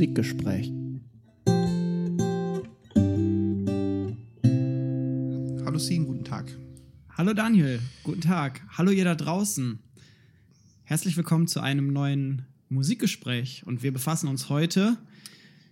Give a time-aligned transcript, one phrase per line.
[0.00, 0.72] Musikgespräch.
[5.66, 6.56] Hallo Sien, guten Tag.
[7.18, 8.62] Hallo Daniel, guten Tag.
[8.78, 9.78] Hallo ihr da draußen.
[10.84, 14.96] Herzlich willkommen zu einem neuen Musikgespräch und wir befassen uns heute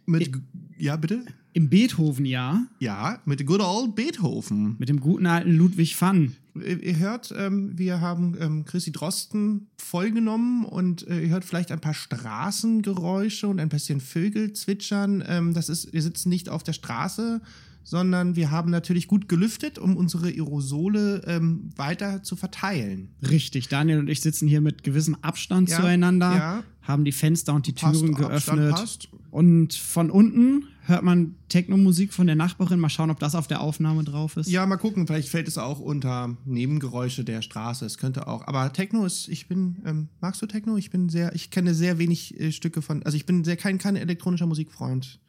[0.04, 0.30] Mit,
[0.76, 1.24] ja, bitte?
[1.58, 4.76] Im Beethoven-Jahr Ja, mit good old Beethoven.
[4.78, 6.36] mit dem guten alten Ludwig van.
[6.54, 11.80] Ihr hört, ähm, wir haben ähm, Chrissy Drosten vollgenommen und äh, ihr hört vielleicht ein
[11.80, 15.22] paar Straßengeräusche und ein bisschen Vögel zwitschern.
[15.26, 17.40] Ähm, das ist, wir sitzen nicht auf der Straße,
[17.82, 23.08] sondern wir haben natürlich gut gelüftet, um unsere Aerosole ähm, weiter zu verteilen.
[23.28, 26.62] Richtig, Daniel und ich sitzen hier mit gewissem Abstand Ja, zueinander, ja.
[26.82, 28.70] haben die Fenster und die Passt, Türen Abstand geöffnet.
[28.74, 29.08] passt.
[29.30, 32.80] Und von unten hört man Techno-Musik von der Nachbarin.
[32.80, 34.50] Mal schauen, ob das auf der Aufnahme drauf ist.
[34.50, 37.84] Ja, mal gucken, vielleicht fällt es auch unter Nebengeräusche der Straße.
[37.84, 38.46] Es könnte auch.
[38.46, 40.76] Aber Techno ist, ich bin, ähm, magst du Techno?
[40.76, 43.78] Ich bin sehr, ich kenne sehr wenig äh, Stücke von, also ich bin sehr kein,
[43.78, 45.20] kein elektronischer Musikfreund.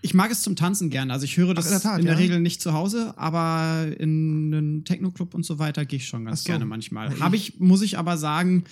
[0.00, 1.12] Ich mag es zum Tanzen gerne.
[1.12, 2.20] Also ich höre das Ach, in der Tat, in der ja?
[2.20, 6.44] Regel nicht zu Hause, aber in einen Techno-Club und so weiter gehe ich schon ganz
[6.44, 6.46] so.
[6.46, 7.18] gerne manchmal.
[7.18, 8.64] Habe ich, muss ich aber sagen,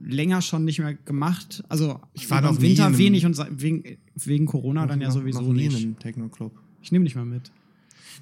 [0.00, 1.64] länger schon nicht mehr gemacht.
[1.68, 5.52] Also Ich war in Winter wenig und wegen, wegen Corona dann ja Noch- sowieso noch
[5.52, 5.84] nie in nicht.
[5.84, 6.52] einem Techno-Club.
[6.82, 7.50] Ich nehme dich mal mit.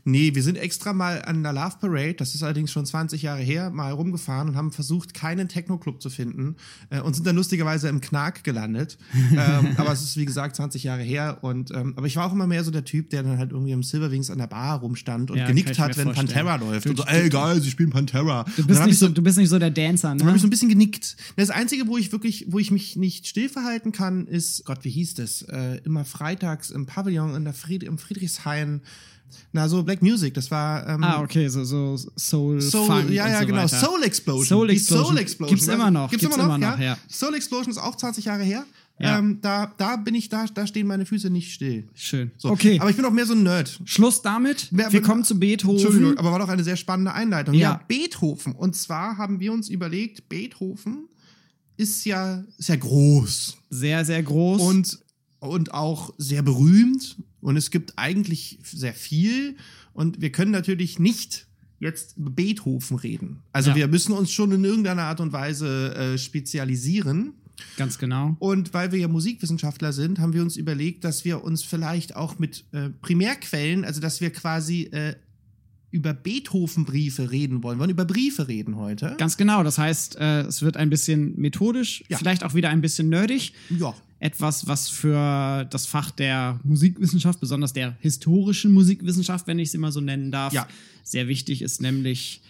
[0.05, 3.41] Nee, wir sind extra mal an der Love Parade, das ist allerdings schon 20 Jahre
[3.41, 6.57] her, mal rumgefahren und haben versucht, keinen Techno-Club zu finden
[6.91, 8.99] äh, und sind dann lustigerweise im Knark gelandet.
[9.33, 11.39] ähm, aber es ist, wie gesagt, 20 Jahre her.
[11.43, 13.73] Und, ähm, aber ich war auch immer mehr so der Typ, der dann halt irgendwie
[13.73, 16.29] im Silverwings an der Bar rumstand und Ja, genickt hat, wenn vorstellen.
[16.29, 16.87] Pantera läuft.
[16.87, 18.45] Du- und so, ey, geil, sie spielen Pantera.
[18.57, 20.37] Du bist, nicht so, du bist nicht so der Dancer, Dann habe ne?
[20.37, 21.17] ich so ein bisschen genickt.
[21.37, 24.91] Das Einzige, wo ich wirklich, wo ich mich nicht still verhalten kann, ist, Gott, wie
[24.91, 25.43] hieß das?
[25.43, 28.83] Äh, immer freitags im Pavillon in der Fried im Friedrichshain.
[29.53, 30.87] Na, so Black Music, das war.
[30.89, 33.59] Ähm, Ah, okay, so, so Soul, Soul, Funk ja, ja, so genau.
[33.59, 33.69] weiter.
[33.81, 34.47] Soul Explosion.
[34.47, 35.07] Soul Explosion.
[35.07, 35.55] Soul Explosion.
[35.57, 36.99] Gibt's immer noch, Gibt's, gibt's immer noch, immer noch, ja.
[37.11, 38.65] Soul Explosion ist auch 20 Jahre her.
[38.99, 39.19] Ja.
[39.19, 41.87] Ähm, da, da bin ich, da, da stehen meine Füße nicht still.
[41.95, 42.31] Schön.
[42.39, 42.49] So.
[42.51, 43.79] Okay, Aber ich bin auch mehr so ein Nerd.
[43.85, 44.69] Schluss damit.
[44.71, 45.77] Wer- Wir kommen zu Beethoven.
[45.77, 47.55] Entschuldigung, aber war doch eine sehr spannende Einleitung.
[47.55, 47.61] Ja.
[47.73, 47.81] Ja.
[47.89, 48.53] Beethoven.
[48.55, 51.09] Und zwar haben wir uns überlegt, Beethoven
[51.77, 53.59] ist ja, ist ja groß.
[53.69, 54.63] Sehr, sehr groß.
[54.63, 54.99] und,
[55.41, 57.17] und auch sehr berühmt.
[57.47, 59.57] Und es gibt eigentlich sehr viel.
[59.93, 61.47] Und wir können natürlich nicht
[61.79, 63.39] jetzt über Beethoven reden.
[63.53, 63.77] Also Ja.
[63.77, 67.35] wir müssen uns schon in irgendeiner Art und Weise äh, spezialisieren.
[67.77, 68.35] Ganz genau.
[68.41, 72.41] Und weil wir ja Musikwissenschaftler sind, haben wir uns überlegt, dass wir uns vielleicht auch
[72.41, 75.15] mit äh, Primärquellen, also dass wir quasi äh,
[75.93, 77.77] über Beethoven-Briefe reden wollen.
[77.79, 79.15] Wir wollen über Briefe reden heute.
[79.19, 79.63] Ganz genau.
[79.63, 82.19] Das heißt, äh, es wird ein bisschen methodisch, Ja.
[82.19, 83.53] vielleicht auch wieder ein bisschen nerdig.
[83.71, 83.95] Ja.
[84.19, 89.93] Etwas, was für das Fach der Musikwissenschaft, besonders der historischen Musikwissenschaft, wenn ich es immer
[89.93, 90.67] so nennen darf, Ja.
[91.03, 92.41] sehr wichtig ist, nämlich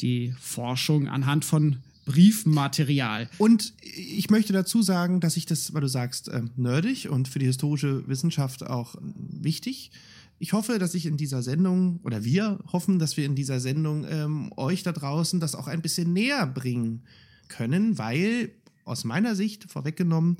[0.00, 1.76] die Forschung anhand von
[2.06, 3.28] Briefmaterial.
[3.38, 7.38] Und ich möchte dazu sagen, dass ich das, weil du sagst, ähm, nerdig und für
[7.38, 9.90] die historische Wissenschaft auch ähm, wichtig.
[10.38, 14.06] Ich hoffe, dass ich in dieser Sendung, oder wir hoffen, dass wir in dieser Sendung
[14.08, 17.02] ähm, euch da draußen das auch ein bisschen näher bringen
[17.48, 18.52] können, weil
[18.84, 20.38] aus meiner Sicht vorweggenommen,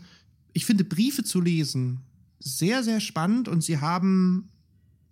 [0.52, 2.00] ich finde Briefe zu lesen
[2.40, 4.48] sehr, sehr spannend und sie haben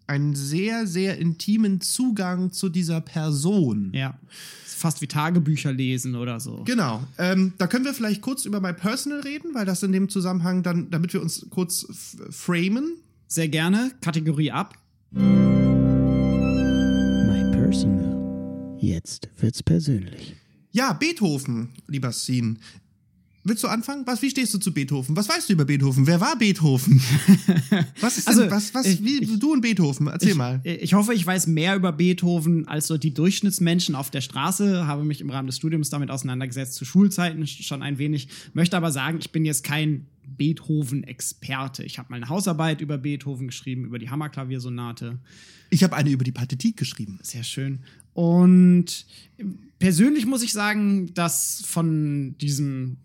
[0.06, 3.92] einen sehr, sehr intimen Zugang zu dieser Person.
[3.94, 4.18] Ja.
[4.64, 6.62] Fast wie Tagebücher lesen oder so.
[6.64, 7.04] Genau.
[7.18, 10.62] Ähm, da können wir vielleicht kurz über My Personal reden, weil das in dem Zusammenhang
[10.62, 11.86] dann, damit wir uns kurz
[12.30, 12.94] framen.
[13.26, 13.90] Sehr gerne.
[14.00, 14.78] Kategorie ab.
[15.10, 15.20] My
[17.52, 18.78] Personal.
[18.80, 20.36] Jetzt wird's persönlich.
[20.70, 22.56] Ja, Beethoven, lieber Scene.
[23.48, 24.06] Willst du anfangen?
[24.06, 25.16] Was, wie stehst du zu Beethoven?
[25.16, 26.06] Was weißt du über Beethoven?
[26.06, 27.00] Wer war Beethoven?
[28.00, 30.06] was ist denn, Also, was, was, ich- wie, ich- du und Beethoven?
[30.06, 30.60] Erzähl ich, mal.
[30.64, 34.86] Ich hoffe, ich weiß mehr über Beethoven als so die Durchschnittsmenschen auf der Straße.
[34.86, 38.28] Habe mich im Rahmen des Studiums damit auseinandergesetzt, zu Schulzeiten schon ein wenig.
[38.52, 41.84] Möchte aber sagen, ich bin jetzt kein Beethoven-Experte.
[41.84, 45.18] Ich habe mal eine Hausarbeit über Beethoven geschrieben, über die Hammerklaviersonate.
[45.70, 47.18] Ich habe eine über die Partitik geschrieben.
[47.22, 47.80] Sehr schön.
[48.14, 49.06] Und
[49.78, 52.96] persönlich muss ich sagen, dass von diesem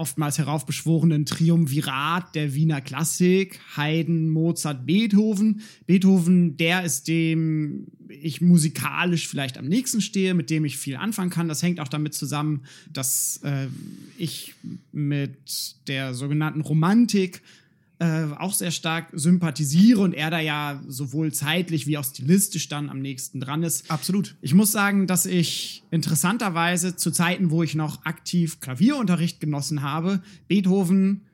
[0.00, 5.60] oftmals heraufbeschworenen Triumvirat der Wiener Klassik, Haydn, Mozart, Beethoven.
[5.86, 11.30] Beethoven, der ist dem ich musikalisch vielleicht am nächsten stehe, mit dem ich viel anfangen
[11.30, 11.48] kann.
[11.48, 12.62] Das hängt auch damit zusammen,
[12.92, 13.68] dass äh,
[14.18, 14.54] ich
[14.90, 17.42] mit der sogenannten Romantik
[18.00, 22.88] äh, auch sehr stark sympathisiere und er da ja sowohl zeitlich wie auch stilistisch dann
[22.88, 23.90] am nächsten dran ist.
[23.90, 24.36] Absolut.
[24.40, 30.22] Ich muss sagen, dass ich interessanterweise zu Zeiten, wo ich noch aktiv Klavierunterricht genossen habe,
[30.48, 31.26] Beethoven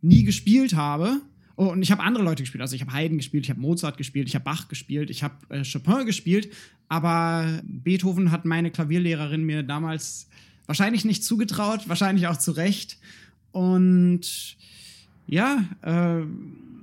[0.00, 1.20] nie gespielt habe.
[1.56, 2.62] Oh, und ich habe andere Leute gespielt.
[2.62, 5.34] Also ich habe Haydn gespielt, ich habe Mozart gespielt, ich habe Bach gespielt, ich habe
[5.50, 6.50] äh, Chopin gespielt.
[6.88, 10.28] Aber Beethoven hat meine Klavierlehrerin mir damals
[10.64, 12.96] wahrscheinlich nicht zugetraut, wahrscheinlich auch zu Recht.
[13.52, 14.56] Und
[15.26, 16.24] Ja, äh,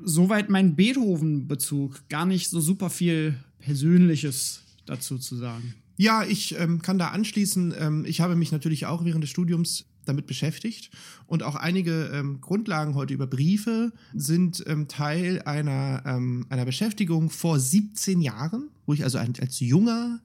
[0.04, 2.08] soweit mein Beethoven-Bezug.
[2.10, 5.76] Gar nicht so super viel Persönliches dazu zu sagen.
[5.98, 7.74] Ja, ich ähm, kann da anschließen.
[7.78, 10.90] Ähm, ich habe mich natürlich auch während des Studiums damit beschäftigt
[11.28, 17.30] und auch einige ähm, Grundlagen heute über Briefe sind ähm, Teil einer, ähm, einer Beschäftigung
[17.30, 20.20] vor 17 Jahren, wo ich also als junger,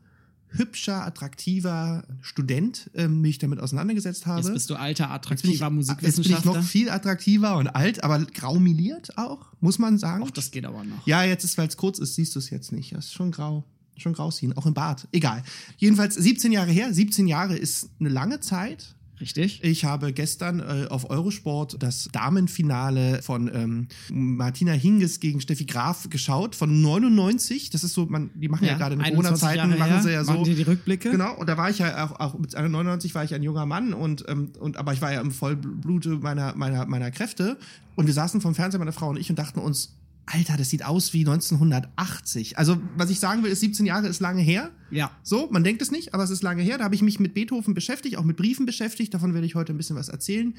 [0.57, 4.41] hübscher, attraktiver Student ähm, mich damit auseinandergesetzt habe.
[4.43, 6.55] Jetzt bist du alter, Jetzt bin ich- attraktiver Jetzt bin ich Musikwissenschaftler.
[6.55, 10.25] noch viel attraktiver und alt, aber graumeliert auch, muss man sagen.
[10.27, 11.07] Ach, das geht aber noch.
[11.07, 12.93] Ja, jetzt ist, weil es kurz ist, siehst du es jetzt nicht.
[12.95, 13.65] Das ist schon grau.
[13.99, 15.09] Schon grau ziehen, auch im Bart.
[15.13, 15.43] Egal.
[15.79, 16.93] Jedenfalls 17 Jahre her.
[16.93, 18.95] 17 Jahre ist eine lange Zeit.
[19.21, 19.65] Richtig?
[19.65, 26.11] Ich habe gestern äh, auf Eurosport das Damenfinale von ähm, Martina Hingis gegen Steffi Graf
[26.11, 27.71] geschaut, von 99.
[27.71, 30.33] Das ist so, man, die machen ja, gerade in 21 Corona-Zeiten, machen sie ja so.
[30.33, 31.11] Machen die die Rückblicke?
[31.11, 33.95] Genau, und da war ich ja auch, auch mit 99 war ich ein junger Mann
[33.95, 37.57] und, ähm, und aber ich war ja im Vollblute meiner, meiner, meiner Kräfte.
[37.95, 39.97] Und wir saßen vom Fernseher, meine Frau und ich, und dachten uns,
[40.27, 42.59] Alter, das sieht aus wie 1980.
[42.59, 44.71] Also, was ich sagen will, ist, 17 Jahre ist lange her.
[44.91, 45.11] Ja.
[45.23, 46.79] So, man denkt es nicht, aber es ist lange her.
[46.79, 49.13] Da habe ich mich mit Beethoven beschäftigt, auch mit Briefen beschäftigt.
[49.15, 50.55] Davon werde ich heute ein bisschen was erzählen.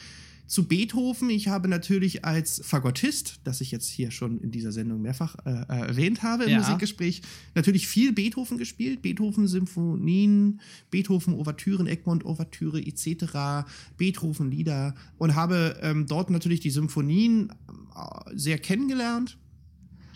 [0.48, 5.02] Zu Beethoven, ich habe natürlich als Fagottist, das ich jetzt hier schon in dieser Sendung
[5.02, 6.60] mehrfach äh, äh, erwähnt habe im Ja.
[6.60, 7.22] Musikgespräch,
[7.54, 9.02] natürlich viel Beethoven gespielt.
[9.02, 19.38] Beethoven-Symphonien, Beethoven-Ouvertüren, Egmont-Ouvertüre etc., Beethoven-Lieder und habe ähm, dort natürlich die Symphonien äh, sehr kennengelernt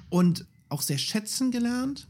[0.10, 2.08] und auch sehr schätzen gelernt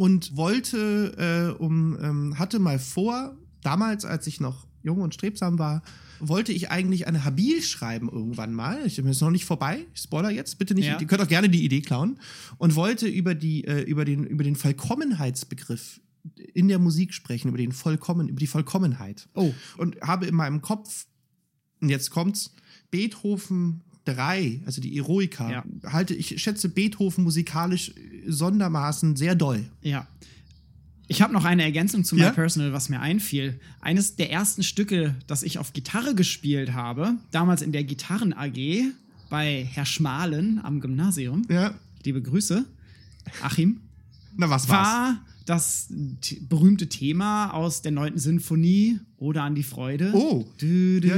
[0.00, 5.58] und wollte, äh, um, ähm, hatte mal vor, damals, als ich noch jung und strebsam
[5.58, 5.82] war,
[6.20, 8.86] wollte ich eigentlich eine Habil schreiben irgendwann mal.
[8.86, 9.86] Ich bin jetzt noch nicht vorbei.
[9.92, 10.86] Ich spoiler jetzt, bitte nicht.
[10.86, 10.98] Ja.
[10.98, 12.18] Ihr könnt auch gerne die Idee klauen.
[12.56, 16.00] Und wollte über, die, äh, über, den, über den Vollkommenheitsbegriff
[16.54, 19.28] in der Musik sprechen, über den Vollkommen, über die Vollkommenheit.
[19.34, 19.52] Oh.
[19.76, 21.08] Und habe in meinem Kopf,
[21.82, 22.54] und jetzt kommt's,
[22.90, 25.64] Beethoven 3, also die Eroica, Ja.
[25.86, 27.92] halte, ich schätze Beethoven musikalisch
[28.26, 29.64] sondermaßen sehr doll.
[29.82, 30.06] Ja.
[31.06, 32.28] Ich habe noch eine Ergänzung zu Ja?
[32.28, 33.58] My Personal, was mir einfiel.
[33.80, 38.92] Eines der ersten Stücke, das ich auf Gitarre gespielt habe, damals in der Gitarren AG
[39.28, 41.42] bei Herr Schmalen am Gymnasium.
[41.48, 41.74] Ja.
[42.04, 42.64] Liebe Grüße,
[43.42, 43.80] Achim.
[44.36, 44.86] Na, was war's?
[44.88, 45.20] War
[45.50, 45.88] das
[46.48, 48.18] berühmte Thema aus der 9.
[48.18, 50.12] Sinfonie oder an die Freude.
[50.14, 50.46] Oh.
[50.58, 51.08] Du, du,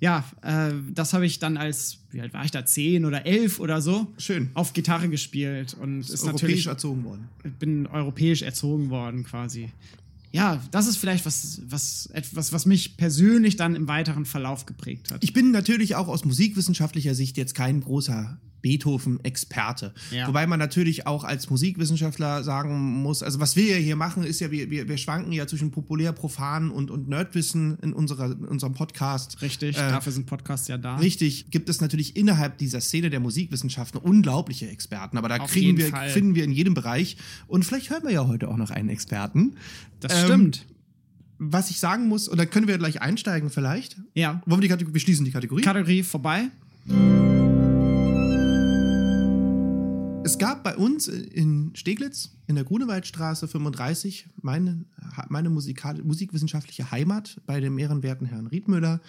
[0.00, 3.24] Ja, du, äh, das habe ich dann als, wie alt war ich da, 10 oder
[3.24, 4.50] 11 oder so, Schön.
[4.54, 7.28] auf Gitarre gespielt und ist, Ist natürlich, europäisch erzogen worden.
[7.60, 9.70] bin europäisch erzogen worden quasi.
[10.32, 15.12] Ja, das ist vielleicht was, was, etwas, was mich persönlich dann im weiteren Verlauf geprägt
[15.12, 15.22] hat.
[15.22, 19.92] Ich bin natürlich auch aus musikwissenschaftlicher Sicht jetzt kein großer Beethoven-Experte.
[20.10, 20.26] Ja.
[20.26, 24.40] Wobei man natürlich auch als Musikwissenschaftler sagen muss, also was wir ja hier machen, ist
[24.40, 28.46] ja, wir, wir, wir schwanken ja zwischen populär, profan und, und Nerdwissen in, unserer, in
[28.46, 29.42] unserem Podcast.
[29.42, 30.96] Richtig, Äh, dafür sind Podcasts ja da.
[30.96, 35.76] Richtig, gibt es natürlich innerhalb dieser Szene der Musikwissenschaften unglaubliche Experten, aber da Auf kriegen
[35.76, 36.08] wir, Fall.
[36.08, 37.18] finden wir in jedem Bereich.
[37.46, 39.56] Und vielleicht hören wir ja heute auch noch einen Experten.
[40.00, 40.66] Das Ähm, stimmt.
[41.38, 43.96] Was ich sagen muss, und dann können wir gleich einsteigen vielleicht.
[44.14, 44.40] Ja.
[44.46, 45.62] Wollen wir die Kategorie, wir schließen die Kategorie.
[45.62, 46.48] Kategorie vorbei.
[50.24, 54.86] Es gab bei uns in Steglitz in der Grunewaldstraße 35 meine,
[55.28, 59.02] meine musikal, musikwissenschaftliche Heimat bei dem ehrenwerten Herrn Riedmüller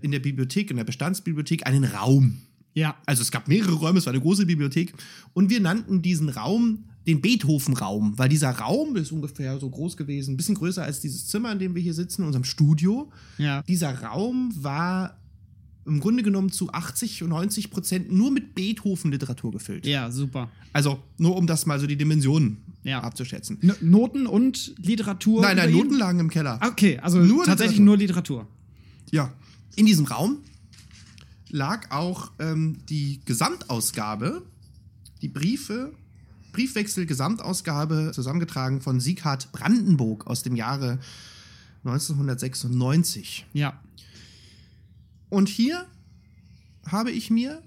[0.00, 2.38] in der Bibliothek, in der Bestandsbibliothek einen Raum.
[2.72, 2.96] Ja.
[3.04, 4.94] Also es gab mehrere Räume, es war eine große Bibliothek
[5.34, 10.32] und wir nannten diesen Raum den Beethoven-Raum, weil dieser Raum ist ungefähr so groß gewesen,
[10.32, 13.12] ein bisschen größer als dieses Zimmer, in dem wir hier sitzen, in unserem Studio.
[13.36, 13.60] Ja.
[13.64, 15.18] Dieser Raum war
[15.86, 19.86] im Grunde genommen zu 80 und 90 Prozent nur mit Beethoven-Literatur gefüllt.
[19.86, 20.50] Ja, super.
[20.72, 23.00] Also nur um das mal so die Dimensionen Ja.
[23.02, 23.58] abzuschätzen.
[23.62, 25.42] N Noten und Literatur?
[25.42, 25.72] Nein, nein?
[25.72, 26.58] Noten lagen im Keller.
[26.66, 27.84] Okay, also Nur tatsächlich Literatur.
[27.84, 28.46] nur Literatur.
[29.10, 29.32] Ja.
[29.76, 30.38] In diesem Raum
[31.50, 34.42] lag auch ähm, die Gesamtausgabe,
[35.22, 35.92] die Briefe,
[36.52, 40.98] Briefwechsel-Gesamtausgabe, zusammengetragen von Sieghard Brandenburg aus dem Jahre
[41.84, 43.46] 1996.
[43.52, 43.80] Ja.
[45.34, 45.86] Und hier
[46.86, 47.62] habe ich mir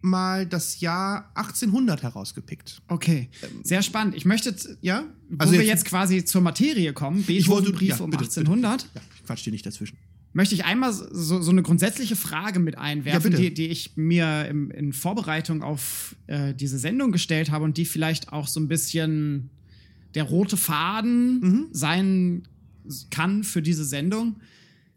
[0.00, 2.82] mal das Jahr 1800 herausgepickt.
[2.88, 3.28] Okay.
[3.64, 4.14] Sehr spannend.
[4.14, 5.04] Ich möchte, Ja?
[5.28, 9.00] wo Also wir jetzt- jetzt quasi zur Materie kommen, Beethoven-Brief ja, um bitte, 1800, Ja,
[9.16, 9.96] ich quatsch dir nicht dazwischen.
[10.32, 13.42] möchte ich einmal so, so eine grundsätzliche Frage mit einwerfen, Ja, bitte.
[13.50, 17.84] die, die ich mir im, in Vorbereitung auf äh, diese Sendung gestellt habe und die
[17.84, 19.50] vielleicht auch so ein bisschen
[20.14, 21.66] der rote Faden Mhm.
[21.72, 22.42] sein
[23.10, 24.36] kann für diese Sendung.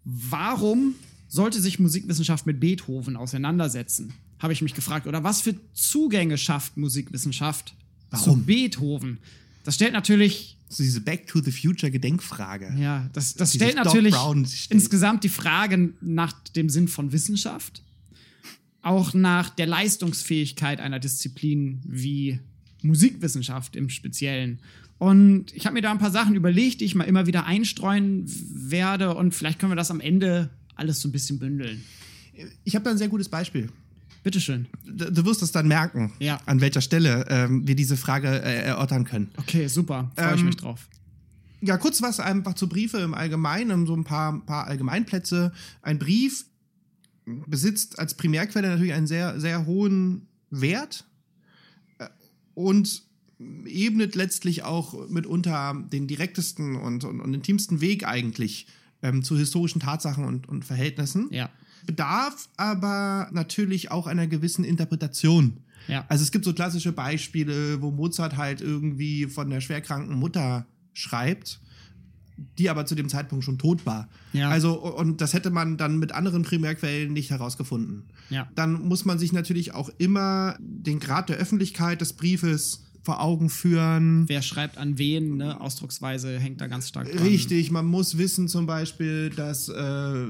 [0.06, 0.94] Warum
[1.32, 4.14] sollte sich Musikwissenschaft mit Beethoven auseinandersetzen?
[4.40, 5.08] Habe ich mich gefragt.
[5.08, 7.76] Oder was für Zugänge schafft Musikwissenschaft zu
[8.12, 8.46] Warum?
[8.46, 9.18] Beethoven?
[9.64, 12.76] Das stellt natürlich So diese Back to the Future Gedenkfrage.
[12.78, 14.72] Ja, das, das stellt natürlich stellt.
[14.72, 17.82] insgesamt die Frage nach dem Sinn von Wissenschaft,
[18.82, 22.40] auch nach der Leistungsfähigkeit einer Disziplin wie
[22.82, 24.60] Musikwissenschaft im Speziellen.
[24.98, 28.26] Und ich habe mir da ein paar Sachen überlegt, die ich mal immer wieder einstreuen
[28.28, 31.84] werde und vielleicht können wir das am Ende alles so ein bisschen bündeln.
[32.64, 33.70] Ich habe da ein sehr gutes Beispiel.
[34.24, 34.68] Bitteschön.
[34.86, 36.40] Du du wirst es dann merken, Ja.
[36.46, 39.32] an welcher Stelle ähm, wir diese Frage äh, erörtern können.
[39.38, 40.12] Okay, super.
[40.16, 40.88] Freue ich Ähm, mich drauf.
[41.62, 45.52] Ja, kurz was einfach zu Briefe im Allgemeinen, so ein paar, paar Allgemeinplätze.
[45.82, 46.46] Ein Brief
[47.48, 51.06] besitzt als Primärquelle natürlich einen sehr, sehr hohen Wert
[52.00, 52.08] äh,
[52.56, 53.04] und
[53.66, 58.68] ebnet letztlich auch mitunter den direktesten und, und, und intimsten Weg eigentlich
[59.02, 61.28] ähm, zu historischen Tatsachen und, und Verhältnissen.
[61.32, 61.50] Ja.
[61.86, 65.58] Bedarf aber natürlich auch einer gewissen Interpretation.
[65.88, 66.06] Ja.
[66.10, 71.60] Also es gibt so klassische Beispiele, wo Mozart halt irgendwie von der schwerkranken Mutter schreibt,
[72.58, 74.10] die aber zu dem Zeitpunkt schon tot war.
[74.34, 74.50] Ja.
[74.50, 78.10] Also und das hätte man dann mit anderen Primärquellen nicht herausgefunden.
[78.30, 78.48] Ja.
[78.56, 83.50] Dann muss man sich natürlich auch immer den Grad der Öffentlichkeit des Briefes vor Augen
[83.50, 84.28] führen.
[84.28, 85.60] Wer schreibt an wen, ne?
[85.60, 87.24] Ausdrucksweise hängt da ganz stark dran.
[87.24, 90.26] Richtig, man muss wissen zum Beispiel, dass äh,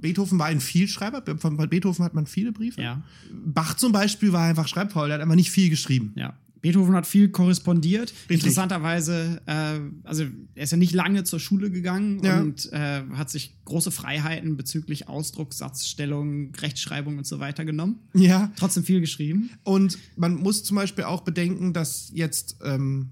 [0.00, 1.22] Beethoven war ein Vielschreiber.
[1.38, 2.82] Von Beethoven hat man viele Briefe.
[2.82, 3.02] Ja.
[3.44, 6.12] Bach zum Beispiel war einfach schreibfaul, der hat einfach nicht viel geschrieben.
[6.16, 6.34] Ja.
[6.62, 8.10] Beethoven hat viel korrespondiert.
[8.12, 8.30] Richtig.
[8.38, 12.40] Interessanterweise, äh, also er ist ja nicht lange zur Schule gegangen Ja.
[12.40, 17.98] und äh, hat sich große Freiheiten bezüglich Ausdruck, Satzstellung, Rechtschreibung und so weiter genommen.
[18.14, 18.52] Ja.
[18.56, 19.50] Trotzdem viel geschrieben.
[19.64, 23.10] Und man muss zum Beispiel auch bedenken, dass jetzt ähm,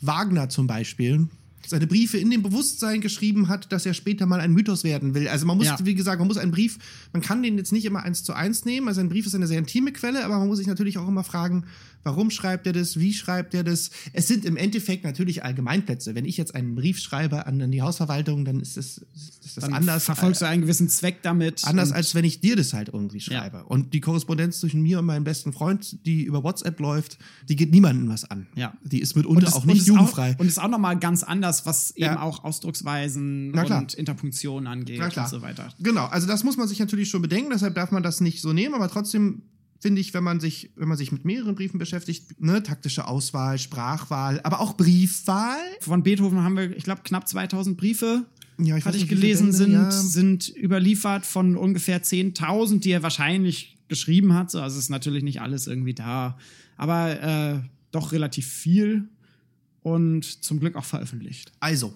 [0.00, 1.28] Wagner zum Beispiel
[1.64, 5.28] seine Briefe in dem Bewusstsein geschrieben hat, dass er später mal ein Mythos werden will.
[5.28, 5.78] Also man muss, Ja.
[5.84, 6.78] wie gesagt, man muss einen Brief,
[7.12, 8.88] man kann den jetzt nicht immer eins zu eins nehmen.
[8.88, 11.22] Also ein Brief ist eine sehr intime Quelle, aber man muss sich natürlich auch immer
[11.22, 11.64] fragen,
[12.04, 13.90] warum schreibt er das, wie schreibt er das.
[14.12, 16.14] Es sind im Endeffekt natürlich Allgemeinplätze.
[16.14, 19.72] Wenn ich jetzt einen Brief schreibe an, die Hausverwaltung, dann ist das, ist das Dann
[19.74, 20.04] anders.
[20.04, 21.64] verfolgst du einen gewissen Zweck damit.
[21.64, 23.64] Anders als wenn ich dir das halt irgendwie schreibe.
[23.64, 27.18] Und die Korrespondenz zwischen mir und meinem besten Freund, die über WhatsApp läuft,
[27.48, 28.46] die geht niemandem was an.
[28.54, 28.72] Ja.
[28.84, 30.34] Die ist mitunter es- auch nicht jugendfrei.
[30.34, 32.08] Auch, und ist auch nochmal ganz anders, was Ja.
[32.12, 35.68] eben auch Ausdrucksweisen und Interpunktionen angeht und so weiter.
[35.80, 38.52] Genau, also das muss man sich natürlich schon bedenken, deshalb darf man das nicht so
[38.52, 39.42] nehmen, aber trotzdem
[39.82, 43.58] finde ich, wenn man sich, wenn man sich mit mehreren Briefen beschäftigt, ne, taktische Auswahl,
[43.58, 45.58] Sprachwahl, aber auch Briefwahl.
[45.80, 48.24] Von Beethoven haben wir, ich glaube, knapp 2000 Briefe
[48.58, 49.90] Ja, ich hatte ich gelesen, Bände, sind, ja.
[49.90, 54.52] sind überliefert von ungefähr 10.000, die er wahrscheinlich geschrieben hat.
[54.52, 56.38] So, Also ist natürlich nicht alles irgendwie da,
[56.76, 57.58] aber äh,
[57.90, 59.08] doch relativ viel
[59.82, 61.50] und zum Glück auch veröffentlicht.
[61.58, 61.92] Also,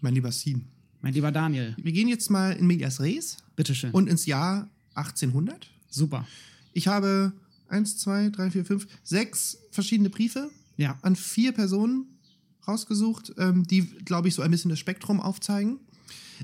[0.00, 0.64] mein lieber Sien,
[1.00, 3.92] Mein lieber Daniel, wir gehen jetzt mal in Medias Res bitteschön.
[3.92, 5.70] und ins Jahr 1800.
[5.88, 6.26] Super.
[6.80, 7.32] Ich habe
[7.68, 10.98] eins, zwei, drei, vier, fünf, sechs verschiedene Briefe Ja.
[11.02, 12.06] an vier Personen
[12.66, 15.78] rausgesucht, ähm, die, glaube ich, so ein bisschen das Spektrum aufzeigen.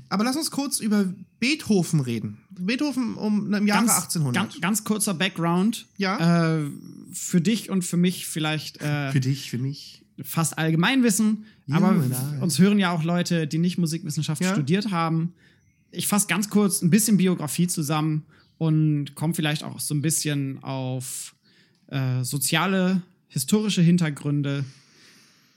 [0.09, 2.37] Aber lass uns kurz über Beethoven reden.
[2.51, 4.35] Beethoven um im Jahre 1800.
[4.35, 5.87] Ganz, ganz kurzer Background.
[5.97, 6.59] Ja.
[6.59, 6.69] Äh,
[7.13, 10.05] für dich und für mich vielleicht äh, für dich, für mich.
[10.21, 12.41] fast Allgemeinwissen, Junge, aber nein.
[12.43, 14.53] uns hören ja auch Leute, die nicht Musikwissenschaft Ja.
[14.53, 15.33] studiert haben.
[15.89, 18.23] Ich fasse ganz kurz ein bisschen Biografie zusammen
[18.57, 21.35] und komme vielleicht auch so ein bisschen auf
[21.87, 24.65] äh, soziale, historische Hintergründe.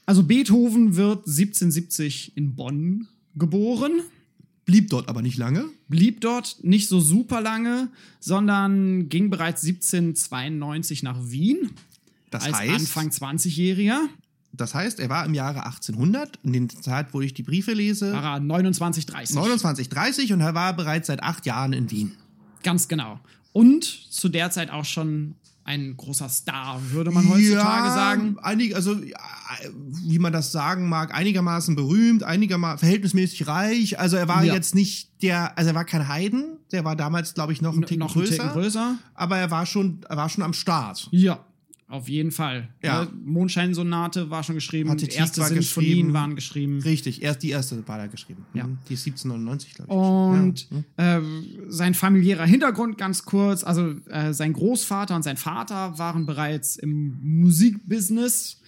[0.07, 4.03] Also Beethoven wird 1770 in Bonn geboren,
[4.71, 5.65] Blieb dort aber nicht lange.
[5.89, 7.89] blieb dort nicht so super lange,
[8.21, 11.71] sondern ging bereits 1792 nach Wien
[12.31, 13.99] Das als heißt, Anfang 20-Jähriger.
[14.53, 18.13] das heißt, er war im Jahre 1800, in der Zeit, wo ich die Briefe lese,
[18.13, 19.35] War er 29, 30.
[19.35, 22.13] 29, 30 und er war bereits seit acht Jahren in Wien.
[22.63, 23.21] Ganz genau.
[23.53, 28.37] Und zu der Zeit auch schon ein großer Star, würde man heutzutage sagen.
[28.43, 29.17] Einig, also, ja,
[30.05, 33.99] wie man das sagen mag, einigermaßen berühmt, einigermaßen verhältnismäßig reich.
[33.99, 34.55] Also er war Ja.
[34.55, 37.83] jetzt nicht der, also er war kein Heiden, der war damals, glaube ich, noch ein
[37.83, 38.13] Ticken noch.
[38.15, 38.97] Ticken größer.
[39.15, 41.09] Aber er war schon, er war schon am Start.
[41.13, 41.39] Ja,
[41.91, 42.69] auf jeden Fall.
[42.83, 43.05] Ja.
[43.05, 46.13] Ne, Mondscheinsonate war schon geschrieben, Partitik erste war Sinfonien geschrieben.
[46.15, 46.81] waren geschrieben.
[46.83, 48.45] Richtig, erst die erste war da geschrieben.
[48.55, 48.67] Ja.
[48.67, 48.79] Mhm.
[48.89, 49.97] Die ist 1799, glaube ich.
[49.99, 51.19] Und Ja.
[51.19, 51.23] äh,
[51.69, 57.19] sein familiärer Hintergrund ganz kurz, also äh, sein Großvater und sein Vater waren bereits im
[57.23, 58.61] Musikbusiness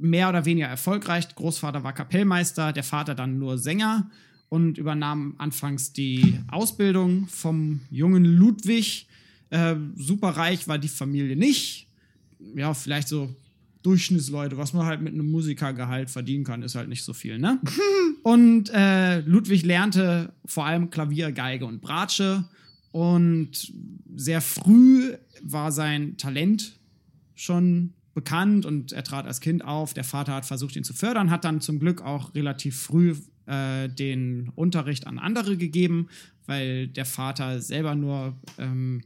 [0.00, 1.34] mehr oder weniger erfolgreich.
[1.34, 4.10] Großvater war Kapellmeister, der Vater dann nur Sänger
[4.48, 9.06] und übernahm anfangs die Ausbildung vom jungen Ludwig.
[9.50, 11.88] Äh, superreich war die Familie nicht.
[12.54, 13.34] Ja, vielleicht so
[13.82, 17.60] Durchschnittsleute, was man halt mit einem Musikergehalt verdienen kann, ist halt nicht so viel, ne?
[18.22, 22.44] Und äh, Ludwig lernte vor allem Klavier, Geige und Bratsche.
[22.92, 23.72] Und
[24.14, 26.78] sehr früh war sein Talent
[27.34, 29.94] schon bekannt und er trat als Kind auf.
[29.94, 33.88] Der Vater hat versucht, ihn zu fördern, hat dann zum Glück auch relativ früh äh,
[33.88, 36.08] den Unterricht an andere gegeben,
[36.46, 39.02] weil der Vater selber nur ähm,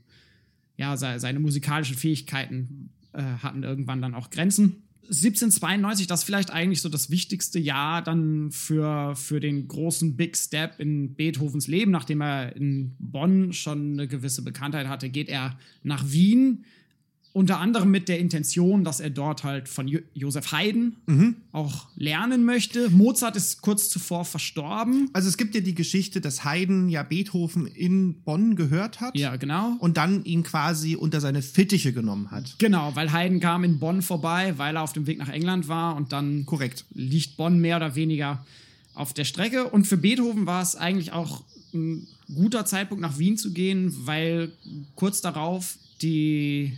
[0.77, 2.86] ja, seine musikalischen Fähigkeiten
[3.17, 4.83] äh, hatten irgendwann dann auch Grenzen.
[5.09, 10.37] 1792, das ist vielleicht eigentlich so das wichtigste Jahr dann für, für den großen Big
[10.37, 11.93] Step in Beethovens Leben.
[11.93, 16.65] Nachdem er in Bonn schon eine gewisse Bekanntheit hatte, geht er nach Wien
[17.37, 21.37] unter anderem mit der Intention, dass er dort halt von jo Josef Haydn mhm.
[21.53, 22.89] auch lernen möchte.
[22.89, 25.11] Mozart ist kurz zuvor verstorben.
[25.13, 29.15] Also es gibt ja die Geschichte, dass Haydn ja Beethoven in Bonn gehört hat.
[29.19, 29.77] Ja, genau.
[29.81, 32.55] Und dann ihn quasi unter seine Fittiche genommen hat.
[32.59, 35.95] Genau, weil Haydn kam in Bonn vorbei, weil er auf dem Weg nach England war
[35.95, 36.87] und dann Korrekt.
[36.95, 38.47] liegt Bonn mehr oder weniger
[38.95, 39.69] auf der Strecke.
[39.69, 44.53] Und für Beethoven war es eigentlich auch ein guter Zeitpunkt, nach Wien zu gehen, weil
[44.95, 46.73] kurz darauf die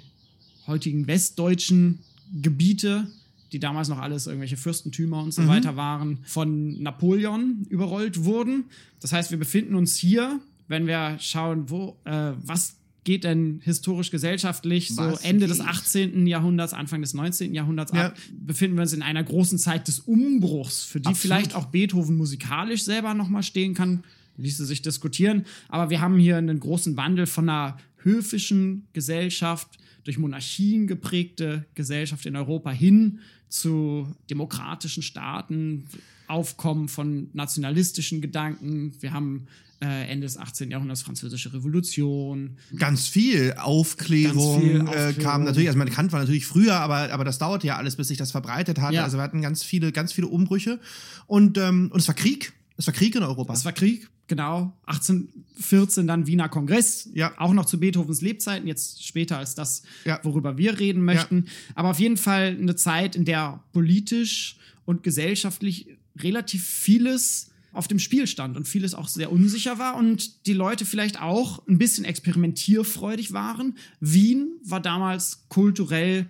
[0.69, 2.01] heutigen westdeutschen
[2.41, 3.09] Gebiete,
[3.53, 5.49] die damals noch alles irgendwelche Fürstentümer und so mhm.
[5.49, 8.65] weiter waren, von Napoleon überrollt wurden.
[9.01, 14.11] Das heißt, wir befinden uns hier, wenn wir schauen, wo, äh, was geht denn historisch
[14.11, 15.51] gesellschaftlich so Ende geht?
[15.51, 16.27] des 18.
[16.27, 17.55] Jahrhunderts, Anfang des 19.
[17.55, 18.09] Jahrhunderts ja.
[18.09, 21.19] ab, befinden wir uns in einer großen Zeit des Umbruchs, für die Absolut.
[21.23, 24.05] vielleicht auch Beethoven musikalisch selber nochmal stehen kann,
[24.37, 25.47] ließe sich diskutieren.
[25.71, 32.25] Aber wir haben hier einen großen Wandel von einer höfischen Gesellschaft durch Monarchien geprägte Gesellschaft
[32.25, 33.19] in Europa hin
[33.51, 35.85] zu demokratischen Staaten,
[36.29, 38.95] Aufkommen von nationalistischen Gedanken.
[39.01, 39.49] Wir haben
[39.83, 40.71] äh, Ende des 18.
[40.71, 42.57] Jahrhunderts französische Revolution.
[42.75, 45.11] Ganz viel Aufklärung, Ganz viel Aufklärung.
[45.11, 47.97] Äh, kam natürlich, also man Kant war natürlich früher, aber, aber das dauerte ja alles,
[47.97, 48.95] bis sich das verbreitet hat.
[48.95, 49.05] Ja.
[49.05, 50.81] Also wir hatten ganz viele, ganz viele Umbrüche.
[51.27, 52.55] Und, ähm, und es war Krieg.
[52.79, 53.53] Es war Krieg in Europa.
[53.53, 54.73] Es war Krieg, genau.
[54.87, 57.09] 1814 dann Wiener Kongress.
[57.15, 57.33] Ja.
[57.39, 60.21] Auch noch zu Beethovens Lebzeiten, jetzt später als das, ja.
[60.23, 61.45] worüber wir reden möchten.
[61.47, 61.53] Ja.
[61.75, 67.99] Aber auf jeden Fall eine Zeit, in der politisch und gesellschaftlich relativ vieles auf dem
[67.99, 72.05] Spiel stand und vieles auch sehr unsicher war und die Leute vielleicht auch ein bisschen
[72.05, 73.77] experimentierfreudig waren.
[74.01, 76.27] Wien war damals kulturell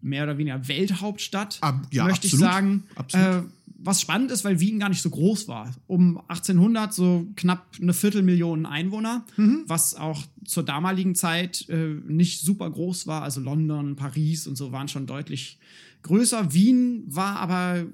[0.00, 2.46] mehr oder weniger Welthauptstadt, Ab, ja, möchte absolut.
[2.46, 2.82] ich sagen.
[2.96, 3.26] Absolut.
[3.26, 3.42] Äh,
[3.78, 5.72] was spannend ist, weil Wien gar nicht so groß war.
[5.86, 9.62] Um 1800 so knapp eine Viertelmillion Einwohner, mhm.
[9.66, 13.22] was auch zur damaligen Zeit äh, nicht super groß war.
[13.22, 15.58] Also London, Paris und so waren schon deutlich
[16.02, 16.52] größer.
[16.52, 17.86] Wien war aber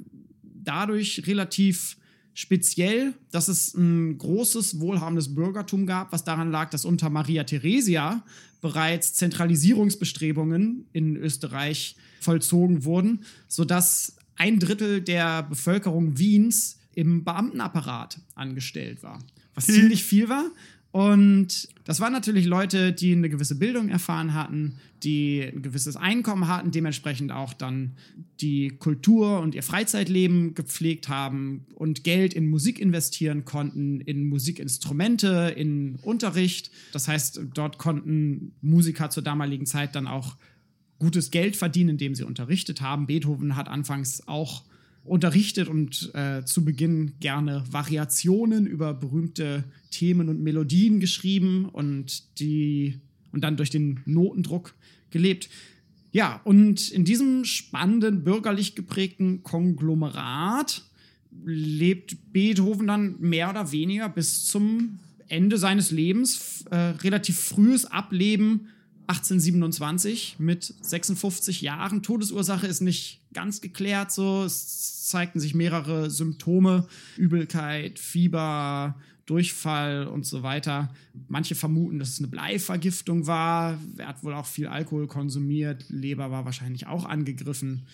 [0.42, 1.98] dadurch relativ
[2.32, 8.24] speziell, dass es ein großes, wohlhabendes Bürgertum gab, was daran lag, dass unter Maria Theresia
[8.60, 19.02] bereits Zentralisierungsbestrebungen in Österreich vollzogen wurden, sodass ein Drittel der Bevölkerung Wiens im Beamtenapparat angestellt
[19.02, 19.18] war.
[19.54, 19.74] Was hm.
[19.74, 20.50] ziemlich viel war.
[20.94, 26.46] Und das waren natürlich Leute, die eine gewisse Bildung erfahren hatten, die ein gewisses Einkommen
[26.46, 27.96] hatten, dementsprechend auch dann
[28.40, 35.52] die Kultur und ihr Freizeitleben gepflegt haben und Geld in Musik investieren konnten, in Musikinstrumente,
[35.56, 36.70] in Unterricht.
[36.92, 40.36] Das heißt, dort konnten Musiker zur damaligen Zeit dann auch
[40.98, 43.06] gutes Geld verdienen, indem sie unterrichtet haben.
[43.06, 44.64] Beethoven hat anfangs auch
[45.04, 53.00] unterrichtet und äh, zu Beginn gerne Variationen über berühmte Themen und Melodien geschrieben und die
[53.32, 54.74] und dann durch den Notendruck
[55.10, 55.50] gelebt.
[56.12, 60.84] Ja, und in diesem spannenden bürgerlich geprägten Konglomerat
[61.44, 68.68] lebt Beethoven dann mehr oder weniger bis zum Ende seines Lebens, äh, relativ frühes Ableben
[69.06, 72.02] 1827 mit 56 Jahren.
[72.02, 74.12] Todesursache ist nicht ganz geklärt.
[74.12, 76.86] So, es zeigten sich mehrere Symptome:
[77.16, 80.92] Übelkeit, Fieber, Durchfall und so weiter.
[81.28, 83.78] Manche vermuten, dass es eine Bleivergiftung war.
[83.98, 85.84] Er hat wohl auch viel Alkohol konsumiert.
[85.88, 87.86] Leber war wahrscheinlich auch angegriffen.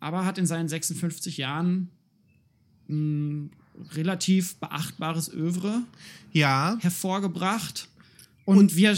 [0.00, 1.88] Aber hat in seinen 56 Jahren
[2.88, 3.50] ein
[3.92, 5.82] relativ beachtbares Övre
[6.32, 6.78] ja.
[6.80, 7.88] hervorgebracht.
[8.44, 8.96] Und, und wir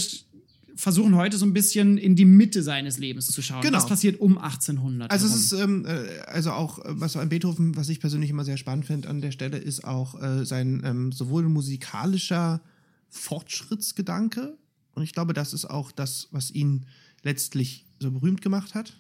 [0.81, 3.63] versuchen heute so ein bisschen in die Mitte seines Lebens zu schauen.
[3.63, 3.79] Genau.
[3.79, 5.11] Was passiert um 1800?
[5.11, 5.39] Also herum.
[5.39, 8.57] es ist ähm, äh, also auch äh, was an Beethoven, was ich persönlich immer sehr
[8.57, 12.61] spannend finde an der Stelle, ist auch äh, sein ähm, sowohl musikalischer
[13.09, 14.57] Fortschrittsgedanke
[14.95, 16.87] und ich glaube, das ist auch das, was ihn
[17.23, 18.97] letztlich so berühmt gemacht hat.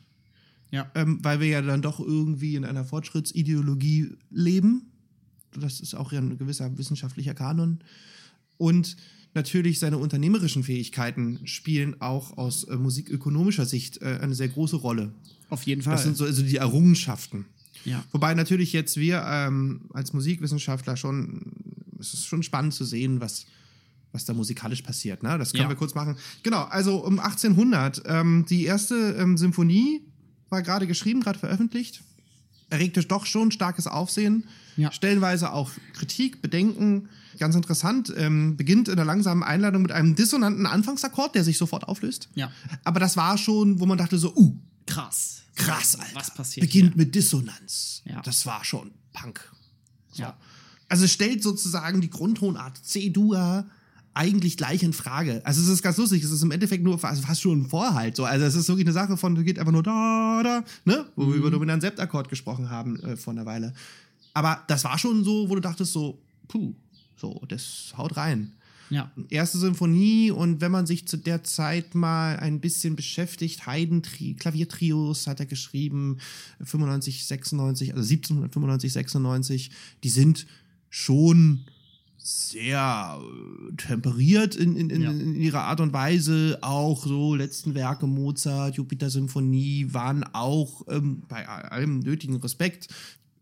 [0.71, 0.91] Ja.
[0.95, 4.93] Ähm, weil wir ja dann doch irgendwie in einer Fortschrittsideologie leben.
[5.53, 7.81] Das ist auch ja ein gewisser wissenschaftlicher Kanon.
[8.57, 8.97] Und
[9.35, 15.13] natürlich seine unternehmerischen Fähigkeiten spielen auch aus äh, musikökonomischer Sicht äh, eine sehr große Rolle.
[15.49, 15.95] Auf jeden Fall.
[15.95, 17.47] Das sind so also die Errungenschaften.
[17.85, 18.05] Ja.
[18.13, 21.53] Wobei natürlich jetzt wir ähm, als Musikwissenschaftler schon,
[21.99, 23.47] es ist schon spannend zu sehen, was,
[24.13, 25.23] was da musikalisch passiert.
[25.23, 25.39] Ne?
[25.39, 25.69] Das können ja.
[25.69, 26.17] wir kurz machen.
[26.43, 30.03] Genau, also um 1800, ähm, die erste ähm, Symphonie
[30.51, 32.03] war gerade geschrieben, gerade veröffentlicht.
[32.69, 34.45] Erregte doch schon starkes Aufsehen.
[34.77, 34.93] Ja.
[34.93, 37.09] Stellenweise auch Kritik, Bedenken.
[37.39, 38.13] Ganz interessant.
[38.17, 42.29] Ähm, beginnt in einer langsamen Einladung mit einem dissonanten Anfangsakkord, der sich sofort auflöst.
[42.35, 42.51] Ja.
[42.85, 45.43] Aber das war schon, wo man dachte so, uh, Krass.
[45.55, 46.15] krass, Alter.
[46.15, 46.97] Was passiert Beginnt hier?
[47.05, 48.03] mit Dissonanz.
[48.05, 48.21] Ja.
[48.23, 49.41] Das war schon Punk.
[50.13, 50.23] So.
[50.23, 50.37] Ja.
[50.89, 53.67] Also es stellt sozusagen die Grundtonart C-Dur
[54.13, 55.41] eigentlich gleich in Frage.
[55.45, 58.17] Also es ist ganz lustig, es ist im Endeffekt nur also fast schon ein Vorhalt.
[58.17, 58.25] So.
[58.25, 61.07] Also es ist wirklich eine Sache von, geht einfach nur da, da, ne?
[61.15, 63.73] Wo wir über dominant Septakkord gesprochen haben äh, vor einer Weile.
[64.35, 66.75] Aber das war schon so, wo du dachtest so, puh,
[67.21, 68.53] so, das haut rein.
[68.91, 69.13] Ja.
[69.29, 74.35] Erste Symphonie und wenn man sich zu der Zeit mal ein bisschen beschäftigt, Haydn Tri
[74.35, 76.19] Klaviertrios hat er geschrieben,
[76.61, 79.71] 95, 96, also 1795, 96,
[80.03, 80.47] die sind
[80.89, 81.67] schon
[82.19, 85.11] sehr äh, temperiert in, in, in, Ja.
[85.11, 86.59] in ihrer Art und Weise.
[86.61, 92.89] Auch so letzten Werke Mozart, Jupiter-Symphonie waren auch ähm, bei allem nötigen Respekt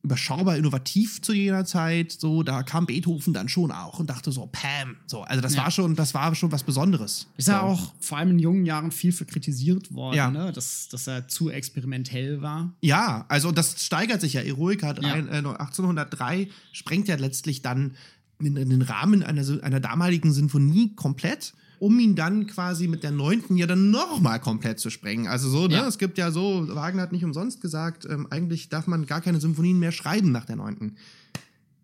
[0.02, 2.12] überschaubar innovativ zu jener Zeit.
[2.12, 4.96] So, da kam Beethoven dann schon auch und dachte so, Pam.
[5.06, 5.64] So, also das Ja.
[5.64, 7.26] war schon, das war schon was Besonderes.
[7.36, 7.66] Ist ja so.
[7.66, 10.30] auch vor allem in jungen Jahren viel für kritisiert worden, Ja.
[10.30, 10.52] ne?
[10.52, 12.72] dass, dass er zu experimentell war.
[12.80, 14.40] Ja, also das steigert sich ja.
[14.42, 14.92] Eroica Ja.
[14.94, 17.96] drei- äh, 1803 sprengt ja letztlich dann
[18.40, 23.10] in, in den Rahmen einer, einer damaligen Sinfonie komplett, um ihn dann quasi mit der
[23.10, 25.26] neunten ja dann nochmal komplett zu sprengen.
[25.28, 25.74] Also so, ne?
[25.74, 25.86] Ja.
[25.88, 29.40] Es gibt ja so, Wagner hat nicht umsonst gesagt, ähm, eigentlich darf man gar keine
[29.40, 30.96] Symphonien mehr schreiben nach der neunten.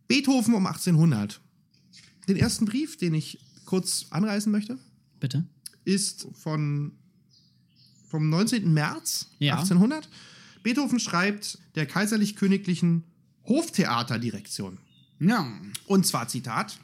[0.09, 1.41] Beethoven um 1800.
[2.29, 4.79] Den ersten Brief, den ich kurz anreißen möchte,
[5.21, 5.45] Bitte?
[5.85, 6.93] ist von,
[8.09, 8.73] vom 19.
[8.73, 9.55] März Ja.
[9.55, 10.09] 1800.
[10.63, 13.05] Beethoven schreibt der kaiserlich-königlichen
[13.47, 14.79] Hoftheaterdirektion.
[15.21, 15.47] Ja.
[15.87, 16.79] Und zwar Zitat.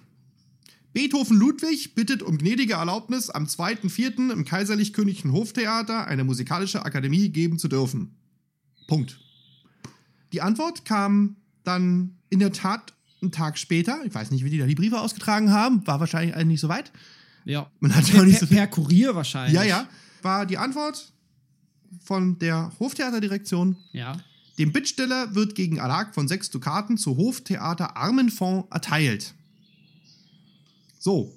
[0.92, 4.32] Beethoven Ludwig bittet um gnädige Erlaubnis, am 2.4.
[4.32, 8.16] im kaiserlich-königlichen Hoftheater eine musikalische Akademie geben zu dürfen.
[8.88, 9.20] Punkt.
[10.32, 14.00] Die Antwort kam dann in der Tat einen Tag später.
[14.04, 15.86] Ich weiß nicht, wie die da die Briefe ausgetragen haben.
[15.86, 16.90] War wahrscheinlich eigentlich nicht so weit.
[17.44, 17.70] Ja.
[17.80, 19.54] Man hat Per, auch nicht so per Kurier wahrscheinlich.
[19.54, 19.88] ja, ja.
[20.22, 21.12] War die Antwort
[22.02, 23.76] von der Hoftheaterdirektion.
[23.92, 24.16] Ja.
[24.58, 29.34] Dem Bittsteller wird gegen Erlag von sechs Dukaten zu Hoftheater Armenfonds erteilt.
[31.00, 31.36] So.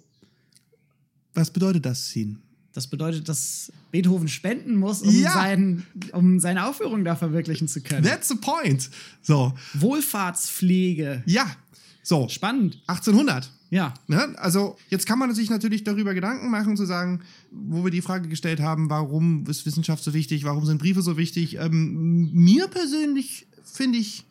[1.34, 2.38] Was bedeutet das, Sin?
[2.74, 5.34] Das bedeutet, dass Beethoven spenden muss, um, Ja.
[5.34, 8.04] sein, um seine Aufführung da verwirklichen zu können.
[8.04, 8.90] That's the point.
[9.22, 9.54] So.
[9.76, 11.24] Wohlfahrtspflege.
[11.26, 11.56] Ja.
[12.04, 12.28] So.
[12.30, 12.82] Spannend.
[12.88, 13.52] 1800.
[13.70, 13.94] Ja.
[14.08, 14.36] Ne?
[14.38, 17.22] Also jetzt kann man sich natürlich darüber Gedanken machen, zu sagen,
[17.52, 21.16] wo wir die Frage gestellt haben, warum ist Wissenschaft so wichtig, warum sind Briefe so
[21.18, 21.56] wichtig.
[21.58, 24.26] Ähm, mir persönlich finde ich,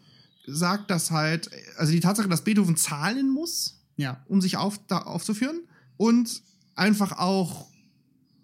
[0.47, 4.21] sagt das halt, also die Tatsache, dass Beethoven zahlen muss, Ja.
[4.29, 5.61] um sich auf, da aufzuführen
[5.97, 6.43] und
[6.75, 7.67] einfach auch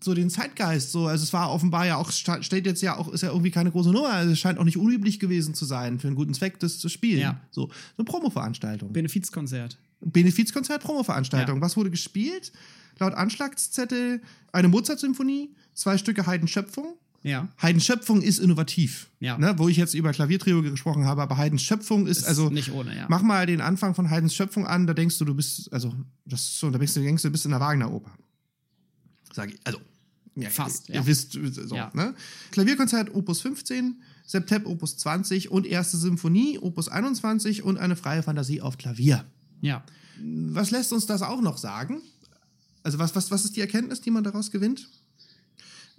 [0.01, 3.23] so den Zeitgeist so also es war offenbar ja auch steht jetzt ja auch ist
[3.23, 6.07] ja irgendwie keine große Nummer also es scheint auch nicht unüblich gewesen zu sein für
[6.07, 7.41] einen guten Zweck das zu spielen Ja.
[7.51, 9.77] so eine Promoveranstaltung Benefizkonzert.
[10.01, 11.57] Benefizkonzert, Promoveranstaltung.
[11.57, 11.63] Ja.
[11.63, 12.53] Was wurde gespielt?
[13.01, 14.21] Laut Anschlagszettel
[14.53, 16.95] eine Mozart-Symphonie, zwei Stücke Haydn Schöpfung.
[17.29, 17.49] Ja.
[17.63, 19.11] Haydn Schöpfung ist innovativ.
[19.21, 19.37] Ja.
[19.39, 22.49] Ne, wo ich jetzt über Klaviertrio gesprochen habe, aber Haydn Schöpfung ist, Ist also.
[22.51, 23.07] nicht ohne, ja.
[23.09, 26.41] Mach mal den Anfang von Haydns Schöpfung an, da denkst du, du bist, also, das
[26.43, 28.11] ist so, da denkst du, denkst du, bist in der Wagner-Oper.
[29.33, 29.79] Sag ich, also.
[30.35, 31.01] Ja, Fast, Ihr, ja.
[31.01, 31.91] ihr wisst, so, Ja.
[31.95, 32.15] ne?
[32.53, 38.61] Klavierkonzert Opus 15, Septep Opus 20 und erste Symphonie Opus 21 und eine freie Fantasie
[38.61, 39.25] auf Klavier
[39.61, 39.83] Ja.
[40.53, 42.03] was lässt uns das auch noch sagen?
[42.85, 44.89] Also was, was, was ist die Erkenntnis, die man daraus gewinnt?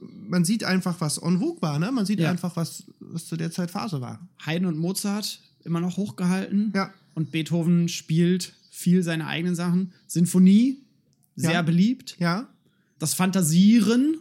[0.02, 1.92] Man sieht einfach, was en vogue war, ne?
[1.92, 2.30] Man sieht Ja.
[2.32, 4.28] einfach, was, was zu der Zeit Phase war.
[4.46, 6.72] Haydn und Mozart immer noch hochgehalten.
[6.76, 6.94] Ja.
[7.16, 9.92] Und Beethoven spielt viel seine eigenen Sachen.
[10.08, 10.78] Sinfonie,
[11.36, 11.62] sehr Ja.
[11.62, 12.16] beliebt.
[12.20, 12.48] Ja,
[12.98, 14.18] Das Fantasieren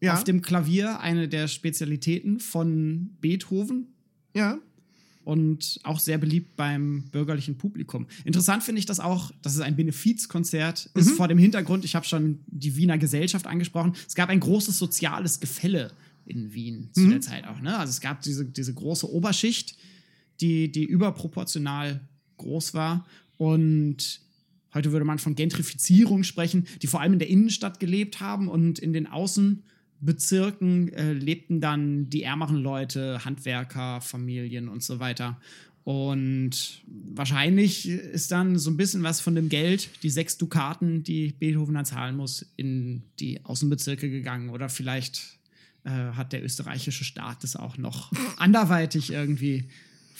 [0.00, 3.88] ja, auf dem Klavier, eine der Spezialitäten von Beethoven.
[4.34, 4.58] ja,
[5.24, 8.06] und auch sehr beliebt beim bürgerlichen Publikum.
[8.24, 11.00] Interessant finde ich das auch, dass es ein Benefizkonzert Mhm.
[11.00, 14.78] ist vor dem Hintergrund, ich habe schon die Wiener Gesellschaft angesprochen, es gab ein großes
[14.78, 15.92] soziales Gefälle
[16.26, 17.10] in Wien zu Mhm.
[17.10, 17.60] der Zeit auch.
[17.60, 17.76] Ne?
[17.78, 19.76] Also es gab diese, diese große Oberschicht,
[20.40, 22.00] die, die überproportional
[22.38, 23.06] groß war
[23.36, 24.20] und
[24.72, 28.78] heute würde man von Gentrifizierung sprechen, die vor allem in der Innenstadt gelebt haben und
[28.78, 29.06] in den
[30.00, 35.38] Außenbezirken äh, lebten dann die ärmeren Leute, Handwerker, Familien und so weiter.
[35.84, 41.32] Und wahrscheinlich ist dann so ein bisschen was von dem Geld, die sechs Dukaten, die
[41.38, 44.50] Beethoven dann zahlen muss, in die Außenbezirke gegangen.
[44.50, 45.38] Oder vielleicht
[45.84, 49.64] äh, hat der österreichische Staat das auch noch anderweitig irgendwie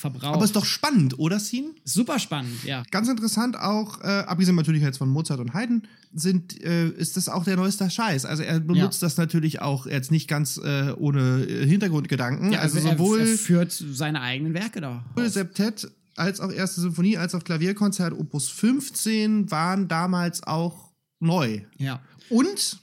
[0.00, 0.34] verbraucht.
[0.34, 1.68] Aber ist doch spannend, oder, Scene?
[1.84, 2.82] super spannend, ja.
[2.90, 5.82] Ganz interessant auch, äh, abgesehen natürlich jetzt von Mozart und Haydn,
[6.12, 8.24] sind, äh, ist das auch der neueste Scheiß.
[8.24, 9.06] Also er benutzt Ja.
[9.06, 12.50] das natürlich auch jetzt nicht ganz äh, ohne äh, Hintergrundgedanken.
[12.52, 15.04] ja also er, sowohl er führt seine eigenen Werke da.
[15.14, 21.60] sowohl Septett als auch erste Symphonie als auch Klavierkonzert Opus 15 waren damals auch neu.
[21.78, 22.00] Ja.
[22.28, 22.80] Und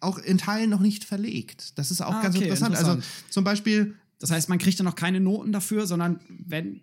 [0.00, 1.78] auch in Teilen noch nicht verlegt.
[1.78, 2.70] Das ist auch Ah, ganz okay, interessant.
[2.74, 3.02] interessant.
[3.02, 6.82] Also zum Beispiel Das heißt, man kriegt dann noch keine Noten dafür, sondern wenn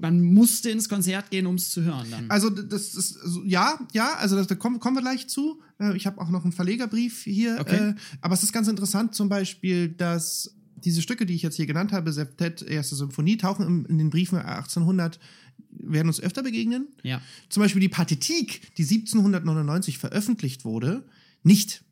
[0.00, 2.30] man musste ins Konzert gehen, um es zu hören dann.
[2.30, 5.60] Also das ist also, ja, ja, also das, da kommen, kommen wir gleich zu.
[5.80, 7.58] Äh, Ich habe auch noch einen Verlegerbrief hier.
[7.60, 7.90] Okay.
[7.90, 11.66] Äh, aber es ist ganz interessant, zum Beispiel, dass diese Stücke, die ich jetzt hier
[11.66, 15.18] genannt habe, Septett, erste Symphonie, tauchen in den Briefen 1800,
[15.70, 16.86] werden uns öfter begegnen.
[17.02, 17.20] ja.
[17.48, 21.04] Zum Beispiel die Partitik, die 1799 veröffentlicht wurde,
[21.42, 21.82] nicht.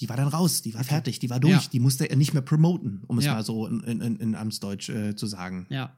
[0.00, 1.70] Die war dann raus, die war fertig, die war durch, Ja.
[1.72, 3.34] die musste er nicht mehr promoten, um es Ja.
[3.34, 5.66] mal so in, in, in Amtsdeutsch äh, zu sagen.
[5.70, 5.90] Ja.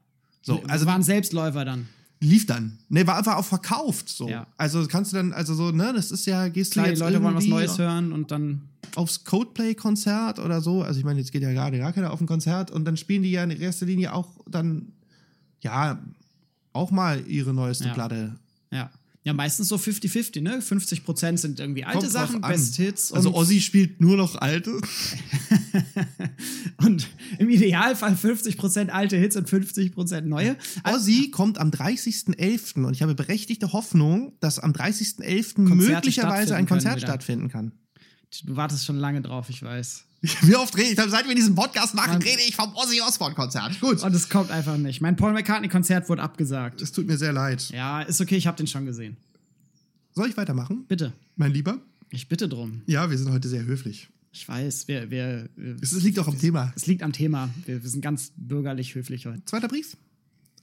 [0.43, 1.89] So, also waren Selbstläufer dann.
[2.21, 2.79] lief dann.
[2.89, 4.29] Ne, war einfach auch verkauft so.
[4.29, 4.47] Ja.
[4.57, 7.01] Also kannst du dann, also so, ne, das ist ja, gehst Klar, du die jetzt
[7.01, 8.63] Leute wollen was Neues hören und dann.
[8.95, 10.83] aufs Coldplay-Konzert oder so.
[10.83, 13.23] Also ich meine, jetzt geht ja gerade gar keiner auf ein Konzert und dann spielen
[13.25, 14.93] die ja in erster Linie auch dann,
[15.61, 15.99] ja,
[16.73, 17.89] auch mal ihre neueste.
[17.91, 18.37] Platte.
[18.71, 18.91] Ja.
[19.29, 20.61] Ja, meistens so 50-50, ne?
[20.61, 22.41] 50% sind irgendwie alte Kommt Sachen.
[22.41, 23.13] Best Hits.
[23.13, 24.81] Also Ozzy spielt nur noch alte.
[26.79, 27.07] und
[27.39, 30.57] im Idealfall 50% alte Hits und 50% neue.
[30.83, 32.87] Ozzy kommt am 30.11.
[32.87, 35.57] und ich habe berechtigte Hoffnung, dass am 30.11.
[35.57, 37.73] Konzerte möglicherweise ein Konzert stattfinden kann.
[38.47, 40.07] Du wartest schon lange drauf, ich weiß.
[40.43, 43.81] Wie oft rede ich, seit wir diesen Podcast machen, rede ich vom Ozzy Osbourne-Konzert.
[43.81, 44.03] Gut.
[44.03, 45.01] Und es kommt einfach nicht.
[45.01, 46.83] Mein Paul McCartney-Konzert wurde abgesagt.
[46.83, 47.71] Es tut mir sehr leid.
[47.71, 49.17] Ja, ist okay, ich habe den schon gesehen.
[50.15, 51.13] Soll ich weitermachen, Bitte.
[51.37, 51.79] mein Lieber?
[52.11, 52.83] Ich bitte drum.
[52.87, 54.09] Ja, wir sind heute sehr höflich.
[54.33, 55.49] Ich weiß, wir, wir,
[55.81, 56.73] Es liegt auch am Thema.
[56.75, 57.49] es liegt am Thema.
[57.67, 59.45] Wir, wir sind ganz bürgerlich höflich heute.
[59.45, 59.97] Zweiter Brief.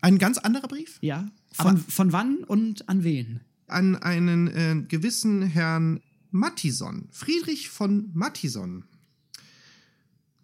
[0.02, 1.30] Ein ganz anderer Brief Ja.
[1.54, 3.39] Von, von wann und an wen?
[3.68, 7.08] an einen äh, gewissen Herrn Mattison.
[7.12, 8.84] Friedrich von Mattison.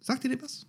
[0.02, 0.66] Sagt ihr dem was?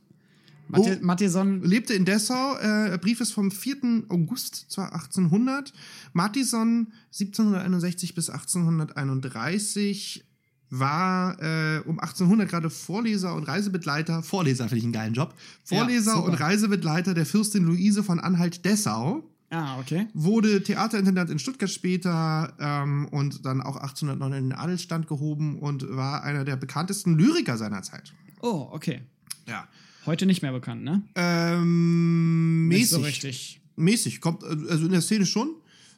[0.74, 0.88] Oh.
[1.00, 1.62] Mattison.
[1.62, 2.56] lebte in Dessau.
[2.56, 4.04] Äh, der Brief ist vom 4.
[4.08, 5.72] August zwar 1800.
[6.12, 10.24] Mattison 1761 bis 1831
[10.70, 14.22] war äh, um 1800 gerade Vorleser und Reisebegleiter.
[14.22, 15.34] Vorleser finde ich einen geilen Job.
[15.64, 16.28] Vorleser super.
[16.28, 19.22] und Reisebegleiter der Fürstin Luise von Anhalt-Dessau.
[19.50, 20.06] Ah, okay.
[20.14, 25.94] Wurde Theaterintendant in Stuttgart später ähm, und dann auch 1809 in den Adelsstand gehoben und
[25.94, 28.14] war einer der bekanntesten Lyriker seiner Zeit.
[28.40, 29.02] Oh, okay.
[29.48, 29.66] Ja.
[30.06, 31.02] Heute nicht mehr bekannt, ne?
[31.14, 32.90] Ähm, Nicht mäßig.
[32.90, 33.60] so richtig.
[33.76, 35.50] mäßig, kommt also in der Szene schon,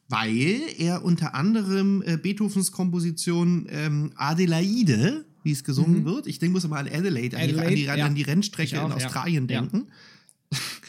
[0.08, 6.52] weil er unter anderem äh, Beethovens Komposition ähm, Adelaide, wie es gesungen wird, ich denke,
[6.54, 7.60] muss immer an Adelaide, an, die, an, die, Mhm.
[7.60, 8.06] Adelaide, ja.
[8.06, 9.06] an die Rennstrecke auch, in ja.
[9.06, 9.60] Australien Ja.
[9.60, 9.88] denken.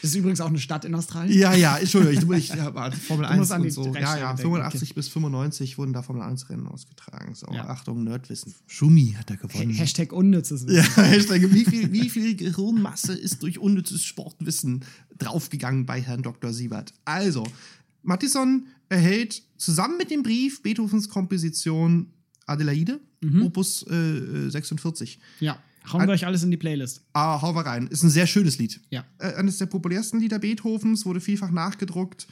[0.02, 1.38] Das ist übrigens auch eine Stadt in Australien.
[1.38, 3.94] Ja, ja, Entschuldigung, ich, ich habe Formel Du 1 musst an die und so.
[3.94, 7.34] Ja, ja, denken, 85 bis 95 wurden da Formel 1 Rennen ausgetragen.
[7.34, 7.68] So, Ja.
[7.68, 8.54] Achtung, Nerdwissen.
[8.66, 9.70] Schumi hat er gewonnen.
[9.70, 10.76] Hashtag unnützes Wissen.
[10.96, 14.84] Ja, Hashtag, wie viel, wie viel Gehirnmasse ist durch unnützes Sportwissen
[15.18, 16.52] draufgegangen bei Herrn Dr.
[16.52, 16.92] Siebert?
[17.04, 17.46] Also,
[18.02, 22.12] Mattison erhält zusammen mit dem Brief Beethovens Komposition
[22.46, 23.00] Adelaide,
[23.42, 25.18] Opus äh, 46.
[25.40, 25.58] Ja.
[25.92, 27.02] Hauen wir euch alles in die Playlist.
[27.12, 27.86] Ah, hau wir rein.
[27.86, 28.80] Ist ein sehr schönes Lied.
[28.90, 29.04] Ja.
[29.18, 32.26] Äh, eines der populärsten Lieder Beethovens, wurde vielfach nachgedruckt,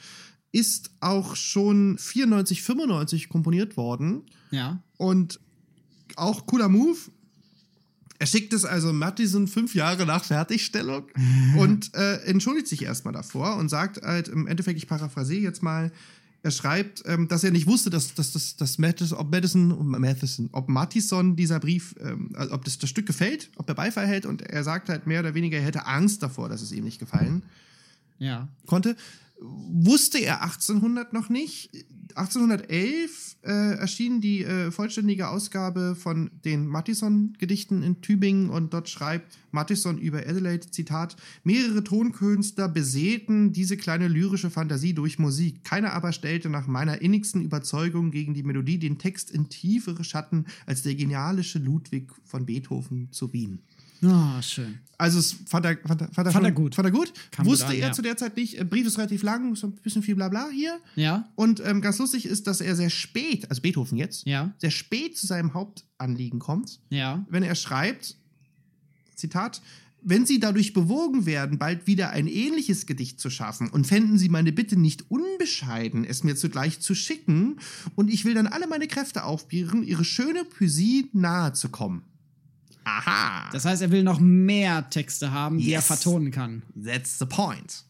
[0.51, 4.23] ist auch schon 94, 95 komponiert worden.
[4.51, 4.81] Ja.
[4.97, 5.39] Und
[6.15, 6.97] auch cooler Move.
[8.17, 11.07] Er schickt es also Mattison fünf Jahre nach Fertigstellung
[11.57, 15.91] und äh, entschuldigt sich erstmal davor und sagt halt im Endeffekt, ich paraphrasiere jetzt mal,
[16.45, 20.49] er schreibt, ähm, dass er nicht wusste, dass, dass, dass, dass Madison, ob Madison, Matheson,
[20.51, 24.27] ob Mattison dieser Brief, ähm, also ob das, das Stück gefällt, ob er Beifall hält
[24.27, 26.99] und er sagt halt mehr oder weniger, er hätte Angst davor, dass es ihm nicht
[26.99, 27.41] gefallen
[28.19, 28.47] Ja.
[28.67, 28.95] konnte.
[29.39, 31.69] Wusste er 1800 noch nicht.
[32.15, 39.37] 1811 äh, erschien die äh, vollständige Ausgabe von den Mattison-Gedichten in Tübingen und dort schreibt
[39.51, 45.65] Mattison über Adelaide, Zitat, mehrere Tonkünstler besäten diese kleine lyrische Fantasie durch Musik.
[45.65, 50.45] Keiner aber stellte nach meiner innigsten Überzeugung gegen die Melodie den Text in tiefere Schatten
[50.65, 53.59] als der genialische Ludwig von Beethoven zu Wien.
[54.05, 54.79] Ah, schön.
[54.97, 56.75] Also es fand er, fand er, fand er, Fand er schon- gut.
[56.75, 57.11] Fand er gut.
[57.31, 57.91] Kam Wusste an, er ja.
[57.91, 58.57] zu der Zeit nicht.
[58.59, 60.79] Äh, Brief ist relativ lang, so ein bisschen viel Blabla hier.
[60.95, 61.29] Ja.
[61.35, 64.53] Und ähm, ganz lustig ist, dass er sehr spät, also Beethoven jetzt, Ja.
[64.57, 67.25] sehr spät zu seinem Hauptanliegen kommt, Ja.
[67.29, 68.15] wenn er schreibt,
[69.15, 69.61] Zitat,
[70.07, 74.29] wenn Sie dadurch bewogen werden, bald wieder ein ähnliches Gedicht zu schaffen und fänden Sie
[74.29, 77.57] meine Bitte nicht unbescheiden, es mir zugleich zu schicken,
[77.95, 82.03] und ich will dann alle meine Kräfte aufbieten, Ihre schöne Poesie nahe zu kommen.
[82.85, 83.49] Aha.
[83.51, 85.87] Das heißt, er will noch mehr Texte haben, die er Yes.
[85.87, 86.61] vertonen kann.
[86.81, 87.83] That's the point.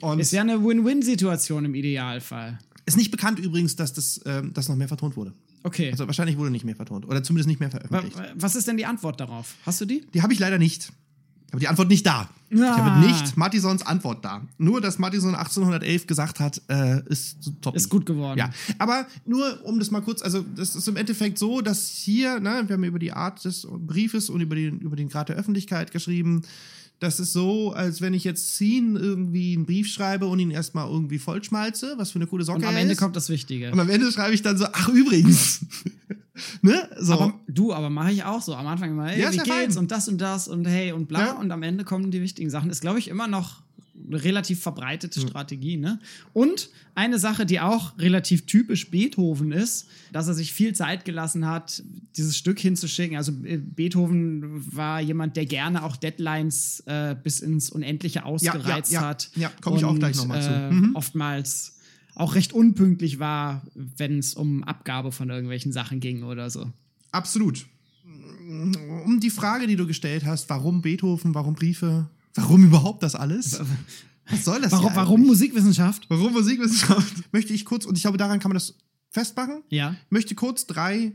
[0.00, 2.58] Und Ist ja eine Win-Win-Situation im Idealfall.
[2.86, 5.32] ist nicht bekannt übrigens, dass das, ähm, das noch mehr vertont wurde.
[5.64, 5.90] Okay.
[5.92, 7.06] Also wahrscheinlich wurde nicht mehr vertont.
[7.06, 8.16] Oder zumindest nicht mehr veröffentlicht.
[8.18, 9.54] wa- Was ist denn die Antwort darauf?
[9.64, 10.04] Hast du die?
[10.12, 10.92] Die habe ich leider nicht.
[11.52, 12.28] Aber die Antwort nicht da.
[12.50, 12.76] Ich Ah.
[12.76, 14.42] habe nicht Mattisons Antwort da.
[14.58, 17.76] Nur, dass Mattison 1811 gesagt hat, äh, ist top.
[17.76, 18.38] Ist gut geworden.
[18.38, 22.40] Ja, aber nur um das mal kurz, also das ist im Endeffekt so, dass hier,
[22.40, 25.36] ne, wir haben über die Art des Briefes und über den, über den Grad der
[25.36, 26.42] Öffentlichkeit geschrieben.
[27.00, 30.88] Das ist so, als wenn ich jetzt Zin irgendwie einen Brief schreibe und ihn erstmal
[30.88, 32.98] irgendwie vollschmalze, was für eine coole Socke Und am Ende ist.
[32.98, 33.72] kommt das Wichtige.
[33.72, 35.60] und am Ende schreibe ich dann so, ach übrigens.
[36.62, 36.88] ne?
[36.98, 37.12] So.
[37.14, 38.54] Aber du, aber mache ich auch so.
[38.54, 39.54] Am Anfang immer, hey, Ja, wie ja geht's?
[39.74, 39.76] fein.
[39.78, 41.26] Und das und das und hey und bla.
[41.26, 41.32] Ja.
[41.32, 42.70] Und am Ende kommen die wichtigen Sachen.
[42.70, 43.62] Ist, glaube ich, immer noch
[44.04, 45.76] eine relativ verbreitete Strategie.
[45.76, 46.00] Ne?
[46.32, 51.46] Und eine Sache, die auch relativ typisch Beethoven ist, dass er sich viel Zeit gelassen
[51.46, 51.82] hat,
[52.16, 53.16] dieses Stück hinzuschicken.
[53.16, 59.02] Also äh, Beethoven war jemand, der gerne auch Deadlines äh, bis ins Unendliche ausgereizt ja,
[59.02, 59.30] hat.
[59.36, 60.48] ja, komm ich auch gleich noch mal zu.
[60.50, 60.96] Äh, Mhm.
[60.96, 61.76] Oftmals
[62.14, 66.70] auch recht unpünktlich war, wenn es um Abgabe von irgendwelchen Sachen ging oder so.
[67.10, 67.66] Absolut.
[68.04, 73.60] Um die Frage, die du gestellt hast, warum Beethoven, warum Briefe, warum überhaupt das alles?
[74.30, 75.20] Was soll das Warum, warum?
[75.22, 76.04] Musikwissenschaft?
[76.08, 77.14] Warum Musikwissenschaft?
[77.32, 78.76] Möchte ich kurz, und ich glaube, daran kann man das
[79.10, 79.96] festmachen, Ja.
[80.04, 81.12] ich möchte kurz drei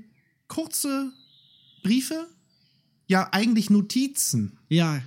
[0.50, 1.12] kurze
[1.84, 2.28] Briefe,
[3.08, 5.02] ja eigentlich Notizen Ja.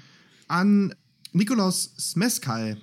[0.49, 0.95] an
[1.33, 2.79] Nikolaus Smeskal,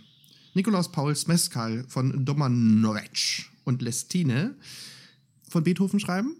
[0.57, 4.55] Nikolaus Paul Smeskal von Domanovec und Lestine
[5.47, 6.35] von Beethoven schreiben.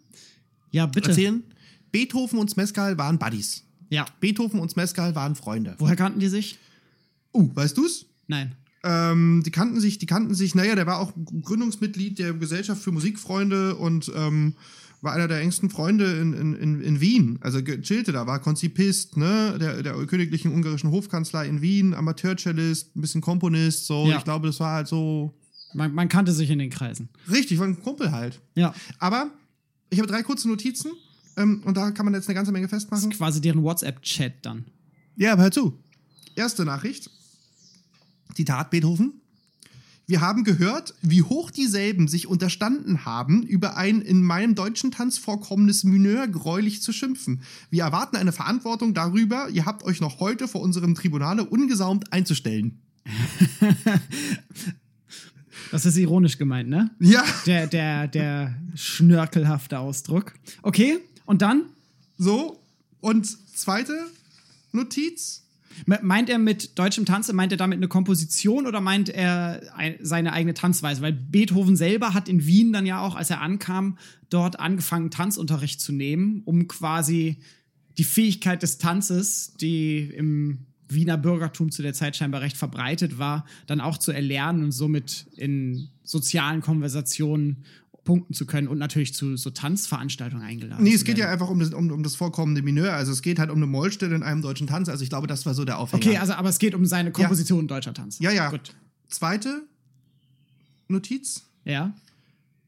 [0.71, 1.10] Ja, bitte.
[1.10, 1.43] Erzählen,
[1.91, 3.63] Beethoven und Smeskal waren Buddies.
[3.89, 4.06] Ja.
[4.19, 5.75] Beethoven und Smeskal waren Freunde.
[5.77, 6.58] Woher kannten die sich?
[7.32, 8.08] Uh, weißt du's?
[8.27, 8.56] Nein.
[8.84, 12.91] Ähm, die kannten sich, die kannten sich, naja, der war auch Gründungsmitglied der Gesellschaft für
[12.91, 14.56] Musikfreunde und ähm,
[15.02, 17.38] war einer der engsten Freunde in, in, in, Wien.
[17.42, 23.02] Also chillte da, war Konzipist, ne, der, der königlichen ungarischen Hofkanzlei in Wien, Amateurcellist, ein
[23.02, 24.08] bisschen Komponist, so.
[24.08, 24.18] Ja.
[24.18, 25.34] Ich glaube, das war halt so
[25.74, 27.10] Man, man kannte sich in den Kreisen.
[27.30, 28.42] richtig, war ein Kumpel halt.
[28.56, 28.74] Ja.
[29.00, 29.30] Aber
[29.90, 30.92] ich habe drei kurze Notizen
[31.38, 33.12] ähm, und da kann man jetzt eine ganze Menge Das festmachen.
[33.12, 34.66] ist quasi deren WhatsApp-Chat dann.
[35.16, 35.78] Ja, aber hör zu.
[36.36, 37.10] Erste Nachricht.
[38.36, 39.22] Zitat Beethoven.
[40.10, 45.17] Wir haben gehört, wie hoch dieselben sich unterstanden haben, über ein in meinem deutschen Tanz
[45.17, 47.41] vorkommendes Mineur greulich zu schimpfen.
[47.70, 52.82] Wir erwarten eine Verantwortung darüber, ihr habt euch noch heute vor unserem Tribunale ungesaumt einzustellen.
[55.70, 56.91] Das ist ironisch gemeint, ne?
[57.02, 60.34] Ja, Der, der, der schnörkelhafte Ausdruck.
[60.62, 61.63] Okay, und dann?
[62.17, 62.63] so.
[63.02, 64.08] Und zweite
[64.72, 65.43] Notiz.
[65.86, 69.96] Me- Meint er mit deutschem Tanze, meint er damit eine Komposition oder meint er ein,
[70.02, 71.02] seine eigene Tanzweise?
[71.02, 73.98] Weil Beethoven selber hat in Wien dann ja auch, als er ankam,
[74.30, 77.38] dort angefangen, Tanzunterricht zu nehmen, um quasi
[77.98, 80.60] die Fähigkeit des Tanzes, die im
[80.90, 85.28] Wiener Bürgertum zu der Zeit scheinbar recht verbreitet war, dann auch zu erlernen und somit
[85.36, 87.66] in sozialen Konversationen
[88.08, 91.60] punkten zu können und natürlich zu so Tanzveranstaltungen eingeladen Nee, es geht ja einfach um
[91.60, 92.93] das, um, um das vorkommende Mineur.
[92.93, 94.88] Also es geht halt um eine Mollstelle in einem deutschen Tanz.
[94.89, 96.04] Also ich glaube, das war so der Aufhänger.
[96.04, 98.17] Okay, also aber es geht um seine Komposition deutscher Tanz.
[98.20, 98.50] Ja, ja.
[98.50, 98.74] Gut.
[99.10, 99.62] Zweite
[100.88, 101.93] Notiz, Ja.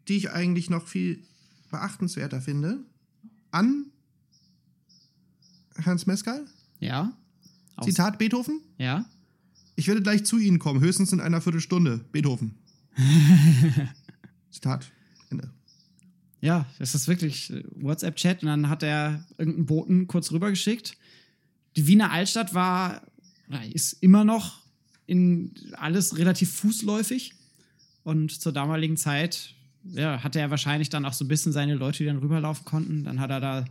[0.08, 1.24] die ich eigentlich noch viel
[1.72, 2.80] beachtenswerter finde,
[3.52, 3.86] an
[5.86, 6.46] Hans Meskal.
[6.80, 7.14] Ja.
[7.78, 8.60] Aus- Zitat Beethoven.
[8.78, 9.06] Ja.
[9.78, 12.02] Ich werde gleich zu Ihnen kommen, höchstens in einer Viertelstunde.
[12.12, 12.56] Beethoven.
[14.52, 14.92] Zitat.
[15.30, 15.52] Ende.
[16.42, 20.96] Ja, das ist wirklich äh, WhatsApp-Chat und dann hat er irgendeinen Boten kurz rübergeschickt.
[21.76, 23.02] Die Wiener Altstadt war,
[23.74, 24.62] ist immer noch
[25.06, 27.34] in alles relativ fußläufig
[28.04, 32.00] und zur damaligen Zeit ja, hatte er wahrscheinlich dann auch so ein bisschen seine Leute,
[32.00, 33.04] die dann rüberlaufen konnten.
[33.04, 33.66] Dann hat er da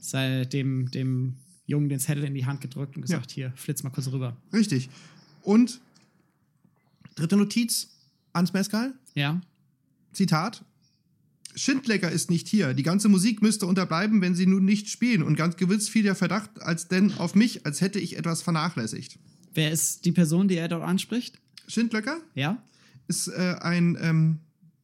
[0.00, 3.90] sei- dem, dem Jungen den Zettel in die Hand gedrückt und gesagt, hier, flitz mal
[3.90, 4.36] kurz rüber.
[4.52, 4.88] Richtig.
[5.42, 5.80] Und
[7.14, 7.88] dritte Notiz,
[8.34, 8.94] Hans Meskal.
[9.14, 9.40] Ja,
[10.12, 10.64] Zitat.
[11.58, 12.74] Schindlecker ist nicht hier.
[12.74, 15.22] Die ganze Musik müsste unterbleiben, wenn sie nun nicht spielen.
[15.22, 19.18] Und ganz gewiss fiel der Verdacht als denn auf mich, als hätte ich etwas vernachlässigt.
[19.54, 21.38] wer ist die Person, die er dort anspricht?
[21.66, 22.62] Schindlecker Ja?
[23.08, 24.38] ist äh, ein ähm,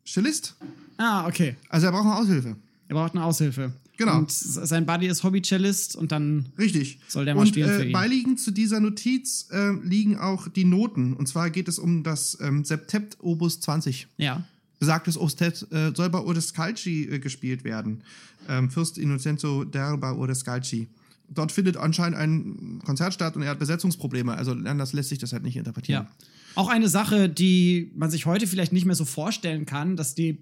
[0.04, 0.56] Cellist.
[0.96, 1.56] Ah, okay.
[1.68, 2.56] Also er braucht eine Aushilfe.
[2.88, 3.72] Er braucht eine Aushilfe.
[3.96, 4.18] Genau.
[4.18, 6.98] Und sein Buddy ist Hobby-Cellist und dann Richtig.
[7.06, 7.92] Soll der mal und, spielen für äh, ihn.
[7.92, 11.14] Beiliegend zu dieser Notiz äh, liegen auch die Noten.
[11.14, 14.08] Und zwar geht es um das ähm, Septett Opus 20.
[14.16, 14.44] Ja.
[14.84, 18.02] Besagtes Ostet äh, soll bei Odescalchi äh, gespielt werden.
[18.50, 20.88] Ähm, Fürst Innocenzo d'Erba Odescalchi.
[21.30, 24.34] Dort findet anscheinend ein Konzert statt und er hat Besetzungsprobleme.
[24.34, 26.04] Also anders lässt sich das halt nicht interpretieren.
[26.04, 26.10] Ja.
[26.54, 30.28] Auch eine Sache, die man sich heute vielleicht nicht mehr so vorstellen kann, dass die,
[30.28, 30.36] äh,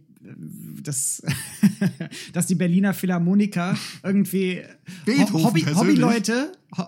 [0.83, 1.23] dass,
[2.33, 4.63] dass die Berliner Philharmoniker irgendwie
[5.07, 5.63] Ho- Hobby.
[5.63, 6.85] Hobbyleute, Ho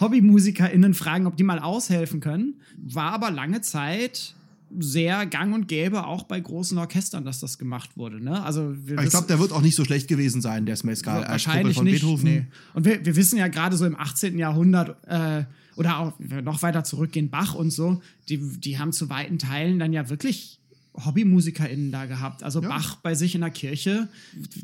[0.00, 2.54] HobbymusikerInnen fragen, ob die mal aushelfen können.
[2.78, 4.34] War aber lange Zeit
[4.78, 8.22] sehr gang und gäbe, auch bei großen Orchestern, dass das gemacht wurde.
[8.22, 8.42] Ne?
[8.42, 11.76] Also ich glaube, der wird auch nicht so schlecht gewesen sein, der als Truppe wahrscheinlich
[11.76, 12.00] von nicht.
[12.00, 12.24] Beethoven.
[12.24, 12.46] Nee.
[12.74, 14.38] Und wir, wir wissen ja gerade so im 18.
[14.38, 15.44] Jahrhundert äh,
[15.76, 19.92] oder auch noch weiter zurückgehen, Bach und so, die, die haben zu weiten Teilen dann
[19.92, 20.58] ja wirklich
[20.94, 22.42] HobbymusikerInnen da gehabt.
[22.42, 22.68] Also Ja.
[22.68, 24.08] Bach bei sich in der Kirche,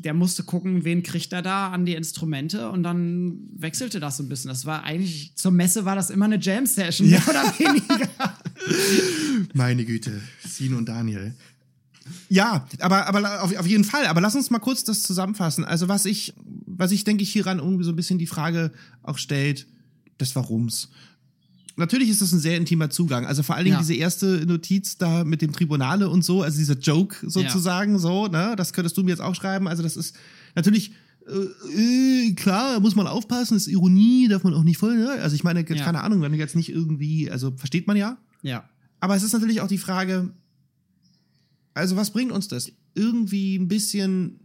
[0.03, 4.23] der musste gucken, wen kriegt er da an die Instrumente und dann wechselte das so
[4.23, 4.49] ein bisschen.
[4.49, 8.09] Das war eigentlich, zur Messe war das immer eine Jam-Session, mehr oder weniger.
[9.53, 11.33] Meine Güte, Sin und Daniel.
[12.27, 14.07] Ja, aber, aber auf, auf jeden Fall.
[14.07, 15.63] Aber lass uns mal kurz das zusammenfassen.
[15.63, 16.33] Also was ich,
[16.65, 18.71] was ich denke ich hieran irgendwie so ein bisschen die Frage
[19.03, 19.67] auch stellt,
[20.19, 20.89] des Warums.
[21.77, 23.25] Natürlich ist das ein sehr intimer Zugang.
[23.25, 23.79] Also vor allen Dingen Ja.
[23.81, 28.55] diese erste Notiz da mit dem Tribunale und so, also dieser Joke sozusagen, so, ne,
[28.57, 29.67] das könntest du mir jetzt auch schreiben.
[29.67, 30.15] Also das ist
[30.55, 30.91] natürlich
[31.27, 31.79] äh,
[32.29, 35.09] äh, klar, muss man aufpassen, ist Ironie, darf man auch nicht voll, ne?
[35.21, 35.85] Also ich meine, Ja.
[35.85, 38.67] keine Ahnung, wenn du jetzt nicht irgendwie, also versteht man ja, Ja.
[38.99, 40.31] aber es ist natürlich auch die Frage,
[41.73, 42.71] also was bringt uns das?
[42.95, 44.39] Irgendwie ein bisschen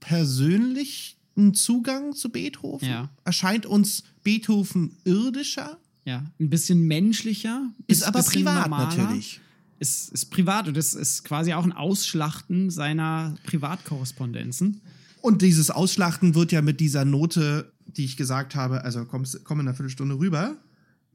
[0.00, 2.88] persönlichen Zugang zu Beethoven?
[2.88, 3.10] Ja.
[3.24, 5.78] Erscheint uns Beethoven irdischer?
[6.04, 7.70] Ja, ein bisschen menschlicher.
[7.88, 8.96] Ist aber bisschen privat normaler.
[8.96, 9.40] natürlich.
[9.78, 14.80] Ist, ist privat und es ist quasi auch ein Ausschlachten seiner Privatkorrespondenzen.
[15.20, 19.60] Und dieses Ausschlachten wird ja mit dieser Note, die ich gesagt habe, also komm, komm
[19.60, 20.56] in einer Viertelstunde rüber.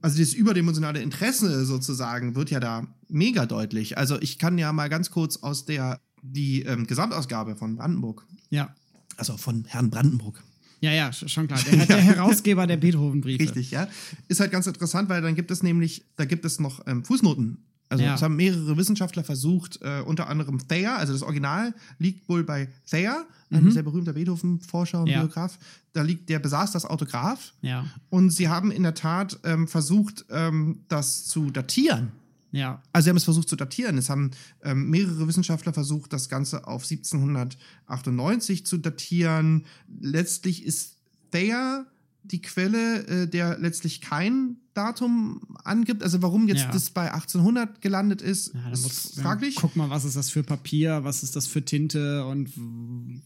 [0.02, 3.98] Also dieses überdimensionale Interesse sozusagen wird ja da mega deutlich.
[3.98, 8.76] Also ich kann ja mal ganz kurz aus der die ähm, Gesamtausgabe von Brandenburg, Ja.
[9.18, 10.44] also von Herrn Brandenburg,
[10.82, 11.60] Ja, ja, sch- schon klar.
[11.72, 13.44] Der, der Herausgeber der Beethoven-Briefe.
[13.44, 13.88] Richtig, ja.
[14.28, 17.58] Ist halt ganz interessant, weil dann gibt es nämlich, da gibt es noch ähm, Fußnoten.
[17.92, 18.16] Also Ja.
[18.16, 22.70] es haben mehrere Wissenschaftler versucht, äh, unter anderem Thayer, also das Original liegt wohl bei
[22.90, 25.12] Thayer, ein sehr berühmter Beethoven-Forscher und Mhm.
[25.12, 25.20] Ja.
[25.24, 25.60] Biograf.
[25.92, 30.24] Da liegt, der besaß das Autograph Ja, und sie haben in der Tat ähm, versucht,
[30.30, 32.14] ähm, das zu datieren.
[32.54, 33.98] ja, Also sie haben es versucht zu datieren.
[33.98, 34.32] Es haben
[34.64, 39.66] ähm, mehrere Wissenschaftler versucht, das Ganze auf 1798 zu datieren.
[40.00, 40.96] Letztlich ist
[41.32, 41.86] Thayer
[42.24, 46.02] die Quelle, äh, der letztlich kein Datum angibt.
[46.04, 46.72] Also warum jetzt Ja.
[46.72, 49.56] das bei 1800 gelandet ist, ja ist muss, fraglich.
[49.56, 52.50] Guck mal, was ist das für Papier, was ist das für Tinte und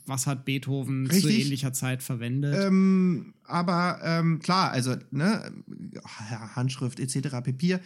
[0.05, 1.41] was hat Beethoven zu Richtig.
[1.43, 2.55] ähnlicher Zeit verwendet?
[2.65, 5.51] Ähm, aber ähm, klar, also ne,
[5.93, 7.29] ja, Handschrift etc.
[7.29, 7.79] Papier.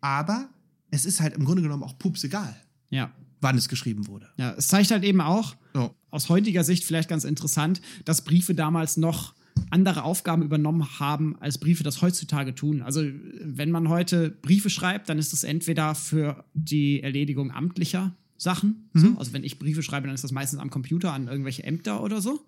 [0.00, 0.48] Aber
[0.90, 2.56] es ist halt im Grunde genommen auch pups egal,
[2.90, 3.10] ja.
[3.40, 4.28] wann es geschrieben wurde.
[4.38, 5.94] Ja, es zeigt halt eben auch, So.
[6.10, 9.34] aus heutiger Sicht vielleicht ganz interessant, dass Briefe damals noch
[9.70, 12.82] andere Aufgaben übernommen haben, als Briefe das heutzutage tun.
[12.82, 13.02] Also
[13.40, 18.88] wenn man heute Briefe schreibt, dann ist es entweder für die Erledigung amtlicher Sachen.
[18.94, 19.18] So.
[19.18, 22.20] Also wenn ich Briefe schreibe, dann ist das meistens am Computer an irgendwelche Ämter oder
[22.20, 22.46] so.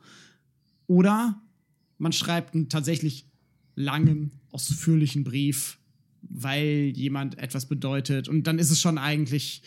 [0.87, 1.41] Oder
[1.99, 3.27] man schreibt einen tatsächlich
[3.75, 5.79] langen, ausführlichen Brief,
[6.23, 8.29] weil jemand etwas bedeutet.
[8.29, 9.63] Und dann ist es schon eigentlich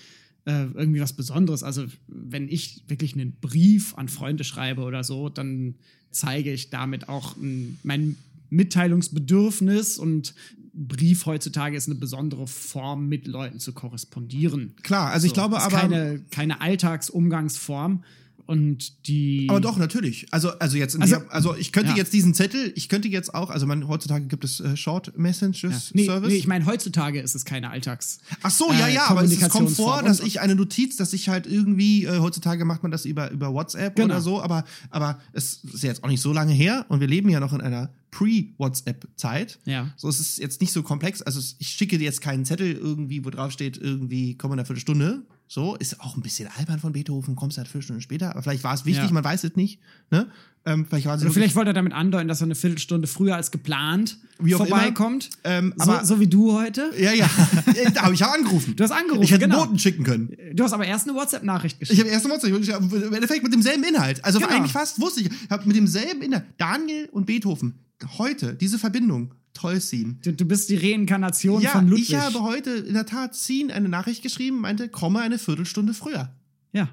[0.46, 1.64] äh, irgendwie was Besonderes.
[1.64, 5.76] Also, wenn ich wirklich einen Brief an Freunde schreibe oder so, dann
[6.12, 8.18] zeige ich damit auch ein, mein
[8.50, 10.34] Mitteilungsbedürfnis und
[10.74, 14.76] Brief heutzutage ist eine besondere Form, mit Leuten zu korrespondieren.
[14.82, 15.78] Klar, also ich So, glaube ist aber.
[15.78, 18.04] Keine, keine Alltagsumgangsform.
[18.50, 19.46] Und die.
[19.48, 20.26] Aber doch, natürlich.
[20.32, 21.98] Also, also jetzt, in Also- der, also ich könnte ja.
[21.98, 25.62] jetzt diesen Zettel, ich könnte jetzt auch, also man, heutzutage gibt es äh, Short Messages
[25.62, 25.92] Ja.
[25.94, 26.30] Nee, Service.
[26.30, 28.18] nee, ich meine, heutzutage ist es keine Alltags.
[28.42, 31.30] Ach so, ja, äh, ja, aber es, kommt vor, dass ich eine Notiz, dass ich
[31.30, 34.08] halt irgendwie, äh, heutzutage macht man das über, über WhatsApp Genau.
[34.16, 37.30] oder so, aber, aber es ist jetzt auch nicht so lange her und wir leben
[37.30, 39.60] ja noch in einer Pre-WhatsApp-Zeit.
[39.66, 39.94] Ja.
[39.96, 41.22] So, es ist jetzt nicht so komplex.
[41.22, 44.66] Also ich schicke dir jetzt keinen Zettel irgendwie, wo drauf steht, irgendwie komm in einer
[44.66, 45.24] Viertelstunde.
[45.52, 48.76] So, ist auch ein bisschen albern von Beethoven, kommst halt Viertelstunde später, aber vielleicht war
[48.76, 49.12] es wichtig, Ja.
[49.12, 49.80] man weiß es nicht.
[50.12, 50.28] Ne?
[50.64, 53.36] Ähm, vielleicht war Oder wirklich- vielleicht wollte er damit andeuten, dass er eine Viertelstunde früher
[53.36, 54.20] als geplant
[54.56, 55.32] vorbeikommt.
[55.44, 56.92] Ähm, so, aber- so wie du heute.
[57.00, 57.28] Ja, ja.
[57.96, 58.76] da habe ich auch angerufen.
[58.76, 59.56] Du hast angerufen, Ich hätte genau.
[59.56, 60.38] einen Boten schicken können.
[60.54, 62.00] Du hast aber erst eine WhatsApp-Nachricht Ich geschickt.
[62.02, 64.24] habe erst ich hab im Endeffekt mit demselben Inhalt.
[64.24, 64.52] Also Genau.
[64.52, 66.46] eigentlich fast wusste ich, ich habe mit demselben Inhalt.
[66.60, 67.74] Daniel und Beethoven.
[68.18, 69.34] Heute, diese Verbindung.
[69.54, 70.16] Toll, Scene.
[70.24, 72.10] Du, du bist die Reinkarnation Ja, von Ludwig.
[72.10, 76.34] ich habe heute in der Tat Scene eine Nachricht geschrieben, meinte, komme eine Viertelstunde früher.
[76.72, 76.90] ja.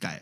[0.00, 0.20] Geil.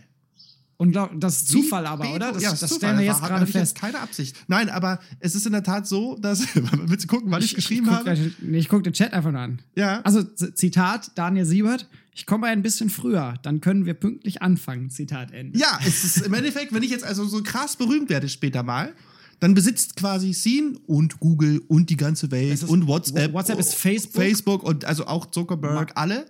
[0.78, 2.32] Und das ist Zufall aber, oder?
[2.32, 2.76] Das, ja, das Zufall.
[2.78, 3.76] stellen wir Das jetzt war- gerade ich fest.
[3.78, 4.36] keine Absicht.
[4.46, 6.40] Nein, aber es ist in der Tat so, dass.
[6.54, 8.32] Willst du gucken, wann ich, geschrieben guck habe?
[8.42, 9.62] nee, ich gucke den Chat einfach nur an.
[9.74, 10.00] Ja.
[10.02, 14.90] Also, Zitat Daniel Siebert, ich komme ein bisschen früher, dann können wir pünktlich anfangen.
[14.90, 15.58] Zitat Ende.
[15.58, 18.92] Ja, es ist im Endeffekt, wenn ich jetzt also so krass berühmt werde später mal,
[19.40, 23.32] dann besitzt quasi Scene und Google und die ganze Welt und WhatsApp.
[23.32, 24.14] WhatsApp ist Facebook.
[24.14, 26.26] Facebook und also auch Zuckerberg, Ma- alle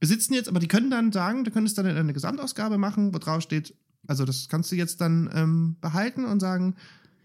[0.00, 3.18] besitzen jetzt, aber die können dann sagen, du könntest dann in eine Gesamtausgabe machen, wo
[3.18, 3.74] drauf steht,
[4.06, 6.74] also das kannst du jetzt dann ähm, behalten und sagen,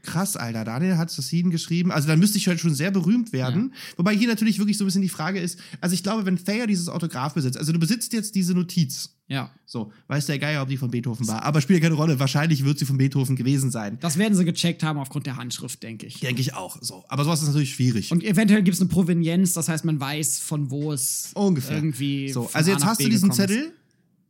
[0.03, 1.91] krass, Alter, Daniel hat Assassinen geschrieben.
[1.91, 3.73] Also dann müsste ich halt schon sehr berühmt werden.
[3.97, 6.67] Wobei hier natürlich wirklich so ein bisschen die Frage ist, also ich glaube, wenn Thayer
[6.67, 9.14] dieses Autograph besitzt, also du besitzt jetzt diese Notiz.
[9.27, 9.49] Ja.
[9.65, 11.41] So, weiß der Geier, ob die von Beethoven war.
[11.43, 12.19] Aber spielt ja keine Rolle.
[12.19, 13.97] Wahrscheinlich wird sie von Beethoven gewesen sein.
[13.99, 16.19] Das werden sie gecheckt haben aufgrund der Handschrift, denke ich.
[16.19, 16.77] Denke ich auch.
[16.81, 17.03] So.
[17.07, 18.11] Aber sowas ist natürlich schwierig.
[18.11, 21.75] Und eventuell gibt es eine Provenienz, das heißt, man weiß, von wo es Ungefähr.
[21.75, 22.29] irgendwie.
[22.31, 23.31] so, also jetzt hast B du diesen.
[23.31, 23.73] Zettel.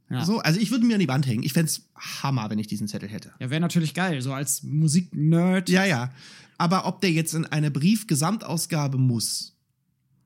[0.10, 0.24] Ja.
[0.24, 1.43] So, also ich würde mir an die Wand hängen.
[1.43, 3.32] Ich fände Hammer, wenn ich diesen Zettel hätte.
[3.39, 5.68] Ja, wäre natürlich geil, so als Musiknerd.
[5.68, 6.12] Ja, ja.
[6.58, 9.58] Aber ob der jetzt in eine Briefgesamtausgabe muss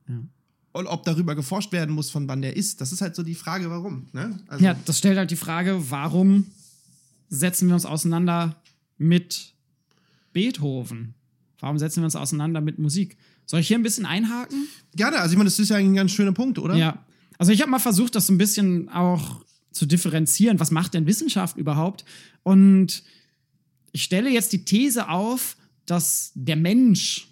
[0.08, 0.20] Ja.
[0.72, 3.36] Und ob darüber geforscht werden muss, von wann der ist, das ist halt so die
[3.36, 4.08] Frage, warum.
[4.14, 4.40] Ne?
[4.48, 6.48] Also, Ja, das stellt halt die Frage, warum
[7.30, 8.62] setzen wir uns auseinander
[8.98, 9.54] mit
[10.34, 11.16] Beethoven?
[11.60, 13.18] Warum setzen wir uns auseinander mit Musik?
[13.46, 14.68] Soll ich hier ein bisschen einhaken?
[14.96, 16.76] Gerne, also ich meine, das ist ja ein ganz schöner Punkt, oder?
[16.76, 17.04] Ja.
[17.38, 20.60] Also ich habe mal versucht, das so ein bisschen auch zu differenzieren.
[20.60, 22.06] Was macht denn Wissenschaft überhaupt?
[22.44, 23.04] Und
[23.92, 27.28] ich stelle jetzt die These auf, dass der Mensch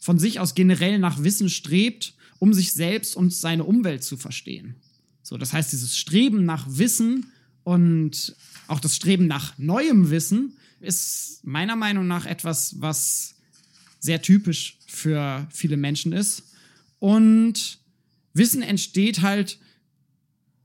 [0.00, 4.74] von sich aus generell nach Wissen strebt, um sich selbst und seine Umwelt zu verstehen.
[5.22, 7.30] So, das heißt, dieses Streben nach Wissen
[7.62, 8.34] und
[8.66, 13.36] auch das Streben nach neuem Wissen ist meiner Meinung nach etwas, was
[14.00, 16.42] sehr typisch für viele Menschen ist.
[16.98, 17.78] Und
[18.34, 19.60] Wissen entsteht halt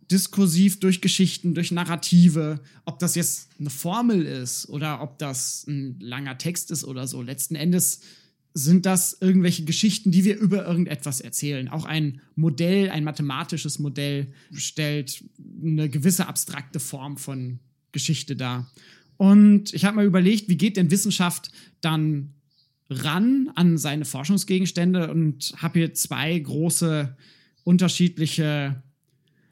[0.10, 6.00] diskursiv durch Geschichten, durch Narrative, ob das jetzt eine Formel ist oder ob das ein
[6.00, 7.22] langer Text ist oder so.
[7.22, 8.00] Letzten Endes
[8.58, 11.68] sind das irgendwelche Geschichten, die wir über irgendetwas erzählen.
[11.68, 15.24] Auch ein Modell, ein mathematisches Modell stellt
[15.62, 17.60] eine gewisse abstrakte Form von
[17.92, 18.72] Geschichte dar.
[19.18, 21.52] Und ich habe mal überlegt, wie geht denn Wissenschaft
[21.82, 22.34] dann
[22.90, 27.16] ran an seine Forschungsgegenstände und habe hier zwei große
[27.64, 28.82] unterschiedliche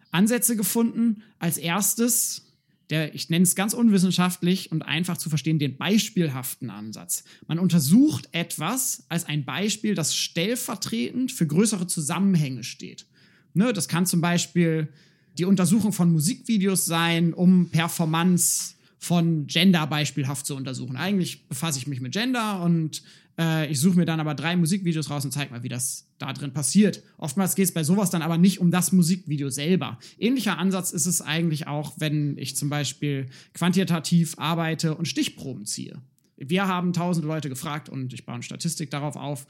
[0.09, 1.21] Ansätze gefunden.
[1.37, 2.44] Als erstes,
[2.89, 7.23] der, ich nenne es ganz unwissenschaftlich und einfach zu verstehen, den beispielhaften Ansatz.
[7.47, 13.05] Man untersucht etwas als ein Beispiel, das stellvertretend für größere Zusammenhänge steht.
[13.53, 14.89] Ne, das kann zum Beispiel
[15.37, 20.95] die Untersuchung von Musikvideos sein, um Performance von Gender beispielhaft zu untersuchen.
[20.95, 23.03] Eigentlich befasse ich mich mit Gender und
[23.37, 26.31] äh, ich suche mir dann aber drei Musikvideos raus und zeige mal, wie das da
[26.33, 27.03] drin passiert.
[27.17, 29.99] Oftmals geht es bei sowas dann aber nicht um das Musikvideo selber.
[30.17, 36.01] Ähnlicher Ansatz ist es eigentlich auch, wenn ich zum Beispiel quantitativ arbeite und Stichproben ziehe.
[36.37, 39.47] Wir haben tausend Leute gefragt und ich baue eine Statistik darauf auf.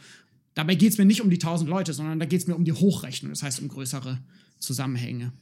[0.54, 2.64] Dabei geht es mir nicht um die tausend Leute, sondern da geht es mir um
[2.64, 4.20] die Hochrechnung, das heißt um größere
[4.60, 5.34] Zusammenhänge.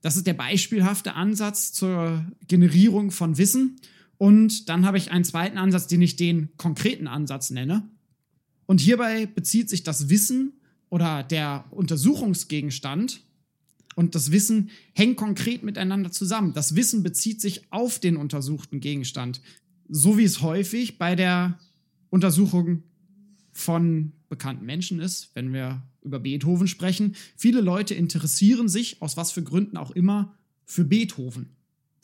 [0.00, 3.76] Das ist der beispielhafte Ansatz zur Generierung von Wissen.
[4.18, 7.88] Und dann habe ich einen zweiten Ansatz, den ich den konkreten Ansatz nenne.
[8.66, 10.54] Und hierbei bezieht sich das Wissen
[10.88, 13.22] oder der Untersuchungsgegenstand
[13.94, 16.52] und das Wissen hängen konkret miteinander zusammen.
[16.52, 19.40] Das Wissen bezieht sich auf den untersuchten Gegenstand,
[19.88, 21.58] so wie es häufig bei der
[22.10, 22.82] Untersuchung
[23.52, 27.16] von bekannten Menschen ist, wenn wir über Beethoven sprechen.
[27.36, 31.55] Viele Leute interessieren sich, aus was für Gründen auch immer, für Beethoven.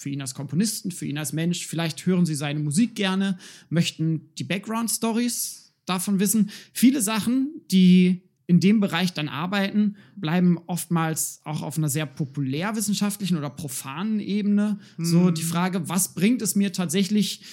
[0.03, 1.65] Für ihn als Komponisten, für ihn als Mensch.
[1.65, 3.39] Vielleicht hören sie seine Musik gerne,
[3.71, 6.51] möchten die Background-Stories davon wissen.
[6.73, 13.37] Viele Sachen, die in dem Bereich dann arbeiten, bleiben oftmals auch auf einer sehr populärwissenschaftlichen
[13.37, 14.81] oder profanen Ebene.
[14.99, 17.45] So die Frage, was bringt es mir tatsächlich,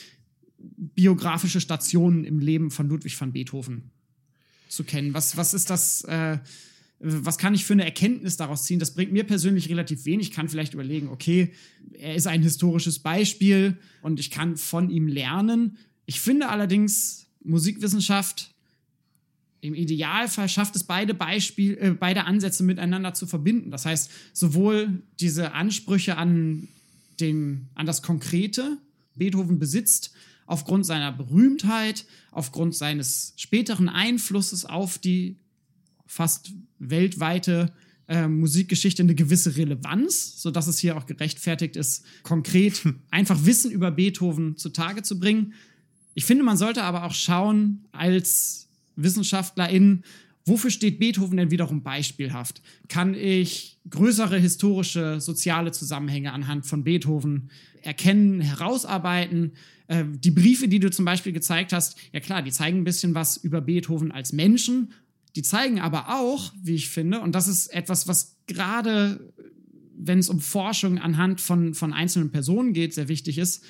[0.57, 3.91] biografische Stationen im Leben von Ludwig van Beethoven
[4.69, 5.13] zu kennen?
[5.13, 6.39] Was, was ist das, äh,
[6.99, 8.79] was kann ich für eine Erkenntnis daraus ziehen?
[8.79, 10.29] Das bringt mir persönlich relativ wenig.
[10.29, 11.53] Ich kann vielleicht überlegen, okay,
[11.93, 15.77] er ist ein historisches Beispiel und ich kann von ihm lernen.
[16.05, 18.53] Ich finde allerdings, Musikwissenschaft
[19.61, 23.71] im Idealfall schafft es beide Beispiel, äh, beide Ansätze miteinander zu verbinden.
[23.71, 26.67] Das heißt, sowohl diese Ansprüche an,
[27.19, 28.77] den, an das Konkrete,
[29.15, 30.11] Beethoven besitzt,
[30.45, 35.37] aufgrund seiner Berühmtheit, aufgrund seines späteren Einflusses auf die
[36.09, 37.71] fast weltweite
[38.07, 42.81] äh, Musikgeschichte eine gewisse Relevanz, sodass es hier auch gerechtfertigt ist, konkret
[43.11, 45.53] einfach Wissen über Beethoven zutage zu bringen.
[46.15, 50.03] Ich finde, man sollte aber auch schauen, als WissenschaftlerInnen,
[50.45, 52.63] wofür steht Beethoven denn wiederum beispielhaft?
[52.87, 57.51] Kann ich größere historische, soziale Zusammenhänge anhand von Beethoven
[57.83, 59.51] erkennen, herausarbeiten?
[59.87, 63.13] Äh, die Briefe, die du zum Beispiel gezeigt hast, ja klar, die zeigen ein bisschen
[63.13, 64.91] was über Beethoven als Menschen.
[65.35, 69.31] Die zeigen aber auch, wie ich finde, und das ist etwas, was gerade,
[69.95, 73.63] wenn es um Forschung anhand von, von einzelnen Personen geht, sehr wichtig ist,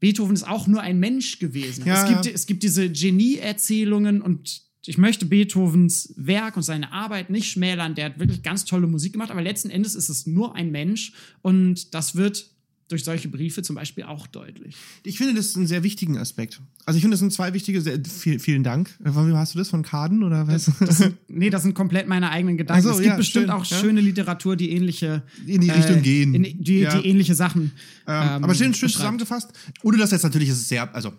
[0.00, 1.84] Beethoven ist auch nur ein Mensch gewesen.
[1.86, 2.32] Ja, es, gibt, ja.
[2.32, 7.94] es gibt diese Genie-Erzählungen und ich möchte Beethovens Werk und seine Arbeit nicht schmälern.
[7.94, 11.12] Der hat wirklich ganz tolle Musik gemacht, aber letzten Endes ist es nur ein Mensch
[11.42, 12.50] und das wird
[12.90, 14.76] durch solche Briefe zum Beispiel auch deutlich.
[15.04, 16.60] Ich finde das einen sehr wichtigen Aspekt.
[16.86, 18.90] Also ich finde, das sind zwei wichtige, sehr, viel, vielen Dank.
[19.04, 19.68] Äh, Von wem hast du das?
[19.68, 20.70] Von Kaden oder was?
[20.80, 22.82] Das sind, nee, das sind komplett meine eigenen Gedanken.
[22.82, 23.78] So, es gibt ja, bestimmt schön, auch ja.
[23.78, 26.34] schöne Literatur, die ähnliche In die Richtung gehen.
[26.34, 26.98] in, die, Ja.
[27.00, 27.62] die ähnliche Sachen.
[27.62, 28.92] ähm, ähm, aber schön, schön beschreibt.
[28.92, 29.50] zusammengefasst.
[29.82, 31.12] Ohne das jetzt natürlich, ist es sehr, also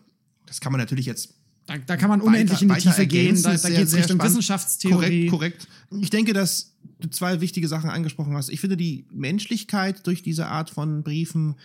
[0.46, 1.36] das kann man natürlich jetzt
[1.72, 3.42] Da, da kann man unendlich in die weiter Tiefe gehen.
[3.42, 4.24] Da, da geht es Richtung spannend.
[4.24, 5.28] Wissenschaftstheorie.
[5.28, 6.02] Korrekt, korrekt.
[6.02, 8.50] Ich denke, dass du zwei wichtige Sachen angesprochen hast.
[8.50, 11.56] Ich finde die Menschlichkeit durch diese Art von Briefen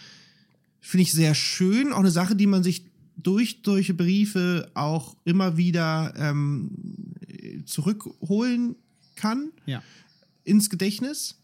[0.81, 1.93] finde ich sehr schön.
[1.93, 2.85] Auch eine Sache, die man sich
[3.17, 6.71] durch solche Briefe auch immer wieder ähm,
[7.65, 8.77] zurückholen
[9.17, 9.83] kann Ja.
[10.45, 11.37] ins Gedächtnis.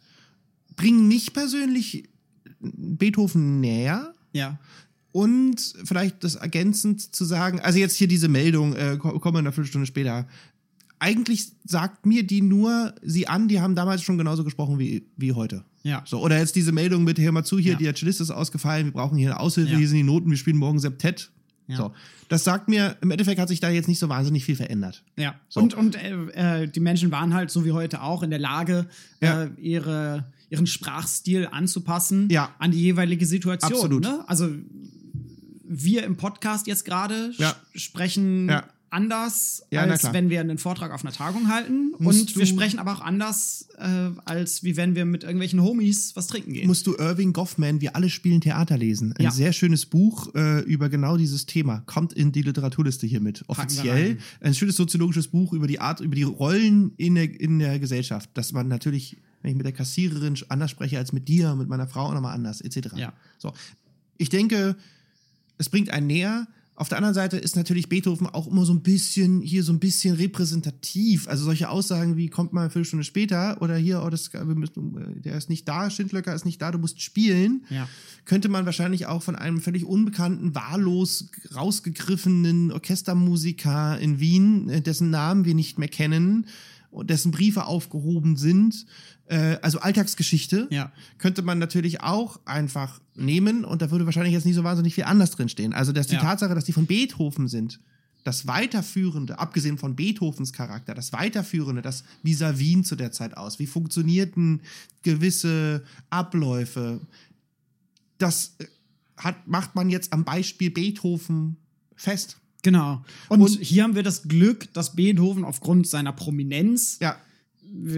[0.76, 2.08] Bringen mich persönlich
[2.60, 4.14] Beethoven näher.
[4.32, 4.58] Ja.
[5.12, 9.38] Und vielleicht das ergänzend zu sagen, also jetzt hier diese Meldung, äh, ko- kommen wir
[9.40, 10.26] eine Viertelstunde später.
[10.98, 15.32] Eigentlich sagt mir die nur sie an, die haben damals schon genauso gesprochen wie, wie
[15.32, 15.64] heute.
[15.82, 16.02] Ja.
[16.06, 17.78] So, oder jetzt diese Meldung mit, hör mal zu, hier, Ja.
[17.78, 19.78] der Cellist ist ausgefallen, wir brauchen hier eine Aushilfe, Ja.
[19.78, 21.30] hier sind die Noten, wir spielen morgen Septett.
[21.66, 21.76] Ja.
[21.76, 21.92] So.
[22.28, 25.02] Das sagt mir, im Endeffekt hat sich da jetzt nicht so wahnsinnig viel verändert.
[25.16, 25.60] Ja, So.
[25.60, 28.86] und, und äh, äh, die Menschen waren halt so wie heute auch in der Lage,
[29.20, 29.44] Ja.
[29.44, 32.54] äh, ihre, ihren Sprachstil anzupassen Ja.
[32.58, 33.72] an die jeweilige Situation.
[33.72, 34.02] Absolut.
[34.04, 34.24] Ne?
[34.28, 34.50] Also
[35.64, 37.56] wir im Podcast jetzt gerade Ja.
[37.74, 38.64] sprechen Ja.
[38.90, 41.94] anders, Ja, als wenn wir einen Vortrag auf einer Tagung halten.
[41.98, 46.14] Musst und wir sprechen aber auch anders, äh, als wie wenn wir mit irgendwelchen Homies
[46.14, 46.66] was trinken gehen.
[46.66, 49.14] Musst du Irving Goffman, Wir alle spielen Theater lesen.
[49.18, 51.82] Ein sehr schönes Buch äh, über genau dieses Thema.
[51.86, 53.44] Kommt in die Literaturliste hier mit.
[53.48, 54.18] Offiziell.
[54.40, 58.28] Ein schönes soziologisches Buch über die Art, über die Rollen in der, in der Gesellschaft.
[58.34, 61.86] Dass man natürlich, wenn ich mit der Kassiererin anders spreche als mit dir, mit meiner
[61.86, 62.88] Frau nochmal anders, etc.
[62.96, 63.14] Ja.
[63.38, 63.54] So.
[64.18, 64.76] Ich denke,
[65.62, 66.48] es bringt einen näher.
[66.74, 69.78] Auf der anderen Seite ist natürlich Beethoven auch immer so ein bisschen, hier so ein
[69.78, 71.28] bisschen repräsentativ.
[71.28, 74.96] Also solche Aussagen wie, kommt mal eine Viertelstunde später oder hier, oh, das, wir müssen,
[74.96, 77.64] äh, der ist nicht da, Schindlöcker ist nicht da, du musst spielen.
[77.70, 77.88] Ja.
[78.24, 85.10] Könnte man wahrscheinlich auch von einem völlig unbekannten, wahllos rausgegriffenen Orchestermusiker in Wien, äh, dessen
[85.10, 86.46] Namen wir nicht mehr kennen,
[86.90, 88.86] und dessen Briefe aufgehoben sind,
[89.27, 90.93] äh, also Alltagsgeschichte, Ja.
[91.18, 95.05] könnte man natürlich auch einfach nehmen und da würde wahrscheinlich jetzt nicht so wahnsinnig viel
[95.05, 95.73] anders drin stehen.
[95.73, 96.20] Also, dass die Ja.
[96.23, 97.81] Tatsache, dass die von Beethoven sind,
[98.25, 103.37] das Weiterführende, abgesehen von Beethovens Charakter, das Weiterführende, das wie sah Wien zu der Zeit
[103.37, 103.59] aus?
[103.59, 104.61] Wie funktionierten
[105.03, 107.01] gewisse Abläufe?
[108.18, 108.66] Das äh,
[109.16, 111.57] hat, macht man jetzt am Beispiel Beethoven
[111.97, 112.39] fest.
[112.62, 113.05] Genau.
[113.29, 117.16] Und, Und- hier haben wir das Glück, dass Beethoven aufgrund seiner Prominenz Ja,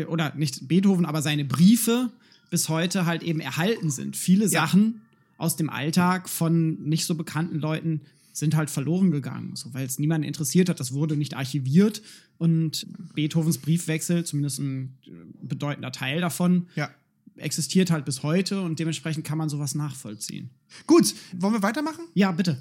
[0.09, 2.11] oder nicht Beethoven, aber seine Briefe
[2.51, 4.17] bis heute halt eben erhalten sind.
[4.17, 4.67] Viele Ja.
[4.67, 5.01] Sachen
[5.39, 8.03] aus dem Alltag von nicht so bekannten Leuten
[8.33, 10.81] sind halt verloren gegangen, so, weil es niemanden interessiert hat.
[10.81, 12.03] Das wurde nicht archiviert
[12.39, 14.97] und Beethovens Briefwechsel, zumindest ein
[15.43, 16.91] bedeutender Teil davon, ja.
[17.37, 20.51] existiert halt bis heute und dementsprechend kann man sowas nachvollziehen.
[20.87, 22.05] Gut, wollen wir weitermachen?
[22.15, 22.59] Ja, bitte.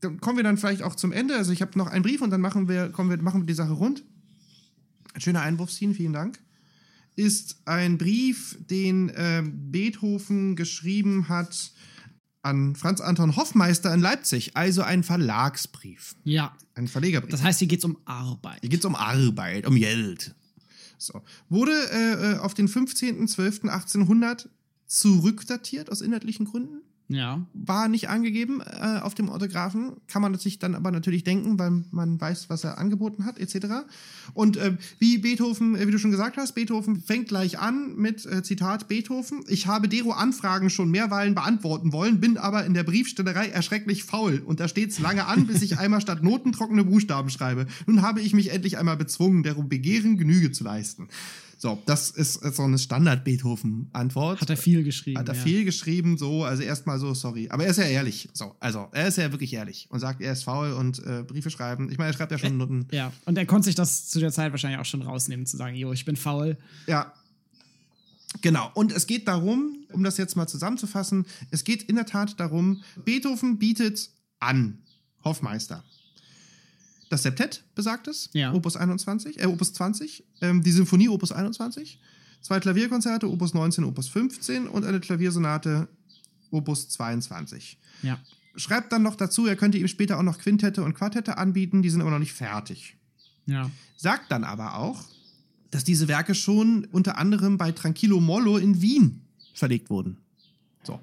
[0.00, 1.36] dann kommen wir dann vielleicht auch zum Ende.
[1.36, 3.54] Also ich habe noch einen Brief und dann machen wir, kommen wir, machen wir die
[3.54, 4.02] Sache rund.
[5.14, 6.40] Ein schöner Einwurf, Sien, vielen Dank.
[7.16, 11.70] Ist ein Brief, den ähm, Beethoven geschrieben hat
[12.42, 16.54] an Franz Anton Hoffmeister in Leipzig, also ein Verlagsbrief, Ja.
[16.74, 17.30] ein Verlegerbrief.
[17.30, 18.58] Das heißt, hier geht es um Arbeit.
[18.60, 20.34] Hier geht es um Arbeit, um Geld.
[20.98, 21.22] So.
[21.48, 24.48] Wurde äh, äh, auf den 15.12.1800
[24.86, 27.46] zurückdatiert aus inhaltlichen Gründen Ja.
[27.52, 29.92] war nicht angegeben äh, auf dem Autographen.
[30.08, 33.84] Kann man sich dann aber natürlich denken, weil man weiß, was er angeboten hat, etc.
[34.32, 38.24] Und äh, wie Beethoven, äh, wie du schon gesagt hast, Beethoven fängt gleich an mit
[38.24, 39.44] äh, Zitat Beethoven.
[39.48, 44.42] Ich habe Dero Anfragen schon mehrweilen beantworten wollen, bin aber in der Briefstellerei erschrecklich faul.
[44.44, 47.66] Und da steht's lange an, bis ich einmal statt Noten trockene Buchstaben schreibe.
[47.86, 51.08] Nun habe ich mich endlich einmal bezwungen, deren Begehren Genüge zu leisten.
[51.64, 54.42] So, das ist äh, so eine Standard-Beethoven-Antwort.
[54.42, 55.18] Hat er viel geschrieben.
[55.18, 55.40] Hat er ja.
[55.40, 57.48] viel geschrieben, so, also erstmal so, sorry.
[57.48, 58.28] Aber er ist ja ehrlich.
[58.34, 61.48] So, also, er ist ja wirklich ehrlich und sagt, er ist faul und äh, Briefe
[61.48, 61.90] schreiben.
[61.90, 62.86] Ich meine, er schreibt ja schon Noten.
[62.90, 65.74] Ja, und er konnte sich das zu der Zeit wahrscheinlich auch schon rausnehmen, zu sagen,
[65.74, 66.58] jo, ich bin faul.
[66.86, 67.14] Ja.
[68.42, 68.70] Genau.
[68.74, 72.82] Und es geht darum, um das jetzt mal zusammenzufassen, es geht in der Tat darum,
[73.06, 74.82] Beethoven bietet an,
[75.24, 75.82] Hoffmeister.
[77.10, 78.52] Das Septett besagt es, Ja.
[78.52, 82.00] Opus 21, äh, Opus 20, ähm, die Symphonie Opus 21,
[82.40, 85.88] zwei Klavierkonzerte, Opus 19, Opus 15 und eine Klaviersonate
[86.50, 87.78] Opus 22.
[88.02, 88.18] Ja.
[88.56, 91.90] Schreibt dann noch dazu, er könnte ihm später auch noch Quintette und Quartette anbieten, die
[91.90, 92.96] sind aber noch nicht fertig.
[93.46, 93.70] Ja.
[93.96, 95.04] Sagt dann aber auch,
[95.70, 99.22] dass diese Werke schon unter anderem bei Tranquillo Mollo in Wien
[99.54, 100.18] verlegt wurden.
[100.84, 101.00] So.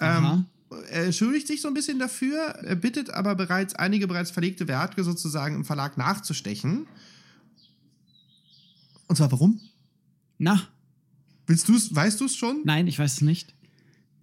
[0.00, 0.46] Ähm.
[0.90, 5.02] Er entschuldigt sich so ein bisschen dafür, er bittet aber bereits einige bereits verlegte Werke
[5.04, 6.86] sozusagen im Verlag nachzustechen.
[9.08, 9.60] Und zwar warum?
[10.38, 10.68] Na,
[11.48, 12.62] Willst du's, weißt du es schon?
[12.64, 13.54] nein, ich weiß es nicht.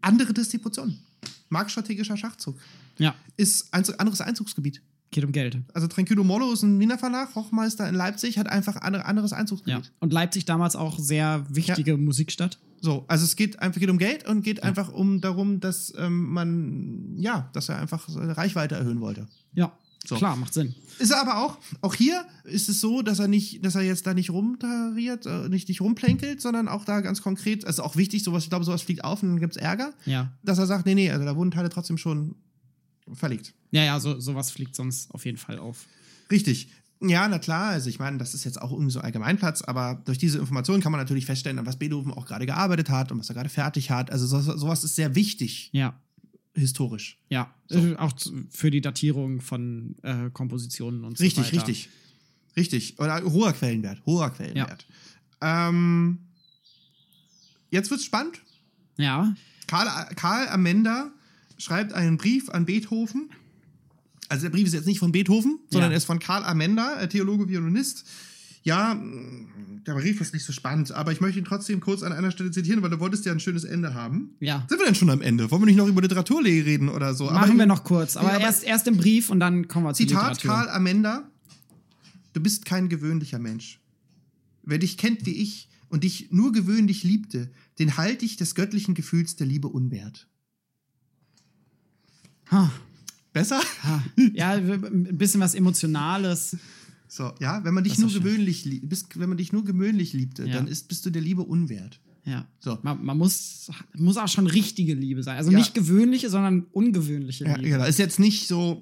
[0.01, 0.99] Andere Distributionen.
[1.49, 2.59] Marktstrategischer Schachzug.
[2.97, 4.81] Ja, Ist ein anderes Einzugsgebiet.
[5.13, 5.57] Geht um Geld.
[5.73, 9.37] Also Tranquillo Mollo ist ein Wiener Verlag, Hochmeister in Leipzig, hat einfach ein anderes Ja.
[9.37, 9.91] Einzugsgebiet.
[9.99, 12.59] Und Leipzig damals auch sehr wichtige Musikstadt.
[12.81, 16.29] So, also es geht einfach geht um Geld und geht einfach um darum, dass ähm,
[16.33, 19.25] man, ja, dass er einfach seine Reichweite erhöhen wollte.
[19.53, 19.71] Ja,
[20.05, 20.15] So.
[20.17, 20.75] klar, macht Sinn.
[20.99, 24.05] Ist er aber auch, auch hier ist es so, dass er nicht, dass er jetzt
[24.05, 28.21] da nicht rumtariert, äh, nicht, nicht rumplänkelt, sondern auch da ganz konkret, also auch wichtig,
[28.23, 30.33] sowas, ich glaube, sowas fliegt auf und dann gibt's Ärger, Ja.
[30.43, 32.35] dass er sagt, nee, nee, also da wurden Teile trotzdem schon
[33.13, 33.53] verlegt.
[33.71, 35.87] Ja, ja, so, sowas fliegt sonst auf jeden Fall auf.
[36.31, 36.69] Richtig.
[37.01, 40.17] Ja, na klar, also ich meine, das ist jetzt auch irgendwie so Allgemeinplatz, aber durch
[40.17, 43.29] diese Informationen kann man natürlich feststellen, an was Beethoven auch gerade gearbeitet hat und was
[43.29, 44.09] er gerade fertig hat.
[44.09, 45.99] Also so, sowas ist sehr wichtig, Ja.
[46.53, 47.17] historisch.
[47.29, 48.13] Ja, äh, auch
[48.51, 51.57] für die Datierung von äh, Kompositionen und so Richtig, weiter.
[51.67, 51.89] richtig.
[52.55, 52.99] Richtig.
[52.99, 54.05] Oder hoher Quellenwert.
[54.05, 54.85] Hoher Quellenwert.
[55.41, 56.19] Ähm,
[57.69, 58.39] jetzt wird's spannend.
[58.97, 59.33] Ja,
[59.67, 61.11] Karl, Karl Amender
[61.63, 63.29] schreibt einen Brief an Beethoven.
[64.29, 65.95] Also der Brief ist jetzt nicht von Beethoven, sondern Ja.
[65.95, 68.05] er ist von Karl Amender, äh, Theologe, Violinist.
[68.63, 72.13] Ja, mh, der Brief ist nicht so spannend, aber ich möchte ihn trotzdem kurz an
[72.13, 74.35] einer Stelle zitieren, weil du wolltest ja ein schönes Ende haben.
[74.39, 74.65] ja.
[74.69, 75.51] Sind wir denn schon am Ende?
[75.51, 77.25] Wollen wir nicht noch über Literaturlehre reden oder so?
[77.25, 79.93] Machen wir noch kurz, aber, Ja, aber- erst, erst im Brief und dann kommen wir
[79.93, 80.41] zur Zitat.
[80.41, 81.29] Karl Amender:
[82.33, 83.79] Du bist kein gewöhnlicher Mensch.
[84.63, 88.93] Wer dich kennt wie ich und dich nur gewöhnlich liebte, den halte ich des göttlichen
[88.95, 90.27] Gefühls der Liebe unwert.
[92.51, 92.71] Ha,
[93.31, 93.61] Besser?
[93.83, 94.03] ha.
[94.33, 96.57] Ja, ein bisschen was Emotionales.
[97.07, 100.45] So, ja, wenn man dich nur gewöhnlich lie- bist, wenn man dich nur gewöhnlich liebte,
[100.45, 100.55] Ja.
[100.55, 101.99] dann ist, bist du der Liebe unwert.
[102.25, 102.47] Ja.
[102.59, 102.79] So.
[102.83, 105.37] Man, man muss, muss auch schon richtige Liebe sein.
[105.37, 105.57] Also Ja.
[105.57, 107.69] nicht gewöhnliche, sondern ungewöhnliche Ja, Liebe.
[107.69, 107.85] genau.
[107.85, 108.81] Ist jetzt nicht so,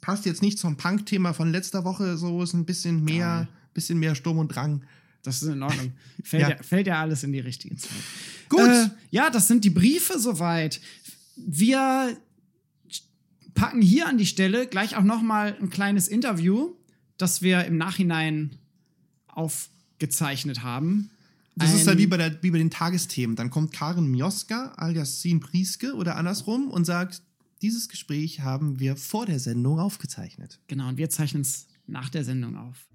[0.00, 3.48] passt jetzt nicht zum Punk-Thema von letzter Woche, so ist ein bisschen mehr, Geil.
[3.74, 4.82] bisschen mehr Sturm und Drang.
[5.22, 5.92] Das ist in Ordnung.
[6.24, 6.50] Fällt ja.
[6.50, 6.62] Ja.
[6.62, 7.90] fällt ja alles in die richtige Zeit.
[8.48, 8.60] Gut.
[8.60, 10.80] Äh, ja, das sind die Briefe soweit.
[11.36, 12.16] Wir
[13.54, 16.74] packen hier an die Stelle gleich auch noch mal ein kleines Interview,
[17.18, 18.56] das wir im Nachhinein
[19.28, 21.10] aufgezeichnet haben.
[21.54, 23.36] Das ist Ein- halt wie bei, der, wie bei den Tagesthemen.
[23.36, 27.22] Dann kommt Karin Mioska alias Sin Prieske oder andersrum und sagt,
[27.60, 30.60] dieses Gespräch haben wir vor der Sendung aufgezeichnet.
[30.66, 32.88] Genau, und wir zeichnen es nach der Sendung auf.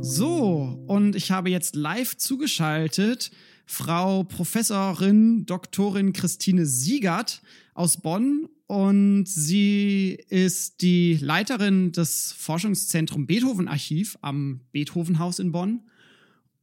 [0.00, 3.30] So, und ich habe jetzt live zugeschaltet
[3.66, 7.42] Frau Professorin Doktorin Christine Siegert
[7.74, 15.82] aus Bonn und sie ist die Leiterin des Forschungszentrum Beethoven Archiv am Beethovenhaus in Bonn.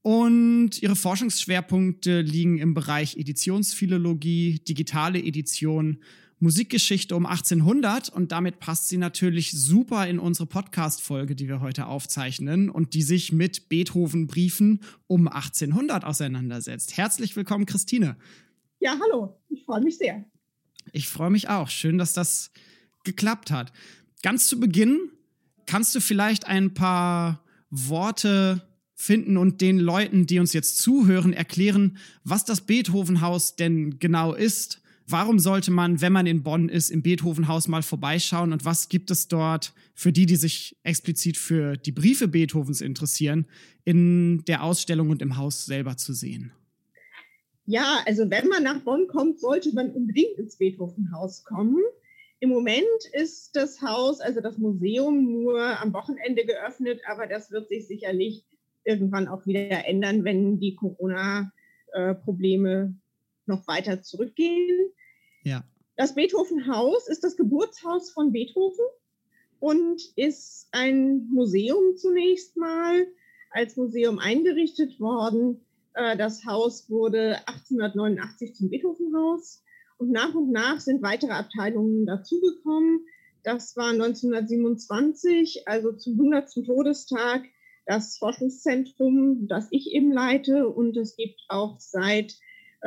[0.01, 5.99] Und ihre Forschungsschwerpunkte liegen im Bereich Editionsphilologie, digitale Edition,
[6.43, 11.87] Musikgeschichte um 1800 und damit passt sie natürlich super in unsere Podcast-Folge, die wir heute
[11.87, 16.97] aufzeichnen und die sich mit Beethoven-Briefen um 1800 auseinandersetzt.
[16.97, 18.17] Herzlich willkommen, Christine.
[18.79, 19.39] Ja, hallo.
[19.49, 20.25] Ich freue mich sehr.
[20.91, 21.69] Ich freue mich auch.
[21.69, 22.51] Schön, dass das
[23.05, 23.71] geklappt hat.
[24.21, 24.99] Ganz zu Beginn
[25.65, 31.97] kannst du vielleicht ein paar Worte finden und den Leuten, die uns jetzt zuhören, erklären,
[32.25, 34.82] was das Beethovenhaus denn genau ist.
[35.07, 39.11] Warum sollte man, wenn man in Bonn ist, im Beethovenhaus mal vorbeischauen und was gibt
[39.11, 43.45] es dort für die, die sich explizit für die Briefe Beethovens interessieren,
[43.83, 46.53] in der Ausstellung und im Haus selber zu sehen?
[47.65, 51.81] Ja, also wenn man nach Bonn kommt, sollte man unbedingt ins Beethovenhaus kommen.
[52.39, 52.83] Im Moment
[53.13, 58.43] ist das Haus, also das Museum, nur am Wochenende geöffnet, aber das wird sich sicherlich
[58.83, 62.99] irgendwann auch wieder ändern, wenn die Corona-Probleme
[63.45, 64.91] noch weiter zurückgehen.
[65.43, 65.63] Ja.
[65.95, 68.85] Das Beethovenhaus ist das Geburtshaus von Beethoven
[69.59, 73.07] und ist ein Museum zunächst mal
[73.51, 75.61] als Museum eingerichtet worden.
[75.93, 79.63] Äh, Das Haus wurde 1889 zum Beethovenhaus
[79.97, 83.05] und nach und nach sind weitere Abteilungen dazugekommen.
[83.43, 86.65] Das war 1927, also zum 100.
[86.65, 87.43] Todestag,
[87.85, 90.67] das Forschungszentrum, das ich eben leite.
[90.67, 92.35] Und es gibt auch seit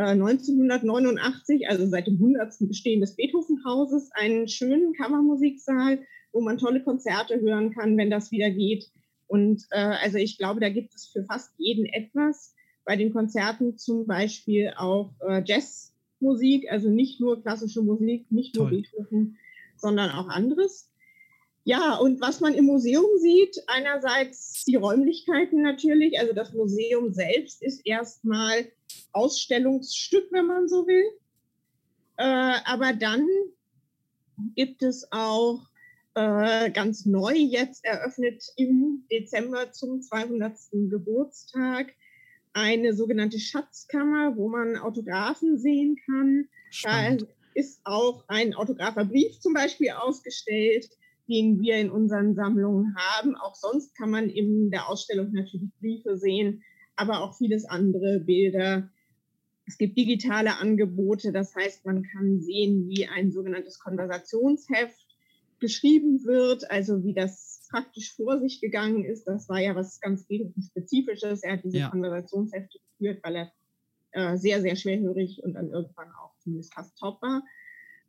[0.03, 2.55] 1989, also seit dem 100.
[2.61, 6.01] Bestehen des Beethovenhauses, einen schönen Kammermusiksaal,
[6.33, 8.91] wo man tolle Konzerte hören kann, wenn das wieder geht.
[9.27, 12.55] Und äh, also ich glaube, da gibt es für fast jeden etwas.
[12.85, 18.69] Bei den Konzerten zum Beispiel auch äh, Jazzmusik, also nicht nur klassische Musik, nicht nur
[18.69, 18.83] Toll.
[18.83, 19.39] Beethoven,
[19.77, 20.91] sondern auch anderes.
[21.65, 27.61] Ja, und was man im Museum sieht, einerseits die Räumlichkeiten natürlich, also das Museum selbst
[27.61, 28.67] ist erstmal
[29.13, 31.05] Ausstellungsstück, wenn man so will.
[32.17, 33.27] Äh, aber dann
[34.55, 35.67] gibt es auch
[36.15, 40.57] äh, ganz neu jetzt eröffnet im Dezember zum 200.
[40.91, 41.95] Geburtstag
[42.57, 46.49] eine sogenannte Schatzkammer, wo man Autographen sehen kann.
[46.71, 47.23] Spannend.
[47.23, 50.89] Da ist auch ein Autographerbrief zum Beispiel ausgestellt,
[51.29, 53.37] den wir in unseren Sammlungen haben.
[53.37, 56.63] Auch sonst kann man in der Ausstellung natürlich Briefe sehen,
[56.97, 58.89] aber auch vieles andere Bilder.
[59.67, 65.07] Es gibt digitale Angebote, das heißt, man kann sehen, wie ein sogenanntes Konversationsheft
[65.59, 69.25] geschrieben wird, also wie das praktisch vor sich gegangen ist.
[69.25, 70.27] Das war ja was ganz
[70.67, 71.43] Spezifisches.
[71.43, 71.91] Er hat diese Ja.
[71.91, 73.53] Konversationshefte geführt, weil er
[74.13, 77.43] äh, sehr, sehr schwerhörig und dann irgendwann auch zumindest fast taub war.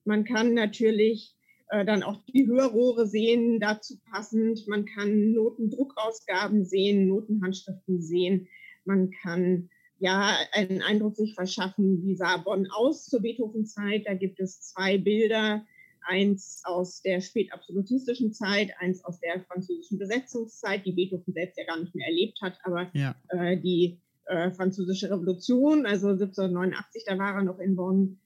[0.06, 1.36] Man kann natürlich
[1.70, 4.68] äh, dann auch die Hörrohre sehen, dazu passend.
[4.68, 8.48] Man kann Notendruckausgaben sehen, Notenhandschriften sehen.
[8.88, 9.70] Man kann
[10.00, 14.06] ja einen Eindruck sich verschaffen, wie sah Bonn aus zur Beethoven-Zeit.
[14.06, 15.66] Da gibt es zwei Bilder,
[16.08, 21.80] eins aus der spätabsolutistischen Zeit, eins aus der französischen Besetzungszeit, die Beethoven selbst ja gar
[21.80, 23.16] nicht mehr erlebt hat, aber Ja.
[23.30, 28.20] äh, die äh, französische Revolution, also 1789, da war er noch in Bonn.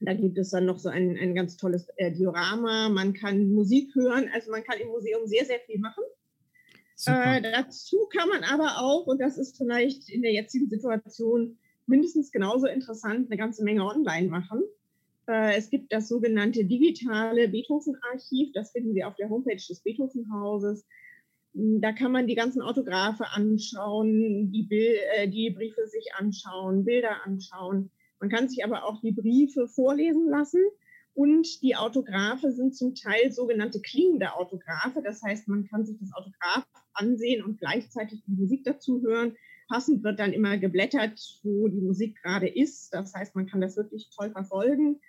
[0.00, 2.88] Da gibt es dann noch so ein, ein ganz tolles äh, Diorama.
[2.88, 6.04] Man kann Musik hören, also man kann im Museum sehr, sehr viel machen.
[7.06, 12.30] Äh, dazu kann man aber auch, und das ist vielleicht in der jetzigen Situation mindestens
[12.30, 14.62] genauso interessant, eine ganze Menge online machen.
[15.26, 20.86] Äh, es gibt das sogenannte digitale Beethoven-Archiv, das finden Sie auf der Homepage des Beethoven-Hauses.
[21.54, 26.84] Mm, Da kann man die ganzen Autographe anschauen, die, Bil äh, die Briefe sich anschauen,
[26.84, 27.90] Bilder anschauen.
[28.20, 30.62] Man kann sich aber auch die Briefe vorlesen lassen.
[31.14, 35.00] Und die Autographe sind zum Teil sogenannte klingende Autographe.
[35.02, 39.36] Das heißt, man kann sich das Autograph ansehen und gleichzeitig die Musik dazu hören.
[39.68, 42.92] Passend wird dann immer geblättert, wo die Musik gerade ist.
[42.92, 45.00] Das heißt, man kann das wirklich toll verfolgen.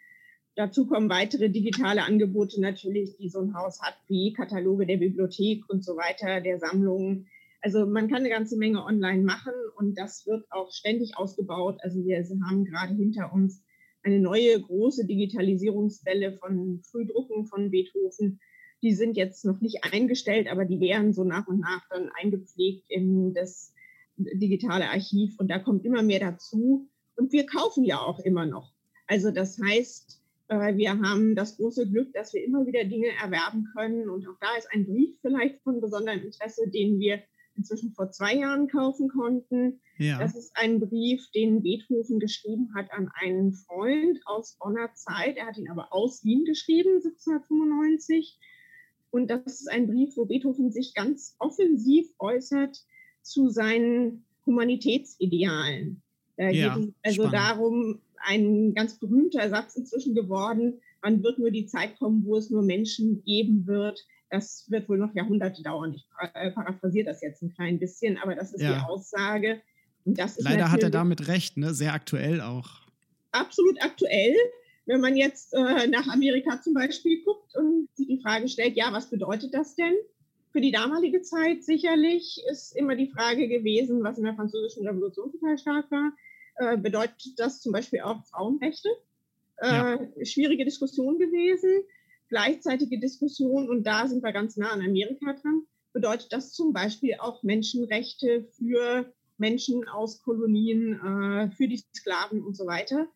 [0.55, 5.67] Dazu kommen weitere digitale Angebote natürlich, die so ein Haus hat, wie Kataloge der Bibliothek
[5.69, 7.27] und so weiter, der Sammlungen.
[7.61, 11.79] Also man kann eine ganze Menge online machen und das wird auch ständig ausgebaut.
[11.81, 13.64] Also wir haben gerade hinter uns
[14.05, 18.39] eine neue große Digitalisierungswelle von Frühdrucken von Beethoven.
[18.83, 22.85] Die sind jetzt noch nicht eingestellt, aber die werden so nach und nach dann eingepflegt
[22.89, 23.73] in das
[24.17, 26.87] digitale Archiv und da kommt immer mehr dazu.
[27.15, 28.71] Und wir kaufen ja auch immer noch.
[29.07, 33.67] Also das heißt, äh, wir haben das große Glück, dass wir immer wieder Dinge erwerben
[33.75, 34.09] können.
[34.09, 37.21] Und auch da ist ein Brief vielleicht von besonderem Interesse, den wir
[37.55, 39.79] inzwischen vor zwei Jahren kaufen konnten.
[39.97, 40.19] Ja.
[40.19, 45.37] Das ist ein Brief, den Beethoven geschrieben hat an einen Freund aus Bonner Zeit.
[45.37, 48.37] Er hat ihn aber aus Wien geschrieben, 1795.
[49.11, 52.77] Und das ist ein Brief, wo Beethoven sich ganz offensiv äußert
[53.21, 56.01] zu seinen Humanitätsidealen.
[56.37, 57.33] Da Ja, geht es also spannend.
[57.33, 62.49] darum, ein ganz berühmter Satz inzwischen geworden, wann wird nur die Zeit kommen, wo es
[62.49, 64.05] nur Menschen geben wird.
[64.29, 65.93] Das wird wohl noch Jahrhunderte dauern.
[65.93, 68.73] Ich äh, paraphrasiere das jetzt ein klein bisschen, aber das ist Ja.
[68.79, 69.61] die Aussage.
[70.05, 71.73] Leider hat er damit recht, ne?
[71.73, 72.81] Sehr aktuell auch.
[73.31, 74.35] absolut aktuell.
[74.85, 78.93] Wenn man jetzt äh, nach Amerika zum Beispiel guckt und sich die Frage stellt, ja,
[78.93, 79.95] was bedeutet das denn?
[80.51, 85.31] Für die damalige Zeit sicherlich ist immer die Frage gewesen, was in der französischen Revolution
[85.31, 86.13] total stark war.
[86.57, 88.89] Äh, bedeutet das zum Beispiel auch Frauenrechte?
[89.57, 89.99] Äh, Ja.
[90.23, 91.83] Schwierige Diskussion gewesen.
[92.29, 97.15] Gleichzeitige Diskussion, und da sind wir ganz nah an Amerika dran, bedeutet das zum Beispiel
[97.19, 103.07] auch Menschenrechte für Menschen aus Kolonien, äh, für die Sklaven und so weiter.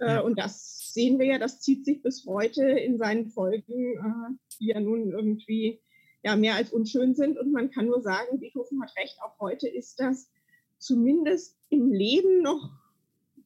[0.00, 0.20] Äh, Ja.
[0.20, 4.66] Und das sehen wir ja, das zieht sich bis heute in seinen Folgen, äh, die
[4.68, 5.80] ja nun irgendwie
[6.22, 7.38] ja, mehr als unschön sind.
[7.38, 10.30] Und man kann nur sagen, Beethoven hat recht, auch heute ist das
[10.78, 12.70] zumindest im Leben noch,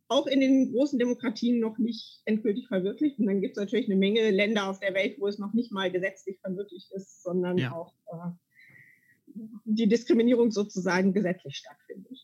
[0.09, 3.18] auch in den großen Demokratien noch nicht endgültig verwirklicht.
[3.18, 5.70] Und dann gibt es natürlich eine Menge Länder auf der Welt, wo es noch nicht
[5.72, 7.72] mal gesetzlich verwirklicht ist, sondern Ja.
[7.72, 8.31] auch äh,
[9.64, 12.18] die Diskriminierung sozusagen gesetzlich stattfindet.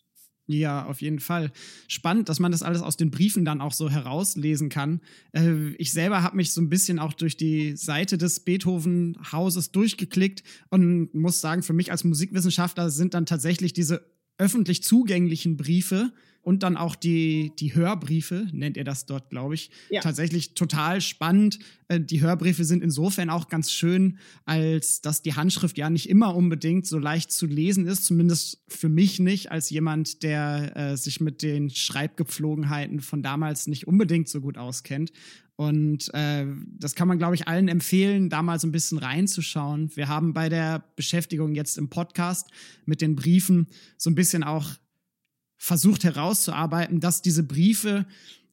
[0.49, 1.51] Ja, auf jeden Fall.
[1.89, 5.01] Spannend, dass man das alles aus den Briefen dann auch so herauslesen kann.
[5.33, 10.45] Äh, ich selber habe mich so ein bisschen auch durch die Seite des Beethoven-Hauses durchgeklickt
[10.71, 14.07] und muss sagen, für mich als Musikwissenschaftler sind dann tatsächlich diese
[14.39, 16.13] öffentlich zugänglichen Briefe
[16.47, 20.01] und dann auch die, die Hörbriefe, nennt ihr das dort, glaube ich, Ja.
[20.01, 21.59] tatsächlich total spannend.
[21.89, 26.37] Äh, Die Hörbriefe sind insofern auch ganz schön, als dass die Handschrift ja nicht immer
[26.37, 31.21] unbedingt so leicht zu lesen ist, zumindest für mich nicht, als jemand, der äh, sich
[31.21, 35.11] mit den Schreibgepflogenheiten von damals nicht unbedingt so gut auskennt.
[35.57, 36.47] Und äh,
[36.79, 39.91] das kann man, glaube ich, allen empfehlen, da mal so ein bisschen reinzuschauen.
[39.97, 42.49] Wir haben bei der Beschäftigung jetzt im Podcast
[42.85, 43.67] mit den Briefen
[43.97, 44.75] so ein bisschen auch
[45.57, 48.07] versucht herauszuarbeiten, dass diese Briefe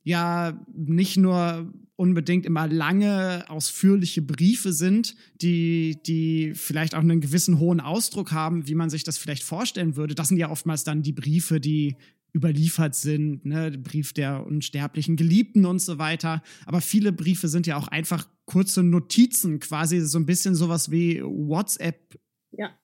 [0.04, 7.60] ja nicht nur unbedingt immer lange, ausführliche Briefe sind, die, die vielleicht auch einen gewissen
[7.60, 10.16] hohen Ausdruck haben, wie man sich das vielleicht vorstellen würde.
[10.16, 11.95] Das sind ja oftmals dann die Briefe, die
[12.36, 16.41] überliefert sind, ne, Brief der unsterblichen Geliebten und so weiter.
[16.66, 21.22] Aber viele Briefe sind ja auch einfach kurze Notizen, quasi so ein bisschen sowas wie
[21.24, 22.20] WhatsApp.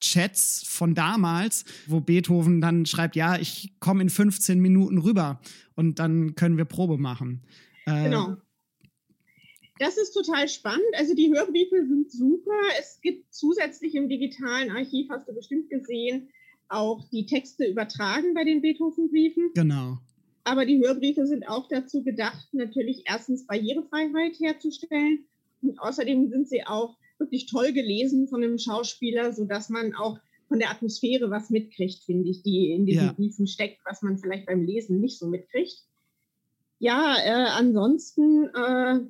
[0.00, 5.40] Chats von damals, wo Beethoven dann schreibt, ja, ich komme in 15 Minuten rüber
[5.76, 7.42] und dann können wir Probe machen.
[7.86, 8.36] Äh, genau.
[9.78, 10.84] Das ist total spannend.
[10.94, 12.58] Also die Hörbriefe sind super.
[12.78, 16.28] Es gibt zusätzlich im digitalen Archiv, hast du bestimmt gesehen,
[16.68, 19.52] auch die Texte übertragen bei den Beethoven-Briefen.
[19.54, 19.98] Genau.
[20.44, 25.24] Aber die Hörbriefe sind auch dazu gedacht, natürlich erstens Barrierefreiheit herzustellen
[25.62, 30.18] und außerdem sind sie auch wirklich toll gelesen von einem Schauspieler, sodass man auch
[30.48, 33.12] von der Atmosphäre was mitkriegt, finde ich, die in diesen ja.
[33.12, 35.84] Briefen steckt, was man vielleicht beim Lesen nicht so mitkriegt.
[36.80, 39.00] Ja, äh, ansonsten äh,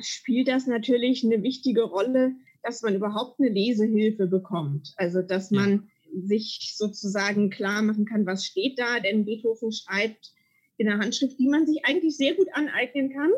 [0.00, 2.32] spielt das natürlich eine wichtige Rolle,
[2.62, 4.94] dass man überhaupt eine Lesehilfe bekommt.
[4.96, 6.20] Also, dass man ja.
[6.26, 10.32] sich sozusagen klar machen kann, was steht da, denn Beethoven schreibt
[10.76, 13.30] in einer Handschrift, die man sich eigentlich sehr gut aneignen kann.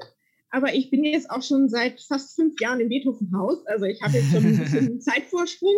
[0.52, 4.18] Aber ich bin jetzt auch schon seit fast fünf Jahren im Beethoven-Haus, also ich habe
[4.18, 5.74] jetzt schon ein bisschen Zeitvorsprung.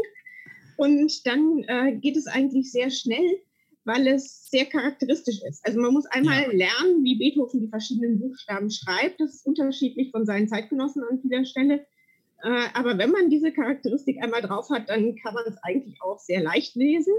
[0.77, 3.41] Und dann äh, geht es eigentlich sehr schnell,
[3.85, 5.65] weil es sehr charakteristisch ist.
[5.65, 6.49] Also man muss einmal ja.
[6.49, 9.21] lernen, wie Beethoven die verschiedenen Buchstaben schreibt.
[9.21, 11.87] Das ist unterschiedlich von seinen Zeitgenossen an vieler Stelle.
[12.43, 16.19] Äh, aber wenn man diese Charakteristik einmal drauf hat, dann kann man es eigentlich auch
[16.19, 17.15] sehr leicht lesen.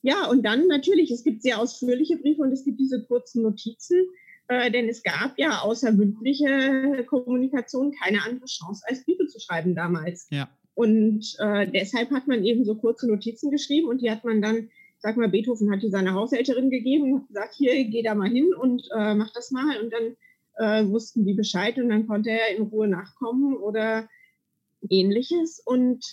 [0.00, 4.06] Ja, und dann natürlich, es gibt sehr ausführliche Briefe und es gibt diese kurzen Notizen,
[4.52, 9.74] äh, denn es gab ja außer mündliche Kommunikation keine andere Chance, als Briefe zu schreiben
[9.74, 10.26] damals.
[10.30, 10.48] Ja.
[10.74, 14.68] Und äh, deshalb hat man eben so kurze Notizen geschrieben und die hat man dann
[15.02, 18.54] sag mal, Beethoven hat die seiner Haushälterin gegeben und gesagt, hier, geh da mal hin
[18.54, 19.80] und äh, mach das mal.
[19.82, 20.16] Und dann
[20.58, 24.08] äh, wussten die Bescheid und dann konnte er in Ruhe nachkommen oder
[24.88, 25.60] ähnliches.
[25.64, 26.04] Und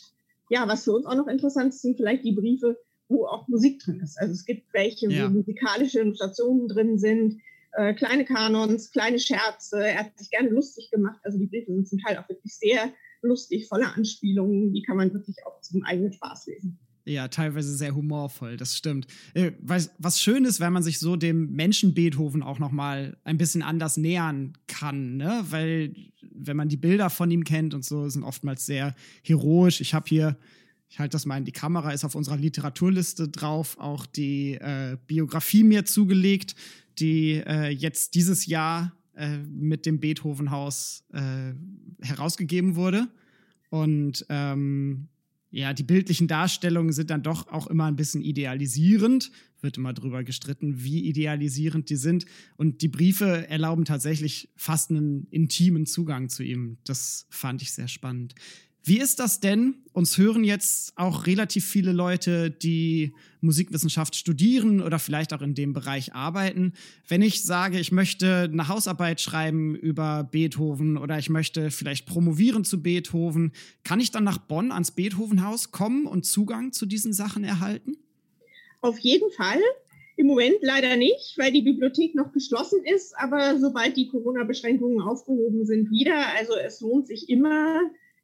[0.50, 2.80] ja, was für uns auch noch interessant ist, sind vielleicht die Briefe,
[3.10, 4.20] wo auch Musik drin ist.
[4.20, 5.26] Also es gibt welche, ja.
[5.26, 7.42] wo musikalische Illustrationen drin sind,
[7.74, 9.84] äh, kleine Kanons, kleine Scherze.
[9.84, 11.20] Er hat sich gerne lustig gemacht.
[11.24, 14.74] Also die Briefe sind zum Teil auch wirklich sehr lustig, voller Anspielungen.
[14.74, 16.80] Die kann man wirklich auch zum eigenen Spaß lesen.
[17.06, 19.08] Ja, teilweise sehr humorvoll, das stimmt.
[19.34, 23.38] Äh, was, schön ist, wenn man sich so dem Menschen Beethoven auch noch mal ein
[23.38, 25.44] bisschen anders nähern kann, ne?
[25.50, 25.96] Weil
[26.32, 29.82] wenn man die Bilder von ihm kennt und so, sind oftmals sehr heroisch.
[29.82, 30.38] Ich habe hier,
[30.90, 34.98] ich halte das mal in die Kamera, ist auf unserer Literaturliste drauf, auch die äh,
[35.06, 36.56] Biografie mir zugelegt,
[36.98, 41.54] die äh, jetzt dieses Jahr äh, mit dem Beethovenhaus äh,
[42.02, 43.08] herausgegeben wurde.
[43.70, 45.10] Und ähm,
[45.52, 49.32] ja, die bildlichen Darstellungen sind dann doch auch immer ein bisschen idealisierend.
[49.62, 52.26] Wird immer drüber gestritten, wie idealisierend die sind.
[52.56, 56.78] Und die Briefe erlauben tatsächlich fast einen intimen Zugang zu ihm.
[56.84, 58.36] Das fand ich sehr spannend.
[58.84, 59.76] Wie ist das denn?
[59.92, 65.74] Uns hören jetzt auch relativ viele Leute, die Musikwissenschaft studieren oder vielleicht auch in dem
[65.74, 66.74] Bereich arbeiten.
[67.08, 72.64] Wenn ich sage, ich möchte eine Hausarbeit schreiben über Beethoven oder ich möchte vielleicht promovieren
[72.64, 73.52] zu Beethoven,
[73.84, 77.98] kann ich dann nach Bonn ans Beethovenhaus kommen und Zugang zu diesen Sachen erhalten?
[78.82, 79.60] Auf jeden Fall.
[80.16, 85.66] Im Moment leider nicht, weil die Bibliothek noch geschlossen ist, aber sobald die Corona-Beschränkungen aufgehoben
[85.66, 86.28] sind, wieder.
[86.38, 87.80] Also es lohnt sich immer,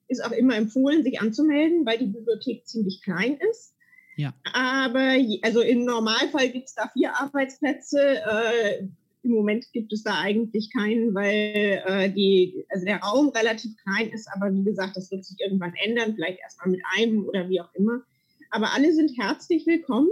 [0.08, 3.76] ist auch immer empfohlen, sich anzumelden, weil die Bibliothek ziemlich klein ist.
[4.16, 4.34] Ja.
[4.53, 7.99] Aber also im Normalfall gibt es da vier Arbeitsplätze.
[7.99, 8.88] Äh,
[9.24, 14.10] Im Moment gibt es da eigentlich keinen, weil äh, die, also der Raum relativ klein
[14.12, 14.30] ist.
[14.34, 17.74] Aber wie gesagt, das wird sich irgendwann ändern, vielleicht erstmal mit einem oder wie auch
[17.74, 18.03] immer.
[18.51, 20.10] Aber alle sind herzlich willkommen,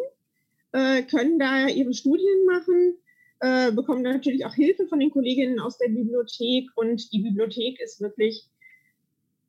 [0.74, 2.96] äh, können da ihre Studien machen,
[3.40, 6.70] äh, bekommen natürlich auch Hilfe von den Kolleginnen aus der Bibliothek.
[6.76, 8.50] Und die Bibliothek ist wirklich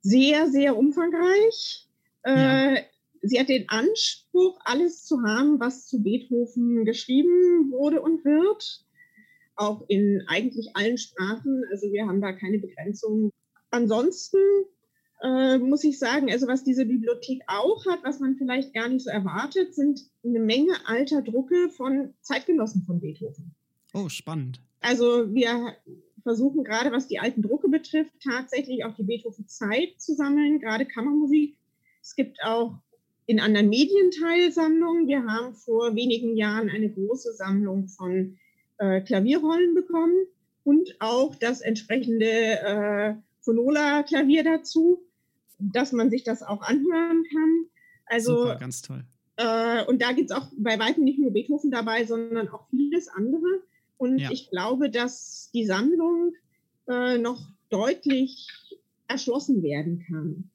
[0.05, 1.88] sehr, sehr umfangreich.
[2.24, 2.74] Ja.
[2.74, 2.82] Äh,
[3.22, 8.84] sie hat den Anspruch, alles zu haben, was zu Beethoven geschrieben wurde und wird.
[9.57, 11.64] Auch in eigentlich allen Sprachen.
[11.70, 13.30] Also wir haben da keine Begrenzung.
[13.70, 14.38] Ansonsten
[15.22, 19.05] äh, muss ich sagen, also was diese Bibliothek auch hat, was man vielleicht gar nicht
[19.05, 23.55] so erwartet, sind eine Menge alter Drucke von Zeitgenossen von Beethoven.
[23.94, 24.61] Oh, spannend.
[24.80, 25.76] Also wir
[26.25, 31.57] versuchen gerade, was die alten Drucke betrifft, tatsächlich auch die Beethoven-Zeit zu sammeln, gerade Kammermusik.
[32.03, 32.75] Es gibt auch
[33.27, 35.07] in anderen Medien Teilsammlungen.
[35.07, 38.39] Wir haben vor wenigen Jahren eine große Sammlung von
[38.79, 40.27] äh, Klavierrollen bekommen
[40.64, 45.03] und auch das entsprechende äh, Phonola-Klavier dazu,
[45.59, 47.66] dass man sich das auch anhören kann.
[48.07, 49.05] Also, Super, ganz toll.
[49.37, 53.09] Äh, und da gibt es auch bei weitem nicht nur Beethoven dabei, sondern auch vieles
[53.09, 53.62] andere.
[53.97, 54.30] Und ja.
[54.30, 56.34] ich glaube, dass die Sammlung
[56.88, 57.40] äh, noch
[57.70, 58.49] deutlich
[59.09, 60.51] erschlossen werden kann.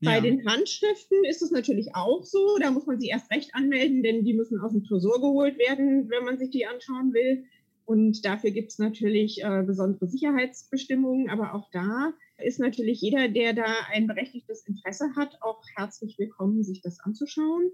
[0.00, 0.20] Bei Ja.
[0.20, 2.58] den Handschriften ist es natürlich auch so.
[2.60, 6.10] Da muss man sie erst recht anmelden, denn die müssen aus dem Tresor geholt werden,
[6.10, 7.44] wenn man sich die anschauen will.
[7.84, 11.30] Und dafür gibt es natürlich äh, besondere Sicherheitsbestimmungen.
[11.30, 16.64] Aber auch da ist natürlich jeder, der da ein berechtigtes Interesse hat, auch herzlich willkommen,
[16.64, 17.70] sich das anzuschauen.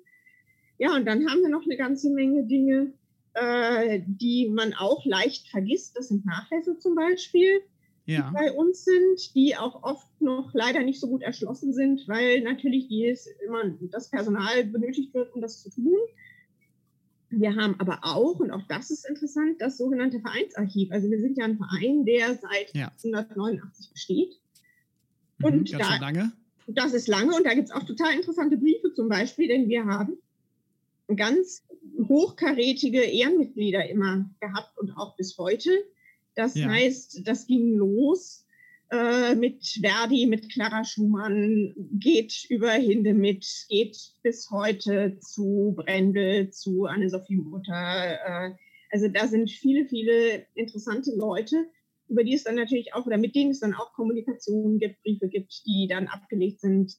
[0.78, 2.92] Ja, und dann haben wir noch eine ganze Menge Dinge,
[3.40, 5.96] äh, die man auch leicht vergisst.
[5.96, 7.60] Das sind Nachlässe zum Beispiel
[8.06, 8.30] Ja.
[8.34, 12.88] bei uns sind, die auch oft noch leider nicht so gut erschlossen sind, weil natürlich
[12.88, 15.96] dies immer das Personal benötigt wird, um das zu tun.
[17.30, 20.90] Wir haben aber auch, und auch das ist interessant, das sogenannte Vereinsarchiv.
[20.90, 22.90] Also wir sind ja ein Verein, der seit Ja.
[23.04, 24.40] 1989 besteht.
[25.38, 26.32] Mhm, Und ganz da- lange.
[26.70, 29.84] Das ist lange und da gibt es auch total interessante Briefe zum Beispiel, denn wir
[29.86, 30.18] haben
[31.16, 31.62] ganz
[32.08, 35.70] hochkarätige Ehrenmitglieder immer gehabt und auch bis heute.
[36.34, 36.68] Das Ja.
[36.68, 38.46] heißt, das ging los
[38.90, 46.84] äh, mit Verdi, mit Clara Schumann, geht über Hindemith, geht bis heute zu Brendel, zu
[46.86, 47.72] Anne-Sophie Mutter.
[47.72, 48.54] Äh,
[48.90, 51.66] also da sind viele, viele interessante Leute
[52.08, 55.28] über die es dann natürlich auch, oder mit denen es dann auch Kommunikationen gibt, Briefe
[55.28, 56.96] gibt, die dann abgelegt sind.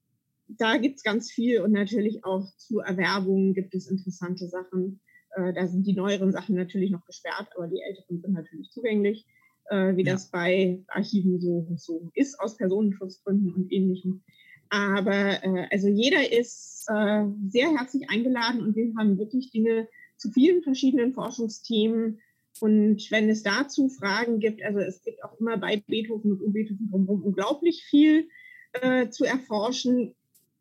[0.58, 5.00] Da gibt es ganz viel und natürlich auch zu Erwerbungen gibt es interessante Sachen.
[5.36, 9.28] Äh, da sind die neueren Sachen natürlich noch gesperrt, aber die älteren sind natürlich zugänglich,
[9.70, 10.14] äh, wie Ja.
[10.14, 14.24] das bei Archiven so, so ist, aus Personenschutzgründen und ähnlichem.
[14.70, 19.88] Aber äh, also jeder ist äh, sehr herzlich eingeladen und wir haben wirklich Dinge
[20.18, 22.20] zu vielen verschiedenen Forschungsthemen
[22.60, 26.54] und wenn es dazu Fragen gibt, also es gibt auch immer bei Beethoven und um
[26.54, 28.28] Beethoven drumherum unglaublich viel
[28.74, 30.16] äh, zu erforschen.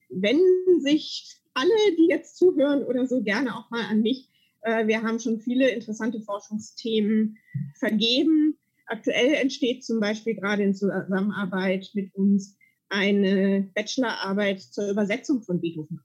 [0.09, 4.29] Wenden sich alle, die jetzt zuhören oder so, gerne auch mal an mich.
[4.63, 7.37] Äh, wir haben schon viele interessante Forschungsthemen
[7.79, 8.57] vergeben.
[8.87, 12.57] Aktuell entsteht zum Beispiel gerade in Zusammenarbeit mit uns
[12.89, 16.01] eine Bachelorarbeit zur Übersetzung von Beethoven.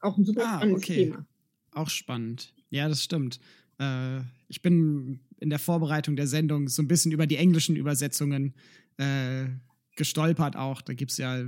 [0.00, 1.04] Auch ein super Ah, spannendes okay.
[1.04, 1.26] Thema.
[1.72, 2.54] Auch spannend.
[2.70, 3.38] Ja, das stimmt.
[3.78, 8.54] Äh, ich bin in der Vorbereitung der Sendung so ein bisschen über die englischen Übersetzungen
[8.98, 9.44] äh,
[9.96, 10.80] gestolpert auch.
[10.82, 11.44] Da gibt es ja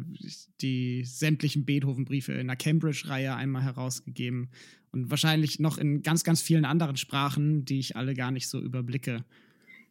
[0.60, 4.50] die sämtlichen Beethoven-Briefe in der Cambridge-Reihe einmal herausgegeben
[4.92, 8.60] und wahrscheinlich noch in ganz, ganz vielen anderen Sprachen, die ich alle gar nicht so
[8.60, 9.24] überblicke.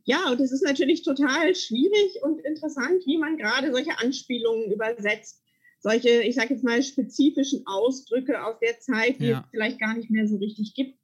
[0.06, 5.42] Ja, und es ist natürlich total schwierig und interessant, wie man gerade solche Anspielungen übersetzt.
[5.80, 9.40] Solche, ich sage jetzt mal, spezifischen Ausdrücke aus der Zeit, die Ja.
[9.42, 10.98] es vielleicht gar nicht mehr so richtig gibt,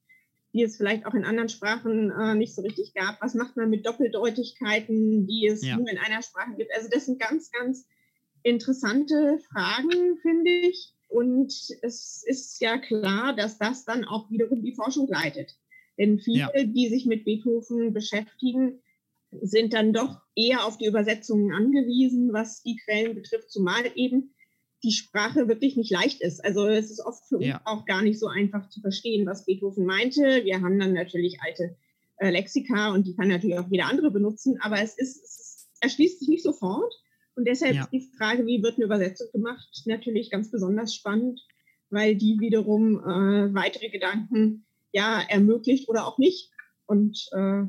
[0.54, 3.22] die es vielleicht auch in anderen Sprachen äh, nicht so richtig gab.
[3.22, 5.78] Was macht man mit Doppeldeutigkeiten, die es Ja.
[5.78, 6.72] nur in einer Sprache gibt?
[6.76, 7.88] Also das sind ganz, ganz
[8.44, 10.94] interessante Fragen, finde ich.
[11.08, 15.56] Und es ist ja klar, dass das dann auch wiederum die Forschung leitet.
[15.98, 16.52] Denn viele, Ja.
[16.64, 18.82] die sich mit Beethoven beschäftigen,
[19.42, 24.34] sind dann doch eher auf die Übersetzungen angewiesen, was die Quellen betrifft, zumal eben
[24.84, 26.44] die Sprache wirklich nicht leicht ist.
[26.44, 27.62] Also es ist oft für uns Ja.
[27.66, 30.44] auch gar nicht so einfach zu verstehen, was Beethoven meinte.
[30.46, 31.76] Wir haben dann natürlich alte
[32.18, 35.68] äh, Lexika und die kann natürlich auch jeder andere benutzen, aber es ist, es ist
[35.82, 36.94] erschließt sich nicht sofort.
[37.36, 37.84] Und deshalb Ja.
[37.84, 41.40] ist die Frage, wie wird eine Übersetzung gemacht, natürlich ganz besonders spannend,
[41.90, 46.52] weil die wiederum äh, weitere Gedanken ja ermöglicht oder auch nicht.
[46.86, 47.64] Und äh,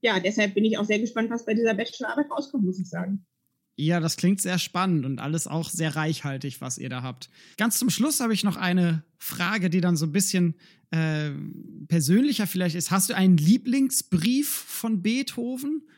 [0.00, 3.26] ja, deshalb bin ich auch sehr gespannt, was bei dieser Bachelorarbeit rauskommt, muss ich sagen.
[3.76, 7.30] Ja, das klingt sehr spannend und alles auch sehr reichhaltig, was ihr da habt.
[7.56, 10.54] Ganz zum Schluss habe ich noch eine Frage, die dann so ein bisschen
[10.90, 11.30] äh,
[11.88, 12.90] persönlicher vielleicht ist.
[12.90, 15.88] Hast du einen Lieblingsbrief von Beethoven?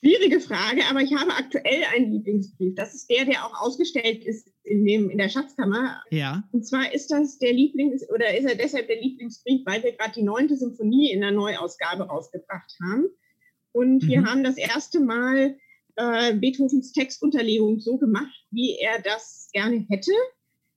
[0.00, 2.74] Schwierige Frage, aber ich habe aktuell einen Lieblingsbrief.
[2.76, 6.02] Das ist der, der auch ausgestellt ist in, dem, in der Schatzkammer.
[6.10, 6.44] Ja.
[6.52, 10.12] Und zwar ist das der Lieblings- oder ist er deshalb der Lieblingsbrief, weil wir gerade
[10.14, 13.06] die neunte Symphonie in der Neuausgabe rausgebracht haben.
[13.72, 14.26] Und wir Mhm.
[14.26, 15.56] haben das erste Mal
[15.98, 20.12] äh, Beethovens Textunterlegung so gemacht, wie er das gerne hätte.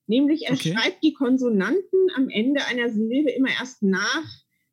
[0.08, 0.74] Nämlich er Okay.
[0.74, 4.26] schreibt die Konsonanten am Ende einer Silbe immer erst nach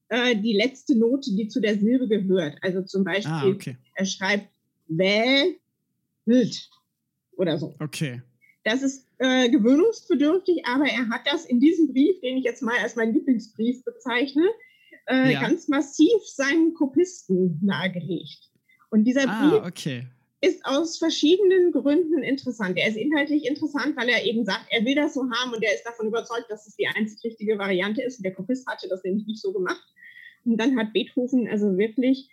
[0.08, 2.56] äh, die letzte Note, die zu der Silbe gehört.
[2.62, 3.76] Also zum Beispiel, Ah, okay.
[3.94, 4.48] er schreibt
[4.88, 5.58] Wä,
[6.24, 6.70] Wild
[7.36, 7.74] oder so.
[7.78, 8.22] Okay.
[8.64, 12.76] Das ist äh, gewöhnungsbedürftig, aber er hat das in diesem Brief, den ich jetzt mal
[12.82, 14.46] als meinen Lieblingsbrief bezeichne,
[15.06, 15.40] äh, Ja.
[15.42, 18.50] ganz massiv seinen Kopisten nahegelegt.
[18.90, 20.06] Und dieser Brief Ah, okay.
[20.40, 22.78] Ist aus verschiedenen Gründen interessant.
[22.78, 25.74] Er ist inhaltlich interessant, weil er eben sagt, er will das so haben und er
[25.74, 28.18] ist davon überzeugt, dass es die einzig richtige Variante ist.
[28.18, 29.82] Und der Kopist hatte das nämlich nicht so gemacht.
[30.44, 32.30] Und dann hat Beethoven also wirklich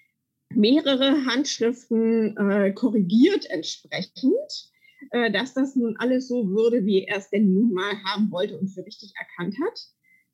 [0.53, 4.71] mehrere Handschriften äh, korrigiert entsprechend,
[5.11, 8.57] äh, dass das nun alles so würde, wie er es denn nun mal haben wollte
[8.57, 9.79] und für richtig erkannt hat.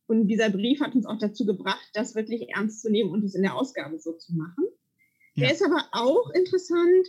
[0.07, 3.33] Und dieser Brief hat uns auch dazu gebracht, das wirklich ernst zu nehmen und es
[3.33, 4.65] in der Ausgabe so zu machen.
[5.35, 5.47] Ja.
[5.47, 7.07] Der ist aber auch interessant,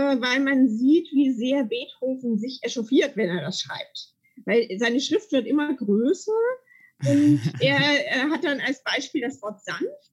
[0.00, 4.14] weil man sieht, wie sehr Beethoven sich echauffiert, wenn er das schreibt.
[4.44, 6.32] Weil seine Schrift wird immer größer
[7.06, 10.12] und er, er hat dann als Beispiel das Wort sanft,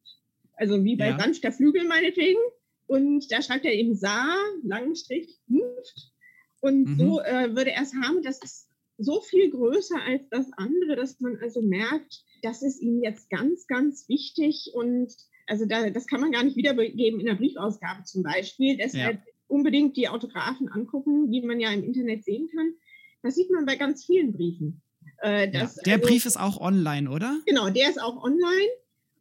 [0.55, 1.19] also wie bei Ja.
[1.19, 2.39] sanfter Flügel meinetwegen.
[2.87, 6.11] Und da schreibt er eben Sa, langen Strich, sanft.
[6.59, 6.99] Und Mhm.
[6.99, 8.21] so äh, würde er es haben.
[8.21, 8.67] Das ist
[8.97, 13.65] so viel größer als das andere, dass man also merkt, das ist ihm jetzt ganz,
[13.67, 14.71] ganz wichtig.
[14.73, 15.11] Und
[15.47, 18.77] also da, das kann man gar nicht wiedergeben in der Briefausgabe zum Beispiel.
[18.77, 19.21] Deshalb
[19.51, 22.73] unbedingt die Autographen angucken, die man ja im Internet sehen kann.
[23.23, 24.81] Das sieht man bei ganz vielen Briefen.
[25.23, 25.61] Äh, Ja.
[25.61, 27.39] dass Der also- Brief ist auch online, oder?
[27.45, 28.69] Genau, der ist auch online.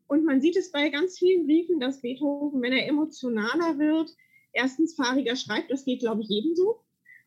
[0.07, 4.11] Und man sieht es bei ganz vielen Briefen, dass Beethoven, wenn er emotionaler wird,
[4.53, 6.81] erstens fahriger schreibt, das geht, glaube ich, ebenso.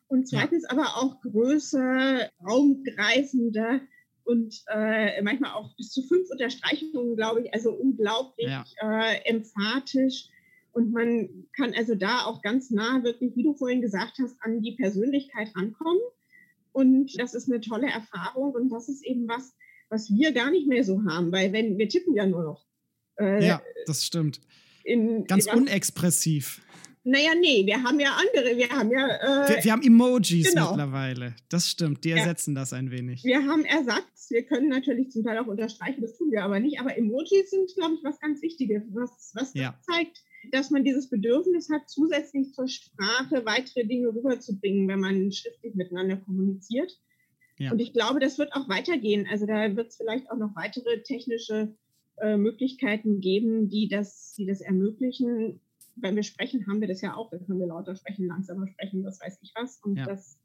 [0.08, 3.80] Und zweitens aber auch größer, raumgreifender
[4.24, 8.64] und äh, manchmal auch bis zu fünf Unterstreichungen, glaube ich, also unglaublich Ja.
[8.82, 10.28] äh, emphatisch.
[10.74, 14.60] Und man kann also da auch ganz nah wirklich, wie du vorhin gesagt hast, an
[14.60, 16.00] die Persönlichkeit rankommen.
[16.72, 19.54] Und das ist eine tolle Erfahrung und das ist eben was,
[19.88, 22.66] was wir gar nicht mehr so haben, weil wenn wir tippen ja nur noch.
[23.20, 24.40] Äh, Ja, das stimmt.
[24.82, 26.60] in, Ganz in, unexpressiv.
[27.04, 29.06] Naja, nee, wir haben ja andere, wir haben ja,
[29.44, 30.70] äh, Wir, wir haben Emojis genau.
[30.70, 31.36] mittlerweile.
[31.50, 32.16] Das stimmt, die Ja.
[32.16, 33.22] ersetzen das ein wenig.
[33.22, 34.30] wir haben Ersatz.
[34.30, 36.80] Wir können natürlich zum Teil auch unterstreichen, das tun wir aber nicht.
[36.80, 39.78] Aber Emojis sind, glaube ich, was ganz Wichtiges, was, was Ja.
[39.82, 45.74] zeigt, dass man dieses Bedürfnis hat, zusätzlich zur Sprache weitere Dinge rüberzubringen, wenn man schriftlich
[45.74, 46.98] miteinander kommuniziert.
[47.58, 47.72] Ja.
[47.72, 49.26] Und ich glaube, das wird auch weitergehen.
[49.30, 51.74] Also da wird es vielleicht auch noch weitere technische
[52.16, 55.60] äh, Möglichkeiten geben, die das, die das ermöglichen.
[55.96, 57.30] Wenn wir sprechen, haben wir das ja auch.
[57.30, 59.78] Da können wir lauter sprechen, langsamer sprechen, was weiß ich was.
[59.84, 60.06] Und Ja.
[60.06, 60.38] das,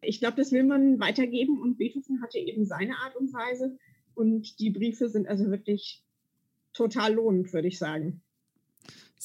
[0.00, 1.60] ich glaube, das will man weitergeben.
[1.60, 3.76] Und Beethoven hatte eben seine Art und Weise.
[4.14, 6.02] Und die Briefe sind also wirklich
[6.72, 8.22] total lohnend, würde ich sagen.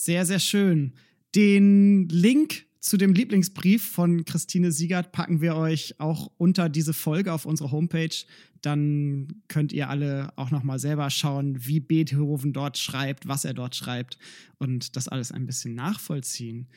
[0.03, 0.93] Sehr, sehr schön.
[1.35, 7.31] Den Link zu dem Lieblingsbrief von Christine Siegert packen wir euch auch unter diese Folge
[7.31, 8.25] auf unsere Homepage.
[8.63, 13.53] Dann könnt ihr alle auch noch mal selber schauen, wie Beethoven dort schreibt, was er
[13.53, 14.17] dort schreibt
[14.57, 16.67] und das alles ein bisschen nachvollziehen.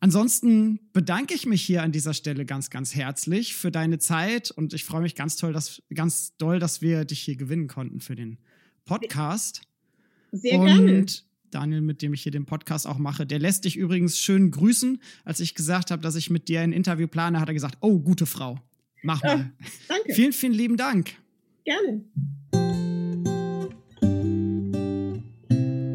[0.00, 4.74] Ansonsten bedanke ich mich hier an dieser Stelle ganz, ganz herzlich für deine Zeit und
[4.74, 8.16] ich freue mich ganz toll, dass, ganz doll, dass wir dich hier gewinnen konnten für
[8.16, 8.38] den
[8.84, 9.62] Podcast.
[10.32, 11.06] Sehr und gerne.
[11.50, 15.00] Daniel, mit dem ich hier den Podcast auch mache, der lässt dich übrigens schön grüßen.
[15.24, 18.00] Als ich gesagt habe, dass ich mit dir ein Interview plane, hat er gesagt, oh,
[18.00, 18.58] gute Frau.
[19.02, 19.52] Mach Ah, mal.
[19.88, 20.14] Danke.
[20.14, 21.12] Vielen, vielen lieben Dank.
[21.64, 22.04] Gerne.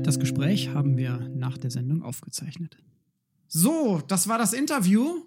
[0.04, 2.78] Das Gespräch haben wir nach der Sendung aufgezeichnet.
[3.48, 5.24] So, das war das Interview.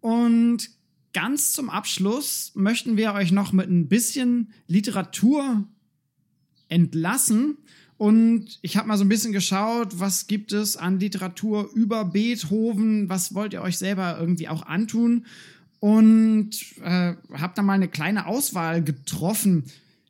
[0.00, 0.70] Und
[1.12, 5.64] ganz zum Abschluss möchten wir euch noch mit ein bisschen Literatur
[6.68, 7.58] entlassen.
[8.00, 13.10] Und ich habe mal so ein bisschen geschaut, was gibt es an Literatur über Beethoven,
[13.10, 15.26] was wollt ihr euch selber irgendwie auch antun.
[15.80, 16.52] Und
[16.82, 19.64] äh, habe da mal eine kleine Auswahl getroffen.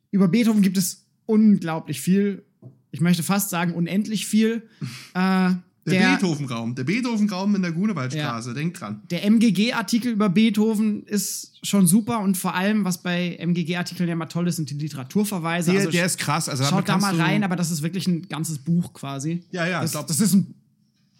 [0.09, 2.45] Über Beethoven gibt es unglaublich viel.
[2.91, 4.63] Ich möchte fast sagen, unendlich viel.
[5.13, 5.55] Äh,
[5.85, 6.75] Der, Beethoven-Raum.
[6.75, 8.49] Der Beethoven-Raum in der Grunewaldstraße.
[8.49, 8.53] Ja.
[8.53, 9.01] Denkt dran.
[9.09, 14.29] der MGG-Artikel über Beethoven ist schon super und vor allem, was bei MGG-Artikeln ja immer
[14.29, 15.71] toll ist, sind die Literaturverweise.
[15.71, 16.47] Der, also der ist krass.
[16.49, 19.43] Also schaut da mal rein, aber das ist wirklich ein ganzes Buch quasi.
[19.51, 20.53] Ja, ja, ich Das, glaub- das ist ein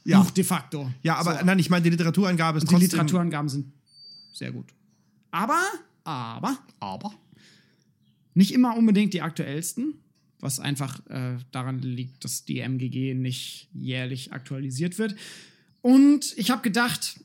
[0.04, 0.22] Ja.
[0.22, 0.92] Buch de facto.
[1.02, 1.46] Ja, aber So.
[1.46, 2.90] nein, ich meine, die Literaturangabe ist Und die trotzdem...
[3.00, 3.72] Literaturangaben sind
[4.34, 4.74] sehr gut.
[5.32, 5.60] Aber,
[6.04, 7.12] aber, Aber?
[8.34, 9.96] nicht immer unbedingt die aktuellsten,
[10.42, 15.16] was einfach äh, daran liegt, dass die MGG nicht jährlich aktualisiert wird.
[15.82, 17.20] Und ich habe gedacht,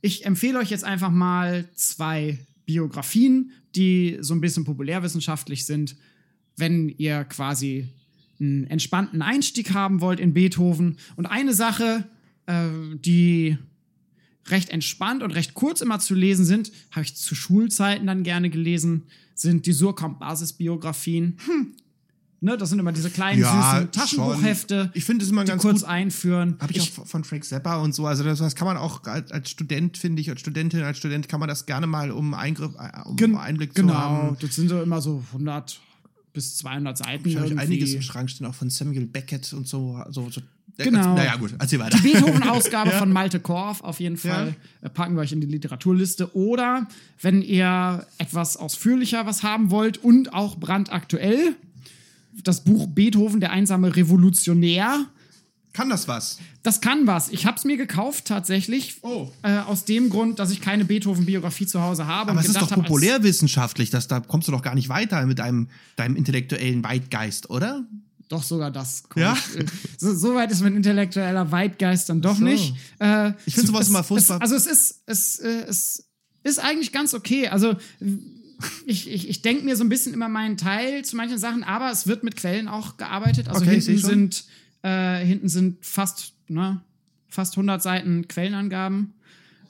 [0.00, 5.96] ich empfehle euch jetzt einfach mal zwei Biografien, die so ein bisschen populärwissenschaftlich sind,
[6.56, 7.88] wenn ihr quasi
[8.40, 10.98] einen entspannten Einstieg haben wollt in Beethoven.
[11.16, 12.04] Und eine Sache,
[12.46, 13.56] äh, die
[14.48, 18.50] recht entspannt und recht kurz immer zu lesen sind, habe ich zu Schulzeiten dann gerne
[18.50, 19.04] gelesen,
[19.34, 21.38] sind die Surkamp-Basisbiografien.
[22.44, 24.90] Ne, das sind immer diese kleinen, Ja, süßen Taschenbuchhefte, schon.
[24.94, 25.88] Ich finde es immer die ganz kurz gut.
[25.88, 26.56] einführen.
[26.60, 28.04] Habe ich, auch von Frank Zappa und so.
[28.04, 31.28] Also das, das kann man auch als, als Student, finde ich, als Studentin, als Student
[31.28, 34.36] kann man das gerne mal, um Eingriff, äh, um Gen- Einblick genau, zu haben.
[34.40, 35.80] das sind so immer so 100
[36.32, 37.28] bis 200 Seiten.
[37.28, 40.02] Ich habe einiges im Schrank stehen, auch von Samuel Beckett und so.
[40.10, 40.40] so, so.
[40.40, 41.14] Äh, Genau.
[41.14, 41.98] Naja, gut, erzähl weiter.
[41.98, 42.98] Die Beethoven-Ausgabe Ja.
[42.98, 46.34] von Malte Korf auf jeden Fall äh, packen wir euch in die Literaturliste.
[46.34, 46.86] Oder
[47.20, 51.56] wenn ihr etwas ausführlicher was haben wollt und auch brandaktuell,
[52.44, 55.06] das Buch Beethoven, der einsame Revolutionär.
[55.72, 56.38] Kann das was?
[56.62, 57.30] Das kann was.
[57.30, 58.96] Ich habe es mir gekauft tatsächlich.
[59.02, 59.30] Oh.
[59.42, 62.30] Äh, aus dem Grund, dass ich keine Beethoven-Biografie zu Hause habe.
[62.32, 65.68] Aber es ist doch populärwissenschaftlich, dass, da kommst du doch gar nicht weiter mit deinem,
[65.96, 67.86] deinem intellektuellen Weitgeist, oder?
[68.28, 69.02] doch sogar das.
[69.14, 69.34] Ja?
[69.58, 69.66] Äh,
[69.98, 72.44] So, so weit ist mein intellektueller Weitgeist dann doch so.
[72.44, 72.74] nicht.
[72.98, 74.40] Äh, Ich find sowas es- immer furchtbar.
[74.40, 76.08] Also es ist, es, äh, es
[76.42, 77.48] ist eigentlich ganz okay.
[77.48, 77.76] Also
[78.86, 81.90] ich, ich, ich denke mir so ein bisschen immer meinen Teil zu manchen Sachen, aber
[81.90, 83.48] es wird mit Quellen auch gearbeitet.
[83.48, 84.44] Also Okay, hinten sind,
[84.82, 86.80] äh, hinten sind fast, ne,
[87.28, 89.14] fast 100 Seiten Quellenangaben,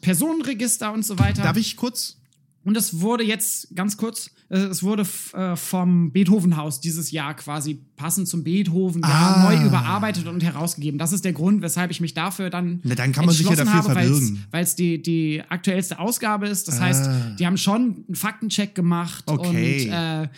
[0.00, 1.42] Personenregister und so weiter.
[1.42, 2.16] Darf ich kurz?
[2.64, 8.28] Und es wurde jetzt ganz kurz, es wurde äh, vom Beethovenhaus dieses Jahr quasi passend
[8.28, 9.48] zum Beethoven Ah.
[9.50, 10.96] neu überarbeitet und herausgegeben.
[10.98, 13.56] Das ist der Grund, weshalb ich mich dafür dann Na, dann kann man sich ja
[13.56, 13.94] dafür habe.
[14.52, 16.68] Weil es die, die aktuellste Ausgabe ist.
[16.68, 16.82] Das Ah.
[16.84, 17.10] heißt,
[17.40, 19.86] die haben schon einen Faktencheck gemacht Okay.
[19.86, 20.28] und äh,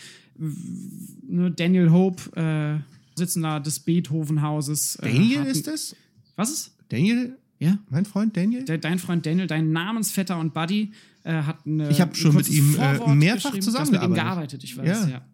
[1.27, 2.79] ne, Daniel Hope, äh,
[3.17, 4.97] Sitzender des Beethovenhauses.
[4.97, 5.95] Äh, Daniel hat- ist es?
[6.35, 6.71] Was ist?
[6.89, 7.37] Daniel?
[7.59, 7.77] Ja.
[7.89, 8.65] Mein Freund Daniel?
[8.65, 10.91] De, dein Freund Daniel, dein Namensvetter und Buddy,
[11.25, 11.89] äh, hat eine.
[11.89, 14.15] Ich hab ein schon mit ihm, äh, mehrfach hast mit ihm zusammengearbeitet.
[14.15, 15.07] gearbeitet, ich weiß, ja.
[15.09, 15.25] Ja.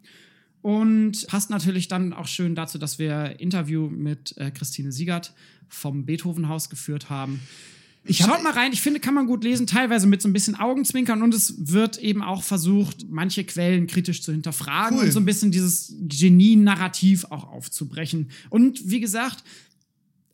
[0.61, 5.33] Und passt natürlich dann auch schön dazu, dass wir Interview mit äh, Christine Siegert
[5.67, 7.39] vom Beethovenhaus geführt haben.
[8.03, 10.55] Ich Schaut mal rein, ich finde, kann man gut lesen, teilweise mit so ein bisschen
[10.55, 15.05] Augenzwinkern und es wird eben auch versucht, manche Quellen kritisch zu hinterfragen Cool.
[15.05, 18.31] und so ein bisschen dieses Genie-Narrativ auch aufzubrechen.
[18.49, 19.43] Und wie gesagt,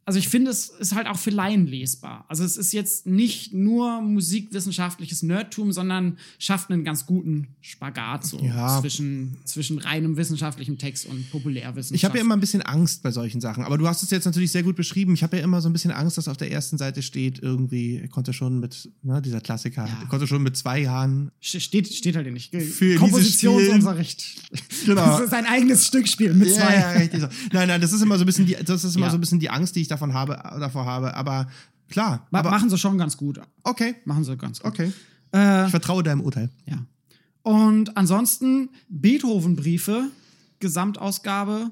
[0.07, 2.23] also ich finde, es ist halt auch für Laien lesbar.
[2.29, 8.39] Also es ist jetzt nicht nur musikwissenschaftliches Nerdtum, sondern schafft einen ganz guten Spagat so
[8.39, 8.79] Ja.
[8.81, 11.93] zwischen, zwischen reinem wissenschaftlichem Text und Populärwissenschaft.
[11.95, 14.23] Ich habe ja immer ein bisschen Angst bei solchen Sachen, aber du hast es jetzt
[14.25, 15.13] natürlich sehr gut beschrieben.
[15.13, 17.97] Ich habe ja immer so ein bisschen Angst, dass auf der ersten Seite steht, irgendwie,
[17.97, 19.97] er konnte schon mit, ne, dieser Klassiker, Ja.
[20.03, 21.31] er konnte schon mit zwei Jahren.
[21.41, 22.55] Ste- Steht, steht halt nicht.
[22.55, 24.23] Für Kompositionsunterricht.
[24.85, 25.05] Genau.
[25.17, 26.73] Das ist ein eigenes Stückspiel mit zwei.
[26.75, 27.27] Ja, ja, richtig so.
[27.51, 29.11] Nein, nein, das ist immer so ein bisschen die, das ist immer Ja.
[29.11, 31.13] so ein bisschen die Angst, die ich davon habe, davor habe.
[31.15, 31.47] Aber
[31.89, 33.39] klar, Ma- aber machen sie schon ganz gut.
[33.63, 34.71] okay, Machen sie ganz gut.
[34.71, 34.91] okay.
[35.33, 36.49] Äh, Ich vertraue deinem Urteil.
[36.65, 36.77] Ja.
[37.43, 40.09] Und ansonsten Beethoven-Briefe,
[40.59, 41.71] Gesamtausgabe,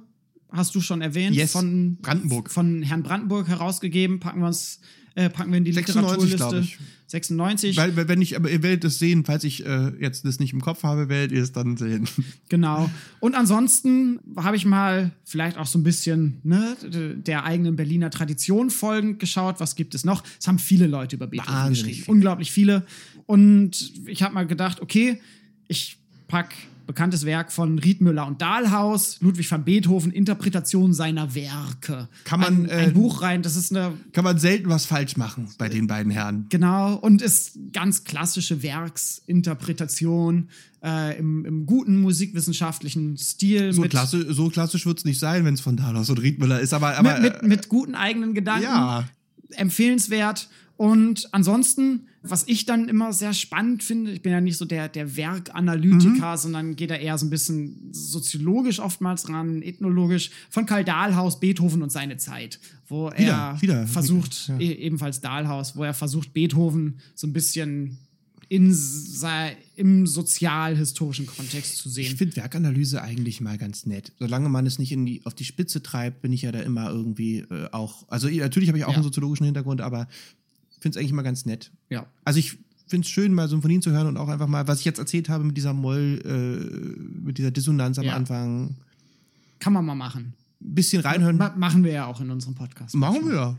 [0.51, 1.51] hast du schon erwähnt, Yes.
[1.51, 2.49] von Brandenburg.
[2.49, 4.19] Von Herrn Brandenburg herausgegeben.
[4.19, 4.79] Packen wir uns,
[5.15, 6.77] äh, packen wir in die 96, Literaturliste.
[7.07, 7.75] Glaub ich.
[7.75, 7.77] 96.
[7.77, 10.61] Weil, wenn ich, aber ihr werdet es sehen, falls ich äh, jetzt das nicht im
[10.61, 12.07] Kopf habe, werdet ihr es dann sehen.
[12.49, 12.89] Genau.
[13.19, 16.75] Und ansonsten habe ich mal vielleicht auch so ein bisschen ne,
[17.17, 19.59] der eigenen Berliner Tradition folgend geschaut.
[19.59, 20.23] Was gibt es noch?
[20.39, 22.03] Es haben viele Leute über Beethoven Wahnsinnig geschrieben.
[22.05, 22.15] viele.
[22.15, 22.85] Unglaublich viele.
[23.25, 25.19] Und ich habe mal gedacht, okay,
[25.67, 26.53] ich pack
[26.85, 32.07] bekanntes Werk von Riedmüller und Dahlhaus, Ludwig van Beethoven, Interpretation seiner Werke.
[32.23, 35.17] Kann man, ein, ein äh, Buch rein, das ist eine Kann man selten was falsch
[35.17, 36.45] machen bei den beiden Herren.
[36.49, 40.49] Genau, und ist ganz klassische Werksinterpretation
[40.83, 43.73] äh, im, im guten musikwissenschaftlichen Stil.
[43.73, 46.73] So, klasse, so klassisch wird es nicht sein, wenn es von Dalos und Riedmüller ist,
[46.73, 48.63] aber, aber mit, mit, mit guten eigenen Gedanken.
[48.63, 49.07] ja.
[49.51, 50.49] Empfehlenswert.
[50.77, 54.89] Und ansonsten, was ich dann immer sehr spannend finde, ich bin ja nicht so der,
[54.89, 56.37] der Werkanalytiker, Mhm.
[56.37, 61.81] sondern gehe da eher so ein bisschen soziologisch oftmals ran, ethnologisch, von Karl Dahlhaus, Beethoven
[61.81, 64.59] und seine Zeit, wo Wieder, er wieder, versucht, ja.
[64.59, 67.97] e- ebenfalls Dahlhaus, wo er versucht, Beethoven so ein bisschen
[68.49, 68.75] in,
[69.75, 72.17] im sozialhistorischen Kontext zu Ich sehen.
[72.17, 74.11] finde Werkanalyse eigentlich mal ganz nett.
[74.19, 77.39] Solange man es nicht die, auf die Spitze treibt, bin ich ja da immer irgendwie
[77.39, 78.07] äh, auch.
[78.09, 78.95] Also ich- natürlich habe ich auch Ja.
[78.95, 80.07] einen soziologischen Hintergrund, aber
[80.85, 81.71] finde es eigentlich mal ganz nett.
[81.89, 82.05] Ja.
[82.23, 84.85] Also ich finde es schön, mal Symphonien zu hören und auch einfach mal, was ich
[84.85, 88.15] jetzt erzählt habe mit dieser Moll, äh, mit dieser Dissonanz am Ja.
[88.15, 88.75] Anfang,
[89.59, 90.33] Kann man mal machen.
[90.61, 91.37] ein bisschen reinhören.
[91.37, 92.93] Ma machen wir ja auch in unserem Podcast.
[92.93, 93.57] Machen wir.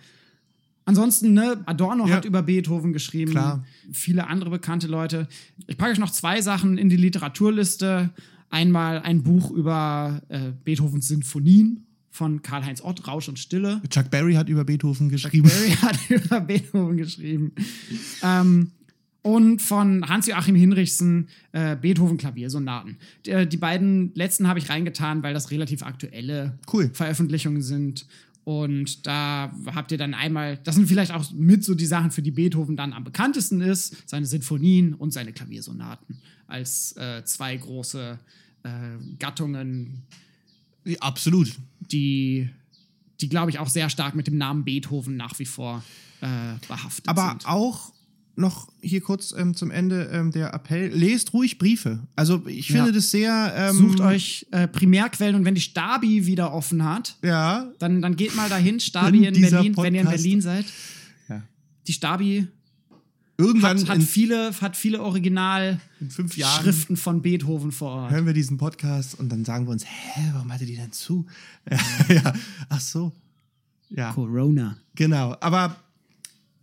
[0.84, 2.14] Ansonsten, ne, Adorno Ja.
[2.16, 3.64] hat über Beethoven geschrieben, Klar.
[3.92, 5.26] viele andere bekannte Leute.
[5.66, 8.10] Ich packe euch noch zwei Sachen in die Literaturliste.
[8.50, 11.85] Einmal ein Buch über äh, Beethovens Sinfonien
[12.16, 13.82] von Karl-Heinz Ott, Rausch und Stille.
[13.90, 15.48] Chuck Berry hat über Beethoven geschrieben.
[15.48, 17.52] Barry hat über Beethoven geschrieben.
[18.22, 18.72] ähm,
[19.22, 22.96] und von Hans-Joachim Hinrichsen äh, Beethoven Klaviersonaten.
[23.26, 26.90] Die, äh, die beiden letzten habe ich reingetan, weil das relativ aktuelle Cool.
[26.92, 28.06] Veröffentlichungen sind.
[28.44, 32.22] Und da habt ihr dann einmal, das sind vielleicht auch mit so die Sachen, für
[32.22, 38.18] die Beethoven dann am bekanntesten ist, seine Sinfonien und seine Klaviersonaten als äh, zwei große
[38.62, 38.68] äh,
[39.18, 40.02] Gattungen,
[41.00, 41.52] absolut.
[41.80, 42.48] die,
[43.20, 45.82] die glaube ich auch sehr stark mit dem Namen Beethoven nach wie vor
[46.20, 46.26] äh,
[46.68, 47.46] behaftet Aber sind.
[47.46, 47.92] auch
[48.38, 50.88] noch hier kurz ähm, zum Ende ähm, der Appell.
[50.88, 52.00] Lest ruhig Briefe.
[52.16, 52.92] Also ich finde Ja.
[52.92, 53.54] das sehr.
[53.56, 57.70] Ähm, Sucht euch äh, Primärquellen und wenn die Stabi wieder offen hat, Ja.
[57.78, 60.66] dann, dann geht mal dahin, Stabi in Berlin, wenn ihr in Podcast- Berlin seid.
[61.30, 61.42] Ja.
[61.86, 62.46] Die Stabi
[63.38, 65.00] Irgendwann hat, hat, viele, hat viele
[66.08, 68.10] fünf Jahren von Beethoven vor Ort.
[68.10, 71.26] hören wir diesen Podcast und dann sagen wir uns, hä, warum hatte die denn zu?
[71.70, 72.32] Ja, ja.
[72.68, 73.12] ach so.
[73.90, 74.78] Ja, Corona.
[74.94, 75.36] genau.
[75.40, 75.76] Aber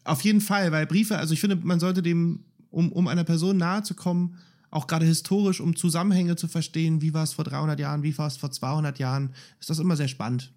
[0.04, 3.58] auf jeden Fall, weil Briefe, also ich finde, man sollte dem, um, um einer Person
[3.58, 4.38] nahe zu kommen,
[4.72, 8.28] auch gerade historisch, um Zusammenhänge zu verstehen, wie war es vor 300 Jahren, wie war
[8.28, 10.52] es vor 200 Jahren, ist das immer sehr spannend.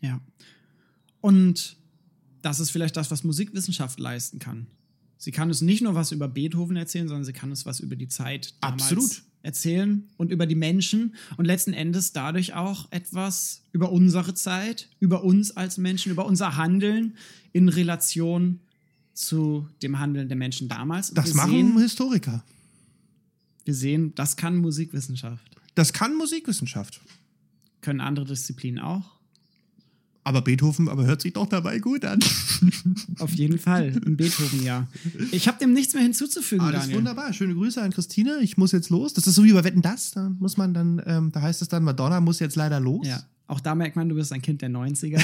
[0.00, 0.20] Ja.
[1.20, 1.76] Und
[2.42, 4.68] das ist vielleicht das, was Musikwissenschaft leisten kann.
[5.18, 7.96] Sie kann es nicht nur was über Beethoven erzählen, sondern sie kann es was über
[7.96, 9.22] die Zeit damals Absolut.
[9.42, 15.24] erzählen und über die Menschen und letzten Endes dadurch auch etwas über unsere Zeit, über
[15.24, 17.16] uns als Menschen, über unser Handeln
[17.52, 18.60] in Relation
[19.12, 21.08] zu dem Handeln der Menschen damals.
[21.10, 22.44] Und Das machen sehen, Historiker.
[23.64, 25.44] wir sehen, das kann Musikwissenschaft.
[25.74, 27.00] Das kann Musikwissenschaft.
[27.80, 29.17] Können andere Disziplinen auch.
[30.28, 32.18] Aber Beethoven, aber hört sich doch dabei gut an.
[33.18, 33.98] Auf jeden Fall.
[34.04, 34.86] Im Beethoven, ja.
[35.30, 36.98] Ich habe dem nichts mehr hinzuzufügen, ist Daniel.
[36.98, 37.32] wunderbar.
[37.32, 38.40] Schöne Grüße an Christine.
[38.42, 39.14] Ich muss jetzt los.
[39.14, 40.10] Das ist so wie bei Wetten das.
[40.10, 43.06] Da muss man dann, ähm, da heißt es dann, Madonna muss jetzt leider los.
[43.06, 43.22] Ja.
[43.46, 45.18] Auch da merkt man, du bist ein Kind der 90er.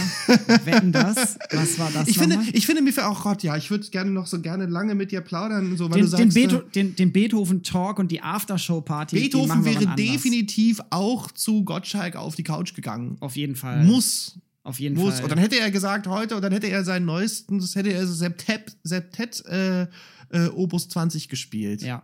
[0.65, 1.37] Wetten das?
[1.53, 4.11] Was war das Ich finde, ich finde mir für auch Gott, ja, ich würde gerne
[4.11, 6.97] noch so gerne lange mit dir plaudern, so weil Den, du den, Beetho äh, den,
[6.97, 9.17] den Beethoven-Talk und die Aftershow-Party.
[9.17, 13.19] Beethoven wäre definitiv auch zu Gottschalk auf die Couch gegangen.
[13.21, 13.85] Auf jeden Fall.
[13.85, 14.39] Muss.
[14.65, 15.15] Auf jeden Muss.
[15.17, 15.25] Fall.
[15.25, 18.07] Und dann hätte er gesagt heute, und dann hätte er seinen neuesten, das hätte er
[18.07, 19.83] so Septet, Septet äh,
[20.31, 21.83] äh, Opus 20 gespielt.
[21.83, 22.03] Ja.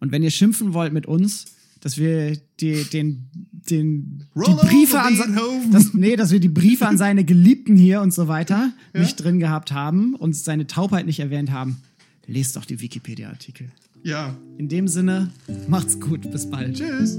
[0.00, 1.44] Und wenn ihr schimpfen wollt mit uns,
[1.80, 3.28] dass wir die, den,
[3.70, 5.70] den, die Briefe an se- Beethoven.
[5.70, 9.38] das, nee, dass wir die Briefe an seine Geliebten hier und so weiter nicht drin
[9.38, 11.76] gehabt haben und seine Taubheit nicht erwähnt haben,
[12.26, 13.70] lest doch die Wikipedia-Artikel.
[14.02, 14.34] Ja.
[14.56, 15.30] In dem Sinne,
[15.68, 16.76] macht's gut, bis bald.
[16.78, 17.18] Tschüss.